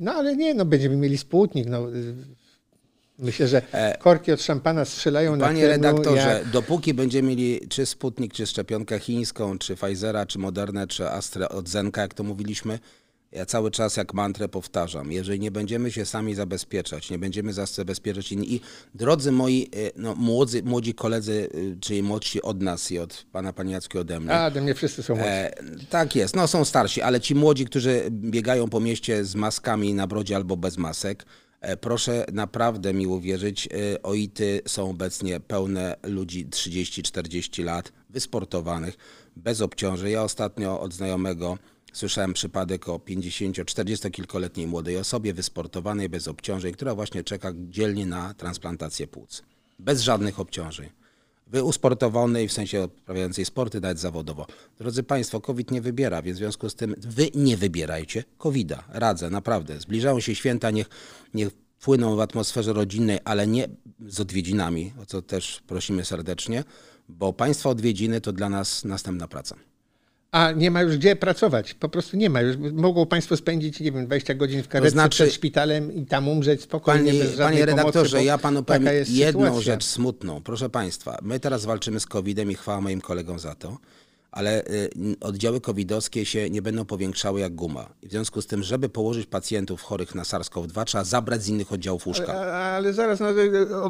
[0.00, 1.66] No ale nie, no będziemy mieli Sputnik.
[1.66, 1.86] No,
[3.18, 6.50] Myślę, że e, korki od szampana strzelają na Panie redaktorze, jak...
[6.50, 11.68] dopóki będziemy mieli czy Sputnik, czy szczepionkę chińską, czy Pfizera, czy Modernę, czy Astra od
[11.68, 12.78] Zenka, jak to mówiliśmy,
[13.32, 18.32] ja cały czas jak mantrę powtarzam, jeżeli nie będziemy się sami zabezpieczać, nie będziemy zabezpieczać
[18.32, 18.60] inni i
[18.94, 23.52] drodzy moi e, no, młodzy, młodzi koledzy, e, czyli młodsi od nas i od pana
[23.52, 24.32] Paniackiego ode mnie.
[24.32, 25.30] A, ode mnie wszyscy są młodzi.
[25.30, 25.52] E,
[25.90, 30.06] tak jest, no są starsi, ale ci młodzi, którzy biegają po mieście z maskami na
[30.06, 31.24] brodzie albo bez masek,
[31.80, 38.96] proszę naprawdę mi uwierzyć, e, OITy są obecnie pełne ludzi 30-40 lat, wysportowanych,
[39.36, 40.12] bez obciążeń.
[40.12, 41.58] Ja ostatnio od znajomego
[41.92, 48.34] słyszałem przypadek o 50-40 kilkoletniej młodej osobie wysportowanej, bez obciążeń, która właśnie czeka dzielnie na
[48.34, 49.42] transplantację płuc.
[49.78, 51.05] Bez żadnych obciążeń
[51.62, 54.46] usportowanej, w sensie odprawiającej sporty, nawet zawodowo.
[54.78, 58.84] Drodzy Państwo, COVID nie wybiera, więc w związku z tym wy nie wybierajcie COVID-a.
[58.88, 59.80] Radzę, naprawdę.
[59.80, 60.88] Zbliżają się święta, niech,
[61.34, 61.50] niech
[61.80, 63.68] płyną w atmosferze rodzinnej, ale nie
[64.06, 66.64] z odwiedzinami, o co też prosimy serdecznie,
[67.08, 69.56] bo Państwa odwiedziny to dla nas następna praca
[70.32, 71.74] a nie ma już gdzie pracować.
[71.74, 72.40] Po prostu nie ma.
[72.40, 76.06] Już mogą Państwo spędzić, nie wiem, 20 godzin w karetce to znaczy, przed szpitalem i
[76.06, 79.60] tam umrzeć spokojnie, panie, bez żadnej Panie redaktorze, pomocy, ja Panu powiem jedną sytuacja.
[79.60, 80.40] rzecz smutną.
[80.42, 83.78] Proszę Państwa, my teraz walczymy z COVID-em i chwała moim kolegom za to
[84.36, 84.90] ale y,
[85.20, 87.88] oddziały covidowskie się nie będą powiększały jak guma.
[88.02, 91.72] I w związku z tym, żeby położyć pacjentów chorych na SARS-CoV-2, trzeba zabrać z innych
[91.72, 92.34] oddziałów łóżka.
[92.34, 93.28] Ale, ale zaraz, no,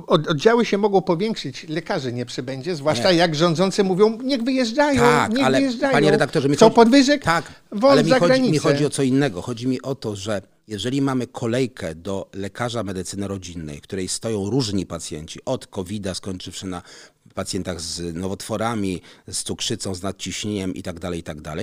[0.06, 3.18] oddziały się mogą powiększyć, lekarzy nie przybędzie, zwłaszcza nie.
[3.18, 5.92] jak rządzący mówią, niech wyjeżdżają, tak, niech ale, wyjeżdżają.
[5.92, 7.22] Panie redaktorze, mi Chcą chodzi, podwyżek?
[7.22, 7.52] Tak,
[7.82, 9.42] ale mi chodzi, mi chodzi o co innego.
[9.42, 14.50] Chodzi mi o to, że jeżeli mamy kolejkę do lekarza medycyny rodzinnej, w której stoją
[14.50, 16.82] różni pacjenci, od COVID-a skończywszy na
[17.36, 21.42] pacjentach z nowotworami, z cukrzycą, z nadciśnieniem itd., tak itd.
[21.42, 21.58] Tak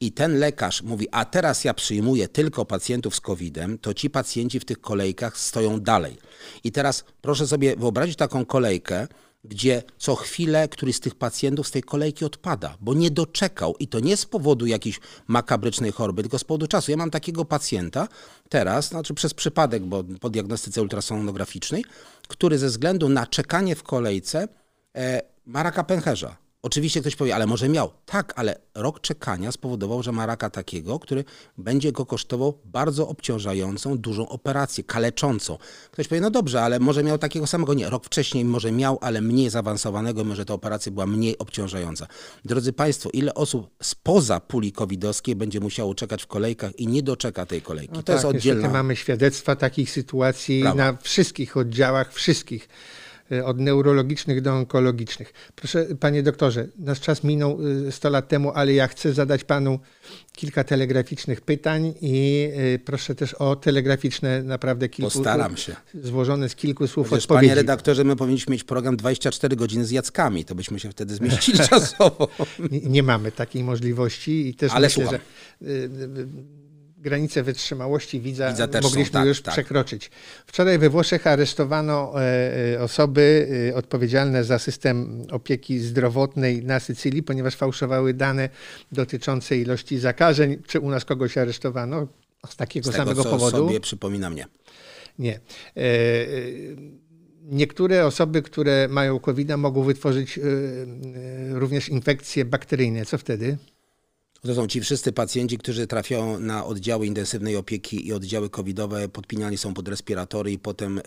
[0.00, 4.60] I ten lekarz mówi, a teraz ja przyjmuję tylko pacjentów z COVID-em, to ci pacjenci
[4.60, 6.16] w tych kolejkach stoją dalej.
[6.64, 9.06] I teraz proszę sobie wyobrazić taką kolejkę,
[9.44, 13.88] gdzie co chwilę któryś z tych pacjentów z tej kolejki odpada, bo nie doczekał i
[13.88, 16.90] to nie z powodu jakiejś makabrycznej choroby, tylko z powodu czasu.
[16.90, 18.08] Ja mam takiego pacjenta
[18.48, 21.84] teraz, znaczy przez przypadek, bo po diagnostyce ultrasonograficznej,
[22.28, 24.48] który ze względu na czekanie w kolejce
[24.96, 26.36] e, ma raka pęcherza.
[26.62, 27.90] Oczywiście ktoś powie, ale może miał.
[28.06, 31.24] Tak, ale rok czekania spowodował, że ma raka takiego, który
[31.58, 35.58] będzie go kosztował bardzo obciążającą, dużą operację, kaleczącą.
[35.90, 37.74] Ktoś powie, no dobrze, ale może miał takiego samego.
[37.74, 42.06] Nie, rok wcześniej może miał, ale mniej zaawansowanego, może ta operacja była mniej obciążająca.
[42.44, 47.46] Drodzy Państwo, ile osób spoza puli covidowskiej będzie musiało czekać w kolejkach i nie doczeka
[47.46, 47.94] tej kolejki?
[47.94, 48.68] No to tak, jest oddzielna...
[48.68, 50.76] Mamy świadectwa takich sytuacji Brawo.
[50.76, 52.68] na wszystkich oddziałach, wszystkich
[53.44, 55.32] od neurologicznych do onkologicznych.
[55.54, 59.78] Proszę, panie doktorze, nasz czas minął y, 100 lat temu, ale ja chcę zadać panu
[60.32, 65.76] kilka telegraficznych pytań i y, proszę też o telegraficzne, naprawdę kilku, Postaram się.
[66.02, 67.46] złożone z kilku słów Przecież, odpowiedzi.
[67.48, 71.58] panie redaktorze, my powinniśmy mieć program 24 godziny z Jackami, to byśmy się wtedy zmieścili
[71.68, 72.28] czasowo.
[72.70, 75.20] Nie, nie mamy takiej możliwości i też Ale myślę, słucham.
[75.62, 75.68] że
[77.00, 79.54] granice wytrzymałości widza, Widza też są, mogliśmy tak, już tak.
[79.54, 80.10] przekroczyć.
[80.46, 87.22] Wczoraj we Włoszech aresztowano e, e, osoby e, odpowiedzialne za system opieki zdrowotnej na Sycylii,
[87.22, 88.48] ponieważ fałszowały dane
[88.92, 90.62] dotyczące ilości zakażeń.
[90.66, 92.06] Czy u nas kogoś aresztowano
[92.48, 93.56] z takiego Z tego, samego co powodu?
[93.56, 94.46] sobie przypomina mnie.
[95.18, 95.40] Nie.
[97.42, 100.40] Niektóre osoby, które mają COVID, mogą wytworzyć
[101.50, 103.04] również infekcje bakteryjne.
[103.04, 103.56] Co wtedy?
[104.42, 109.58] To są ci wszyscy pacjenci, którzy trafiają na oddziały intensywnej opieki i oddziały covidowe, podpinani
[109.58, 111.02] są pod respiratory i potem e,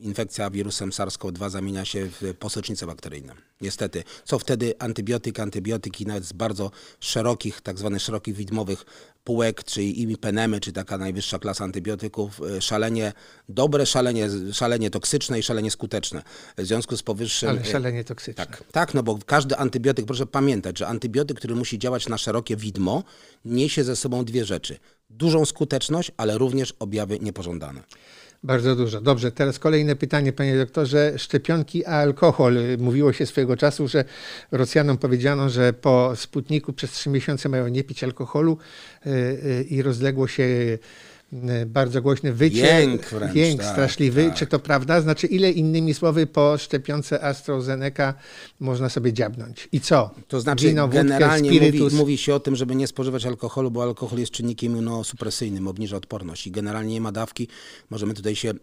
[0.00, 3.34] infekcja wirusem SARS-CoV-2 zamienia się w posocznice bakteryjne.
[3.60, 4.04] Niestety.
[4.24, 4.74] Co wtedy?
[4.78, 6.70] Antybiotyk, antybiotyki nawet z bardzo
[7.00, 8.84] szerokich, tak zwanych szerokich widmowych
[9.28, 13.12] półek, czyli imipenemy, czy taka najwyższa klasa antybiotyków, e, szalenie
[13.48, 16.22] dobre, szalenie, szalenie toksyczne i szalenie skuteczne.
[16.58, 17.48] W związku z powyższym...
[17.48, 18.46] Ale e, szalenie toksyczne.
[18.46, 22.56] tak, tak, no bo każdy antybiotyk, proszę pamiętać, że antybiotyk, który musi działać na szerokie
[22.56, 23.04] widmo,
[23.44, 24.78] niesie ze sobą dwie rzeczy.
[25.10, 27.82] Dużą skuteczność, ale również objawy niepożądane.
[28.42, 29.00] Bardzo dużo.
[29.00, 31.18] Dobrze, teraz kolejne pytanie, panie doktorze.
[31.18, 32.58] Szczepionki a alkohol.
[32.78, 34.04] Mówiło się swojego czasu, że
[34.52, 38.58] Rosjanom powiedziano, że po Sputniku przez trzy miesiące mają nie pić alkoholu
[39.06, 40.78] y, y, i rozległo się
[41.66, 44.24] bardzo głośny wycie, Jęk wręcz, jęk tak, straszliwy.
[44.24, 44.34] tak.
[44.34, 45.00] Czy to prawda?
[45.00, 48.14] Znaczy, ile innymi słowy po szczepionce AstraZeneca
[48.60, 49.68] można sobie dziabnąć?
[49.72, 50.10] I co?
[50.28, 53.82] To znaczy Wino, wódkę, generalnie mówi, mówi się o tym, żeby nie spożywać alkoholu, bo
[53.82, 57.48] alkohol jest czynnikiem immunosupresyjnym, obniża odporność i generalnie nie ma dawki.
[57.90, 58.54] Możemy tutaj się e,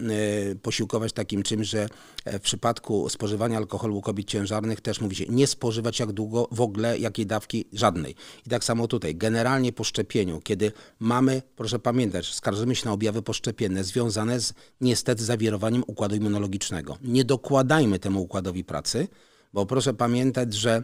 [0.61, 1.87] posiłkować takim czymś, że
[2.25, 6.47] e, w przypadku spożywania alkoholu u kobiet ciężarnych też mówi się nie spożywać jak długo,
[6.51, 8.15] w ogóle jakiej dawki, żadnej.
[8.47, 13.22] I tak samo tutaj, generalnie po szczepieniu, kiedy mamy, proszę pamiętać, skarżymy się na objawy
[13.22, 16.98] poszczepienne związane z niestety zawirowaniem układu immunologicznego.
[17.02, 19.07] Nie dokładajmy temu układowi pracy,
[19.53, 20.84] bo proszę pamiętać, że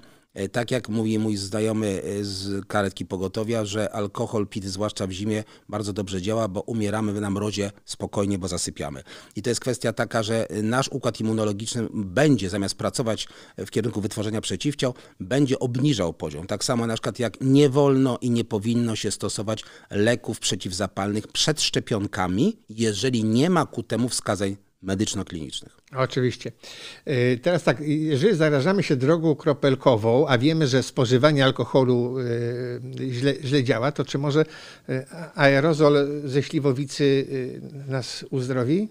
[0.51, 5.43] tak jak mówi mój znajomy e, z karetki pogotowia, że alkohol pity, zwłaszcza w zimie,
[5.69, 9.03] bardzo dobrze działa, bo umieramy na mrozie spokojnie, bo zasypiamy.
[9.35, 13.27] I to jest kwestia taka, że e, nasz układ immunologiczny będzie, zamiast pracować
[13.57, 16.47] w kierunku wytworzenia przeciwciał, będzie obniżał poziom.
[16.47, 21.61] Tak samo na przykład jak nie wolno i nie powinno się stosować leków przeciwzapalnych przed
[21.61, 25.77] szczepionkami, jeżeli nie ma ku temu wskazań medyczno-klinicznych.
[25.95, 26.51] Oczywiście.
[27.07, 32.81] Y, Teraz tak, jeżeli zarażamy się drogą kropelkową, a wiemy, że spożywanie alkoholu y,
[33.11, 34.45] źle, źle działa, to czy może
[34.89, 35.05] y,
[35.35, 37.27] aerozol ze śliwowicy
[37.87, 38.89] nas uzdrowi?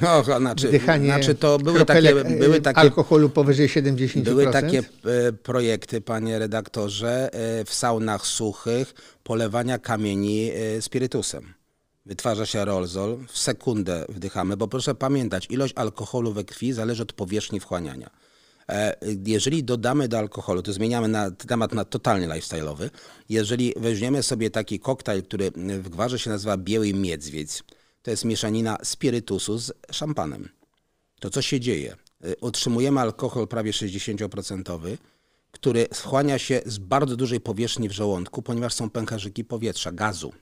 [0.00, 4.22] No, znaczy, Wdychanie znaczy to były takie, były takie alkoholu powyżej 70%?
[4.22, 11.54] Były takie e, projekty, panie redaktorze, e, w saunach suchych polewania kamieni e, spirytusem.
[12.06, 17.12] Wytwarza się aerozol, w sekundę wdychamy, bo proszę pamiętać, ilość alkoholu we krwi zależy od
[17.12, 18.10] powierzchni wchłaniania.
[18.68, 18.96] E,
[19.26, 22.90] Jeżeli dodamy do alkoholu, to zmieniamy na temat na totalnie lifestyle'owy.
[23.28, 25.50] Jeżeli weźmiemy sobie taki koktajl, który
[25.82, 27.62] w gwarze się nazywa biały miedźwiedź,
[28.02, 30.48] to jest mieszanina spirytusu z szampanem
[31.22, 31.96] to co się dzieje?
[32.24, 34.96] Y, Otrzymujemy alkohol prawie 60%,
[35.50, 40.32] który wchłania się z bardzo dużej powierzchni w żołądku, ponieważ są pęcherzyki powietrza, gazu.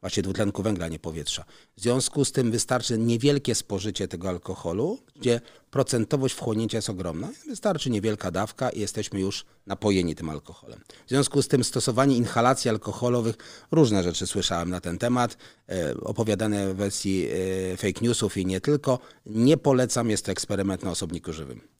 [0.00, 1.44] Właśnie dwutlenku węgla, nie powietrza.
[1.76, 5.40] W związku z tym wystarczy niewielkie spożycie tego alkoholu, gdzie
[5.70, 7.28] procentowość wchłonięcia jest ogromna.
[7.48, 10.80] Wystarczy niewielka dawka i jesteśmy już napojeni tym alkoholem.
[11.06, 13.36] W związku z tym stosowanie inhalacji alkoholowych,
[13.70, 15.36] różne rzeczy słyszałem na ten temat,
[15.68, 17.28] e, opowiadane w wersji
[17.72, 18.98] e, fake newsów i nie tylko.
[19.26, 21.79] Nie polecam, jest to eksperyment na osobniku żywym.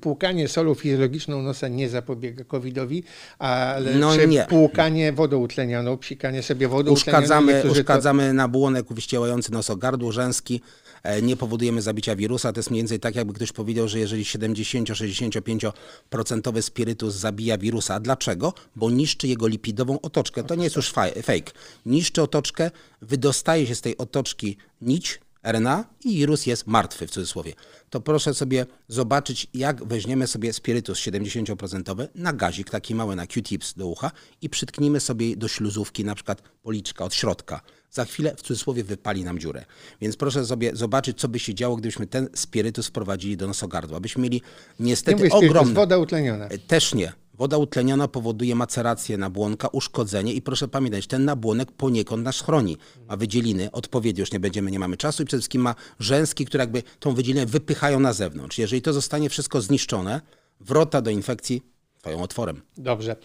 [0.00, 3.02] Płukanie solą fizjologiczną nosa nie zapobiega COVID-owi,
[3.38, 4.46] ale No nie.
[4.48, 10.60] płukanie wodą utlenioną, psikanie sobie wodą Uszkadzamy, niektórzy to- uszkadzamy nabłonek uwyściełający nosogardło rzęski,
[11.02, 12.52] e, nie powodujemy zabicia wirusa.
[12.52, 17.94] To jest mniej więcej tak, jakby ktoś powiedział, że jeżeli 70-65% spirytus zabija wirusa.
[17.94, 18.52] A dlaczego?
[18.76, 20.44] Bo niszczy jego lipidową otoczkę.
[20.44, 21.52] To nie jest już fa- fake.
[21.86, 22.70] Niszczy otoczkę,
[23.02, 27.52] wydostaje się z tej otoczki nić, RNA i wirus jest martwy w cudzysłowie.
[27.90, 33.74] To proszę sobie zobaczyć, jak weźmiemy sobie spirytus 70% na gazik, taki mały na Q-tips
[33.74, 34.10] do ucha
[34.42, 37.60] i przytknijmy sobie do śluzówki, na przykład policzka od środka.
[37.90, 39.64] Za chwilę w cudzysłowie wypali nam dziurę.
[40.00, 44.00] Więc proszę sobie zobaczyć, co by się działo, gdybyśmy ten spirytus wprowadzili do nosogardła.
[44.00, 44.42] Byśmy mieli
[44.80, 45.74] niestety Nie ogromny...
[45.74, 46.48] woda utleniona.
[46.66, 47.12] Też nie.
[47.40, 52.76] Woda utleniona powoduje macerację nabłonka, uszkodzenie i proszę pamiętać, ten nabłonek poniekąd nas chroni.
[53.08, 56.62] Ma wydzieliny, odpowiednio już nie będziemy, nie mamy czasu i przede wszystkim ma rzęski, które
[56.62, 58.58] jakby tą wydzielinę wypychają na zewnątrz.
[58.58, 60.20] Jeżeli to zostanie wszystko zniszczone,
[60.60, 61.62] wrota do infekcji
[62.04, 62.62] otworem.
[62.76, 63.16] Dobrze.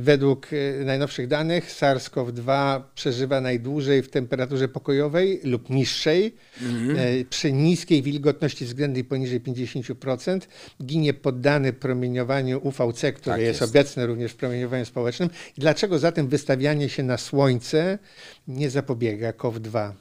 [0.00, 8.02] Według yy, najnowszych danych SARS-CoV-2 przeżywa najdłużej w temperaturze pokojowej lub niższej, yy, przy niskiej
[8.02, 10.40] wilgotności względnej poniżej 50%.
[10.82, 13.72] Ginie poddany promieniowaniu UVC, które Tak jest, jest.
[13.72, 15.30] obecne również w promieniowaniu społecznym.
[15.56, 17.98] Dlaczego zatem wystawianie się na słońce
[18.48, 19.92] nie zapobiega COV-2?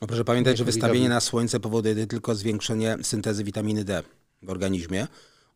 [0.00, 4.02] No proszę pamiętać, że wystawienie na słońce powoduje tylko zwiększenie syntezy witaminy D
[4.42, 5.06] w organizmie.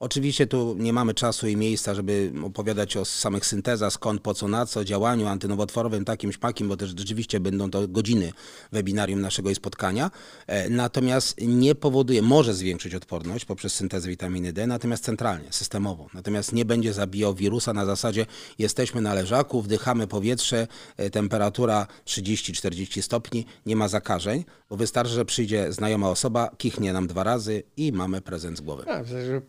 [0.00, 4.48] Oczywiście tu nie mamy czasu i miejsca, żeby opowiadać o samych syntezach, skąd, po co,
[4.48, 8.32] na co, działaniu antynowotworowym, takim, śmakim, bo też rzeczywiście będą to godziny
[8.72, 10.10] webinarium naszego i spotkania.
[10.46, 16.06] E, Natomiast nie powoduje, może zwiększyć odporność poprzez syntezę witaminy D, natomiast centralnie, systemowo.
[16.14, 18.26] Natomiast nie będzie zabijał wirusa na zasadzie
[18.58, 20.66] jesteśmy na leżaku, wdychamy powietrze,
[20.96, 27.06] e, temperatura 30-40 stopni, nie ma zakażeń, bo wystarczy, że przyjdzie znajoma osoba, kichnie nam
[27.06, 28.84] dwa razy i mamy prezent z głowy.
[28.88, 29.40] A, żeby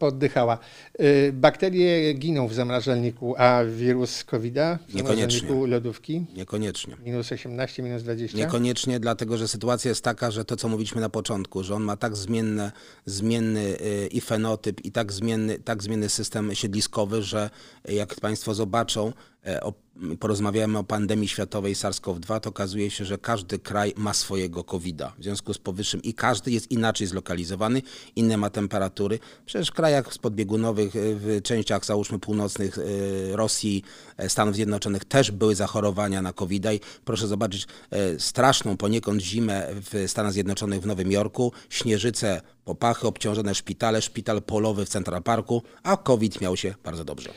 [0.46, 0.58] poddychała.
[1.02, 5.40] Y, Bakterie giną w zamrażalniku, a wirus COVID-a w Niekoniecznie.
[5.40, 6.96] zamrażalniku lodówki Niekoniecznie.
[7.06, 8.38] minus 18, minus 20.
[8.38, 11.98] Niekoniecznie, dlatego że sytuacja jest taka, że to, co mówiliśmy na początku, że on ma
[11.98, 12.72] tak zmienne,
[13.06, 17.50] zmienny y, i fenotyp, i tak zmienny, tak zmienny system siedliskowy, że
[17.90, 19.14] jak Państwo zobaczą,
[19.62, 19.74] o,
[20.20, 25.14] porozmawiamy o pandemii światowej SARS-CoV-2, to okazuje się, że każdy kraj ma swojego COVID-a.
[25.20, 27.82] W związku z powyższym i każdy jest inaczej zlokalizowany,
[28.16, 29.20] inne ma temperatury.
[29.46, 33.84] Przecież w krajach spodbiegunowych, y, w częściach załóżmy północnych y, Rosji,
[34.18, 39.68] e, Stanów Zjednoczonych też były zachorowania na COVID-a i proszę zobaczyć e, straszną poniekąd zimę
[39.72, 45.64] w Stanach Zjednoczonych w Nowym Jorku, śnieżyce, popachy, obciążone szpitale, szpital polowy w Central Parku,
[45.84, 47.30] a COVID miał się bardzo dobrze.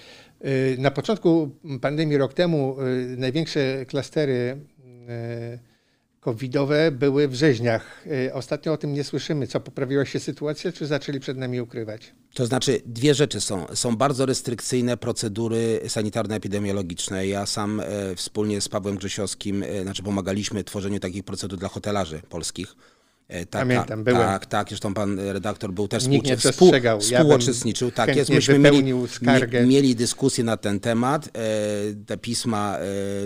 [0.45, 1.51] Y, Na początku
[1.81, 4.61] pandemii rok temu y, największe klastery
[5.55, 5.59] y,
[6.21, 8.05] covidowe były w rzeźniach.
[8.33, 9.47] Ostatnio o tym nie słyszymy.
[9.47, 12.15] Co, poprawiła się sytuacja, czy zaczęli przed nami ukrywać?
[12.35, 13.67] To znaczy, dwie rzeczy są.
[13.75, 17.27] Są bardzo restrykcyjne procedury sanitarno-epidemiologiczne.
[17.27, 17.85] Ja sam e,
[18.17, 22.77] wspólnie z Pawłem Grzesiowskim, e, znaczy pomagaliśmy tworzeniu takich procedur dla hotelarzy polskich.
[23.31, 24.21] E, taka- Pamiętam, byłem.
[24.23, 27.01] Tak, tak, zresztą pan redaktor był też Nikt nie przestrzegał.
[27.11, 27.91] Ja współuczestniczył.
[27.91, 29.67] Tak jest, myśmy mieli, skargę.
[29.67, 31.27] mieli dyskusję na ten temat.
[31.27, 31.31] E,
[32.07, 32.77] Te pisma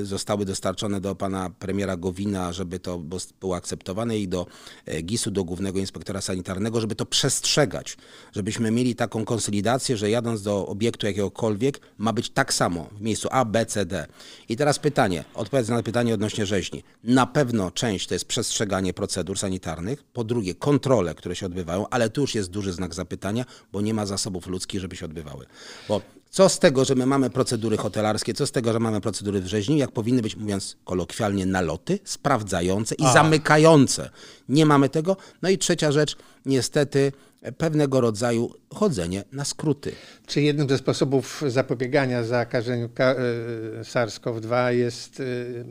[0.01, 2.98] e, zostały dostarczone do pana premiera Gowina, żeby to
[3.40, 4.47] było akceptowane i do
[4.86, 7.97] e, GIS-u, do Głównego Inspektora Sanitarnego, żeby to przestrzegać,
[8.32, 13.28] żebyśmy mieli taką konsolidację, że jadąc do obiektu jakiegokolwiek ma być tak samo w miejscu
[13.31, 14.06] A, B, C, D.
[14.48, 16.82] I teraz pytanie, odpowiedz na pytanie odnośnie rzeźni.
[17.05, 22.10] Na pewno część to jest przestrzeganie procedur sanitarnych, po drugie kontrole, które się odbywają, ale
[22.10, 25.46] tu już jest duży znak zapytania, bo nie ma zasobów ludzkich, żeby się odbywały.
[25.88, 26.00] Bo
[26.30, 29.46] co z tego, że my mamy procedury hotelarskie, co z tego, że mamy procedury w
[29.46, 34.10] rzeźni, jak powinny być, mówiąc kolokwialnie, naloty sprawdzające i zamykające.
[34.48, 35.16] Nie mamy tego.
[35.42, 36.16] No i trzecia rzecz,
[36.46, 37.12] niestety
[37.42, 39.92] e, pewnego rodzaju chodzenie na skróty.
[40.26, 45.64] Czy jednym ze sposobów zapobiegania zakażeniu ka- y, SARS-CoV-2 jest y,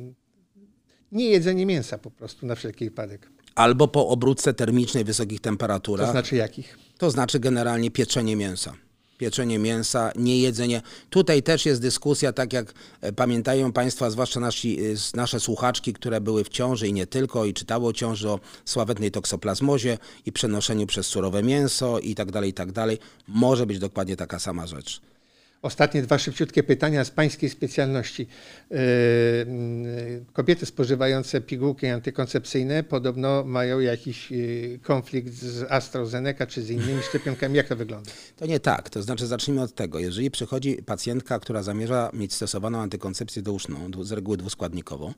[1.11, 3.29] nie jedzenie mięsa po prostu na wszelki wypadek?
[3.55, 6.11] Albo po obróbce termicznej wysokich To temperaturach.
[6.11, 6.77] znaczy jakich?
[6.97, 8.73] To znaczy generalnie pieczenie mięsa.
[9.17, 10.81] Pieczenie mięsa, nie jedzenie.
[11.09, 15.93] Tutaj też jest dyskusja, tak jak e, pamiętają Państwo, a zwłaszcza nasi, e, nasze słuchaczki,
[15.93, 20.31] które były w ciąży i nie tylko, i czytały o ciąży o sławetnej toksoplazmozie i
[20.31, 22.97] przenoszeniu przez surowe mięso i tak dalej, i tak dalej.
[23.27, 25.01] Może być dokładnie taka sama rzecz.
[25.63, 28.27] Ostatnie dwa szybciutkie pytania z pańskiej specjalności.
[28.71, 36.69] Yy, yy, Kobiety spożywające pigułki antykoncepcyjne podobno mają jakiś yy, konflikt z AstraZeneca czy z
[36.69, 37.57] innymi szczepionkami.
[37.57, 38.11] Jak to wygląda?
[38.35, 38.89] To nie tak.
[38.89, 39.99] To znaczy, zacznijmy od tego.
[39.99, 45.13] Jeżeli przychodzi pacjentka, która zamierza mieć stosowaną antykoncepcję douszną, z reguły dwuskładnikową,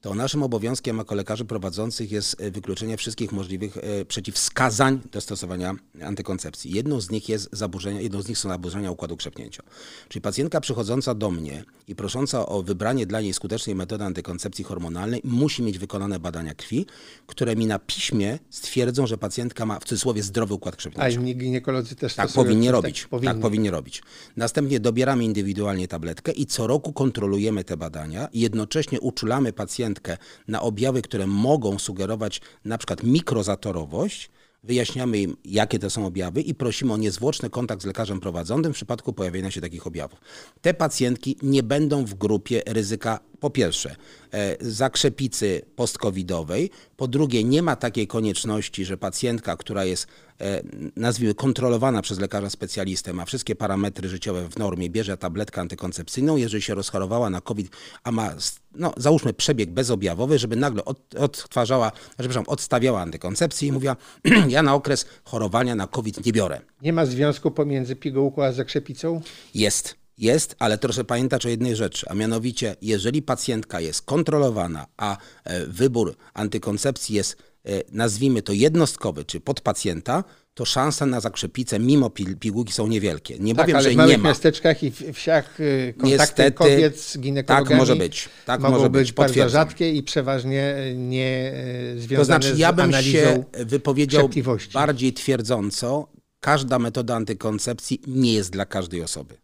[0.00, 5.74] to naszym obowiązkiem jako lekarzy prowadzących jest e, wykluczenie wszystkich możliwych e, przeciwwskazań do stosowania
[6.02, 6.72] antykoncepcji.
[6.72, 9.62] Jedną z nich jest zaburzenia, jedną z nich są zaburzenia układu krzepnięcia.
[10.08, 15.20] Czyli pacjentka przychodząca do mnie i prosząca o wybranie dla niej skutecznej metody antykoncepcji hormonalnej
[15.24, 16.86] musi mieć wykonane badania krwi,
[17.26, 21.20] które mi na piśmie stwierdzą, że pacjentka ma w cudzysłowie zdrowy układ A krzepnięcia.
[21.20, 23.06] inni ginekolodzy też Tak powinni coś robić.
[23.10, 24.02] Tak, Tak powinni robić.
[24.36, 30.16] Następnie dobieramy indywidualnie tabletkę i co roku kontrolujemy te badania i jednocześnie uczulamy pacjenta pacjentkę
[30.48, 34.30] na objawy, które mogą sugerować na przykład mikrozatorowość,
[34.62, 38.76] wyjaśniamy im, jakie to są objawy i prosimy o niezwłoczny kontakt z lekarzem prowadzącym w
[38.76, 40.20] przypadku pojawienia się takich objawów.
[40.60, 43.96] Te pacjentki nie będą w grupie ryzyka po pierwsze,
[44.32, 50.06] e, zakrzepicy postcovidowej, po drugie, nie ma takiej konieczności, że pacjentka, która jest,
[50.40, 50.62] e,
[50.96, 56.62] nazwijmy, kontrolowana przez lekarza specjalistę, ma wszystkie parametry życiowe w normie, bierze tabletkę antykoncepcyjną, jeżeli
[56.62, 57.72] się rozchorowała na COVID,
[58.04, 58.34] a ma,
[58.74, 63.96] no, załóżmy, przebieg bezobjawowy, żeby nagle od, odtwarzała, przepraszam, odstawiała antykoncepcję i mówiła,
[64.48, 66.60] ja na okres chorowania na COVID nie biorę.
[66.82, 69.20] Nie ma związku pomiędzy pigułką a zakrzepicą?
[69.54, 70.07] Jest.
[70.18, 75.66] Jest, ale proszę pamiętać o jednej rzeczy, a mianowicie, jeżeli pacjentka jest kontrolowana, a e,
[75.66, 80.24] wybór antykoncepcji jest, e, nazwijmy to jednostkowy, czy pod pacjenta,
[80.58, 83.38] to szanse na zakrzepicę mimo pigułki są niewielkie.
[83.38, 84.28] Nie tak, powiem, że w małych nie ma.
[84.28, 88.28] miasteczkach i wsiach y, kontakty Niestety, kobiet z ginekologami tak może być.
[88.46, 89.60] Tak mogą może być, bardzo potwierdzam.
[89.60, 91.52] rzadkie i przeważnie nie
[91.96, 94.30] y, związane To znaczy, ja bym się wypowiedział
[94.72, 96.08] bardziej twierdząco,
[96.40, 99.34] każda metoda antykoncepcji nie jest dla każdej osoby.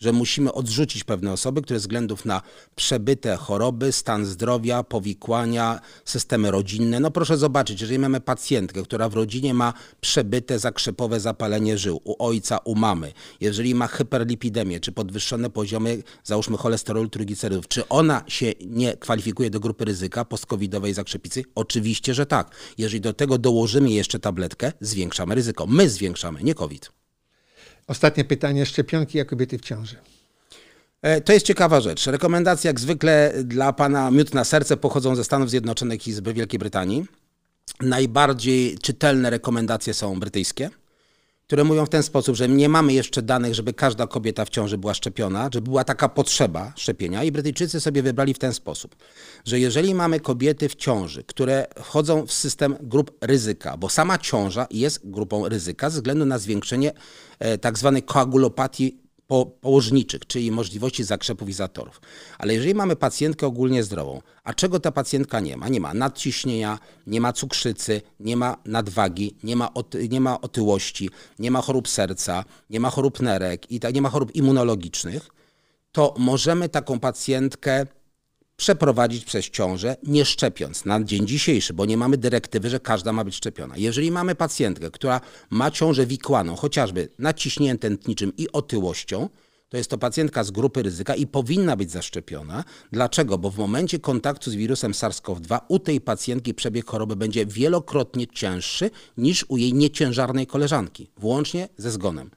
[0.00, 2.42] Że musimy odrzucić pewne osoby, które ze względów na
[2.76, 7.00] przebyte choroby, stan zdrowia, powikłania, systemy rodzinne.
[7.00, 12.26] No proszę zobaczyć, jeżeli mamy pacjentkę, która w rodzinie ma przebyte zakrzepowe zapalenie żył, u
[12.26, 18.52] ojca, u mamy, jeżeli ma hyperlipidemię, czy podwyższone poziomy, załóżmy cholesterolu, trójglicerydów, czy ona się
[18.66, 21.44] nie kwalifikuje do grupy ryzyka post-covidowej zakrzepicy?
[21.54, 22.50] Oczywiście, że tak.
[22.78, 25.66] Jeżeli do tego dołożymy jeszcze tabletkę, zwiększamy ryzyko.
[25.66, 26.98] My zwiększamy, nie COVID.
[27.88, 28.66] Ostatnie pytanie.
[28.66, 29.96] Szczepionki jak kobiety w ciąży.
[31.02, 32.06] E, To jest ciekawa rzecz.
[32.06, 36.58] Rekomendacje jak zwykle dla pana miód na serce pochodzą ze Stanów Zjednoczonych i z Wielkiej
[36.58, 37.06] Brytanii.
[37.80, 40.70] Najbardziej czytelne rekomendacje są brytyjskie,
[41.48, 44.78] które mówią w ten sposób, że nie mamy jeszcze danych, żeby każda kobieta w ciąży
[44.78, 48.96] była szczepiona, żeby była taka potrzeba szczepienia i Brytyjczycy sobie wybrali w ten sposób,
[49.44, 54.66] że jeżeli mamy kobiety w ciąży, które wchodzą w system grup ryzyka, bo sama ciąża
[54.70, 56.92] jest grupą ryzyka ze względu na zwiększenie
[57.38, 62.00] e, tak zwanej koagulopatii po, położniczych, czyli możliwości zakrzepów i zatorów.
[62.38, 65.68] Ale jeżeli mamy pacjentkę ogólnie zdrową, a czego ta pacjentka nie ma?
[65.68, 69.70] Nie ma nadciśnienia, nie ma cukrzycy, nie ma nadwagi, nie ma,
[70.08, 74.10] nie ma otyłości, nie ma chorób serca, nie ma chorób nerek i ta, nie ma
[74.10, 75.28] chorób immunologicznych,
[75.92, 77.86] to możemy taką pacjentkę
[78.58, 83.24] przeprowadzić przez ciążę, nie szczepiąc na dzień dzisiejszy, bo nie mamy dyrektywy, że każda ma
[83.24, 83.74] być szczepiona.
[83.76, 85.20] Jeżeli mamy pacjentkę, która
[85.50, 89.28] ma ciążę wikłaną, chociażby naciśnieniem tętniczym i otyłością,
[89.68, 92.64] to jest to pacjentka z grupy ryzyka i powinna być zaszczepiona.
[92.92, 93.38] Dlaczego?
[93.38, 98.90] Bo w momencie kontaktu z wirusem SARS-CoV-2 u tej pacjentki przebieg choroby będzie wielokrotnie cięższy
[99.16, 102.30] niż u jej nieciężarnej koleżanki, włącznie ze zgonem.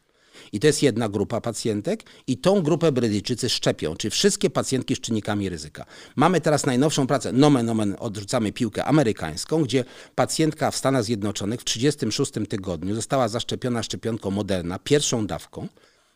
[0.51, 4.99] I to jest jedna grupa pacjentek i tą grupę Brytyjczycy szczepią, czyli wszystkie pacjentki z
[4.99, 5.85] czynnikami ryzyka.
[6.15, 11.63] Mamy teraz najnowszą pracę, nomen omen, odrzucamy piłkę amerykańską, gdzie pacjentka w Stanach Zjednoczonych w
[11.63, 15.67] 36 tygodniu została zaszczepiona szczepionką Moderna pierwszą dawką,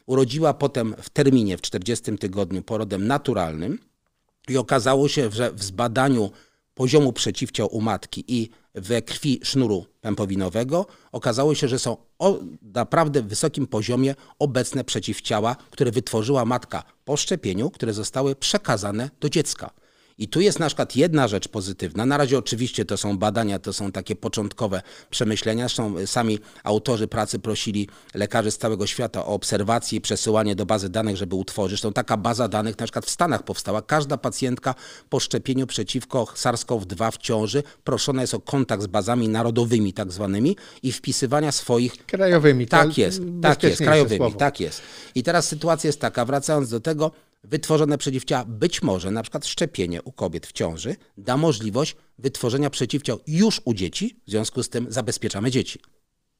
[0.05, 3.79] urodziła potem w terminie w 40 tygodniu porodem naturalnym
[4.49, 6.31] i okazało się, że w zbadaniu
[6.73, 13.21] poziomu przeciwciał u matki i we krwi sznuru pępowinowego okazało się, że są o naprawdę
[13.21, 19.84] wysokim poziomie obecne przeciwciała, które wytworzyła matka po szczepieniu, które zostały przekazane do dziecka.
[20.17, 22.05] I tu jest na przykład jedna rzecz pozytywna.
[22.05, 25.63] Na razie oczywiście to są badania, to są takie początkowe przemyślenia.
[25.63, 30.89] Zresztą sami autorzy pracy prosili lekarzy z całego świata o obserwacje i przesyłanie do bazy
[30.89, 31.69] danych, żeby utworzyć.
[31.71, 33.81] Zresztą taka baza danych na przykład w Stanach powstała.
[33.81, 34.75] Każda pacjentka
[35.09, 40.57] po szczepieniu przeciwko SARS-CoV-2 w ciąży proszona jest o kontakt z bazami narodowymi tak zwanymi
[40.83, 42.67] i wpisywania swoich Krajowymi.
[42.67, 44.37] tak jest, tak jest, krajowymi, słowo.
[44.37, 44.81] tak jest.
[45.15, 47.11] I teraz sytuacja jest taka, wracając do tego,
[47.45, 53.19] wytworzone przeciwciała, być może na przykład szczepienie u kobiet w ciąży da możliwość wytworzenia przeciwciał
[53.27, 55.79] już u dzieci, w związku z tym zabezpieczamy dzieci.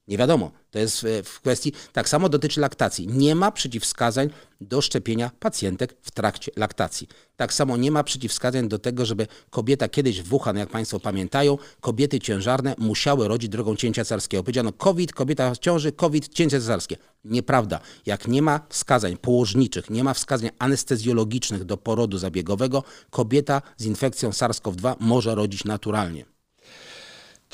[0.08, 3.08] Nie wiadomo, to jest e, w kwestii, tak samo dotyczy laktacji.
[3.08, 4.30] Nie ma przeciwwskazań
[4.62, 7.08] do szczepienia pacjentek w trakcie laktacji.
[7.36, 11.58] Tak samo nie ma przeciwwskazań do tego, żeby kobieta kiedyś w Wuhan, jak Państwo pamiętają,
[11.82, 14.44] kobiety ciężarne musiały rodzić drogą cięcia carskiego.
[14.44, 16.98] Powiedziano COVID, kobieta w ciąży, COVID, cięcie cesarskie.
[17.24, 17.80] Nieprawda.
[18.06, 24.30] Jak nie ma wskazań położniczych, nie ma wskazań anestezjologicznych do porodu zabiegowego, kobieta z infekcją
[24.30, 26.35] SARS-CoV-2 może rodzić naturalnie.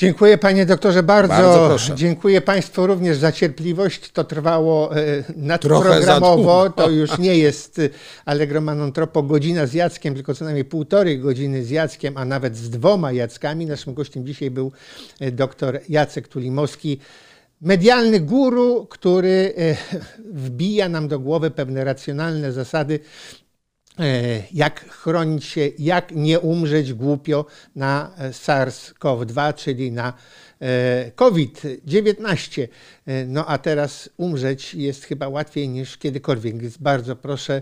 [0.02, 1.34] Dziękuję panie doktorze bardzo.
[1.34, 1.96] Bardzo.
[1.96, 4.12] Dziękuję państwu również za cierpliwość.
[4.12, 6.70] To trwało e, nadprogramowo.
[6.70, 7.90] To już nie jest e,
[8.26, 12.58] Allegro non troppo godzina z Jackiem, tylko co najmniej półtorej godziny z Jackiem, a nawet
[12.58, 13.66] z dwoma Jackami.
[13.66, 14.72] Naszym gościem dzisiaj był
[15.20, 17.00] e, dr Jacek Tulimowski.
[17.62, 19.76] Medialny guru, który e,
[20.34, 23.00] wbija nam do głowy pewne racjonalne zasady
[24.52, 27.46] jak chronić się, jak nie umrzeć głupio
[27.76, 30.14] na e, SARS-CoV-2, czyli na
[30.60, 32.68] e, COVID-19.
[33.06, 37.62] E, No a teraz umrzeć jest chyba łatwiej niż kiedykolwiek, więc bardzo proszę,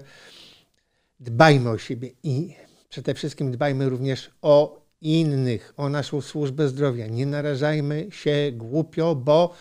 [1.19, 2.55] dbajmy o siebie i
[2.89, 7.07] przede wszystkim dbajmy również o innych, o naszą służbę zdrowia.
[7.07, 9.53] Nie narażajmy się głupio, bo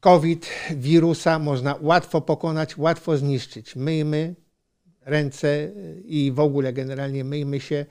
[0.00, 3.76] COVID, wirusa można łatwo pokonać, łatwo zniszczyć.
[3.76, 4.34] Myjmy
[5.04, 5.70] ręce
[6.04, 7.86] i w ogóle generalnie myjmy się.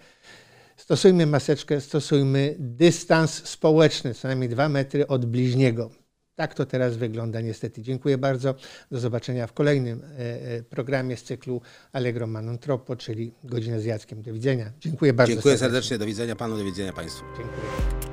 [0.77, 5.89] Stosujmy maseczkę, stosujmy dystans społeczny, co najmniej dwa metry od bliźniego.
[6.35, 7.81] Tak to teraz wygląda niestety.
[7.81, 8.55] Dziękuję bardzo.
[8.91, 11.61] Do zobaczenia w kolejnym e, e, programie z cyklu
[11.91, 14.21] Allegro Manon Troppo, czyli Godzina z Jackiem.
[14.21, 14.71] Do widzenia.
[14.79, 17.25] Dziękuję bardzo Dziękuję serdecznie, do widzenia panu, do widzenia państwu.
[17.37, 18.08] Dziękuję.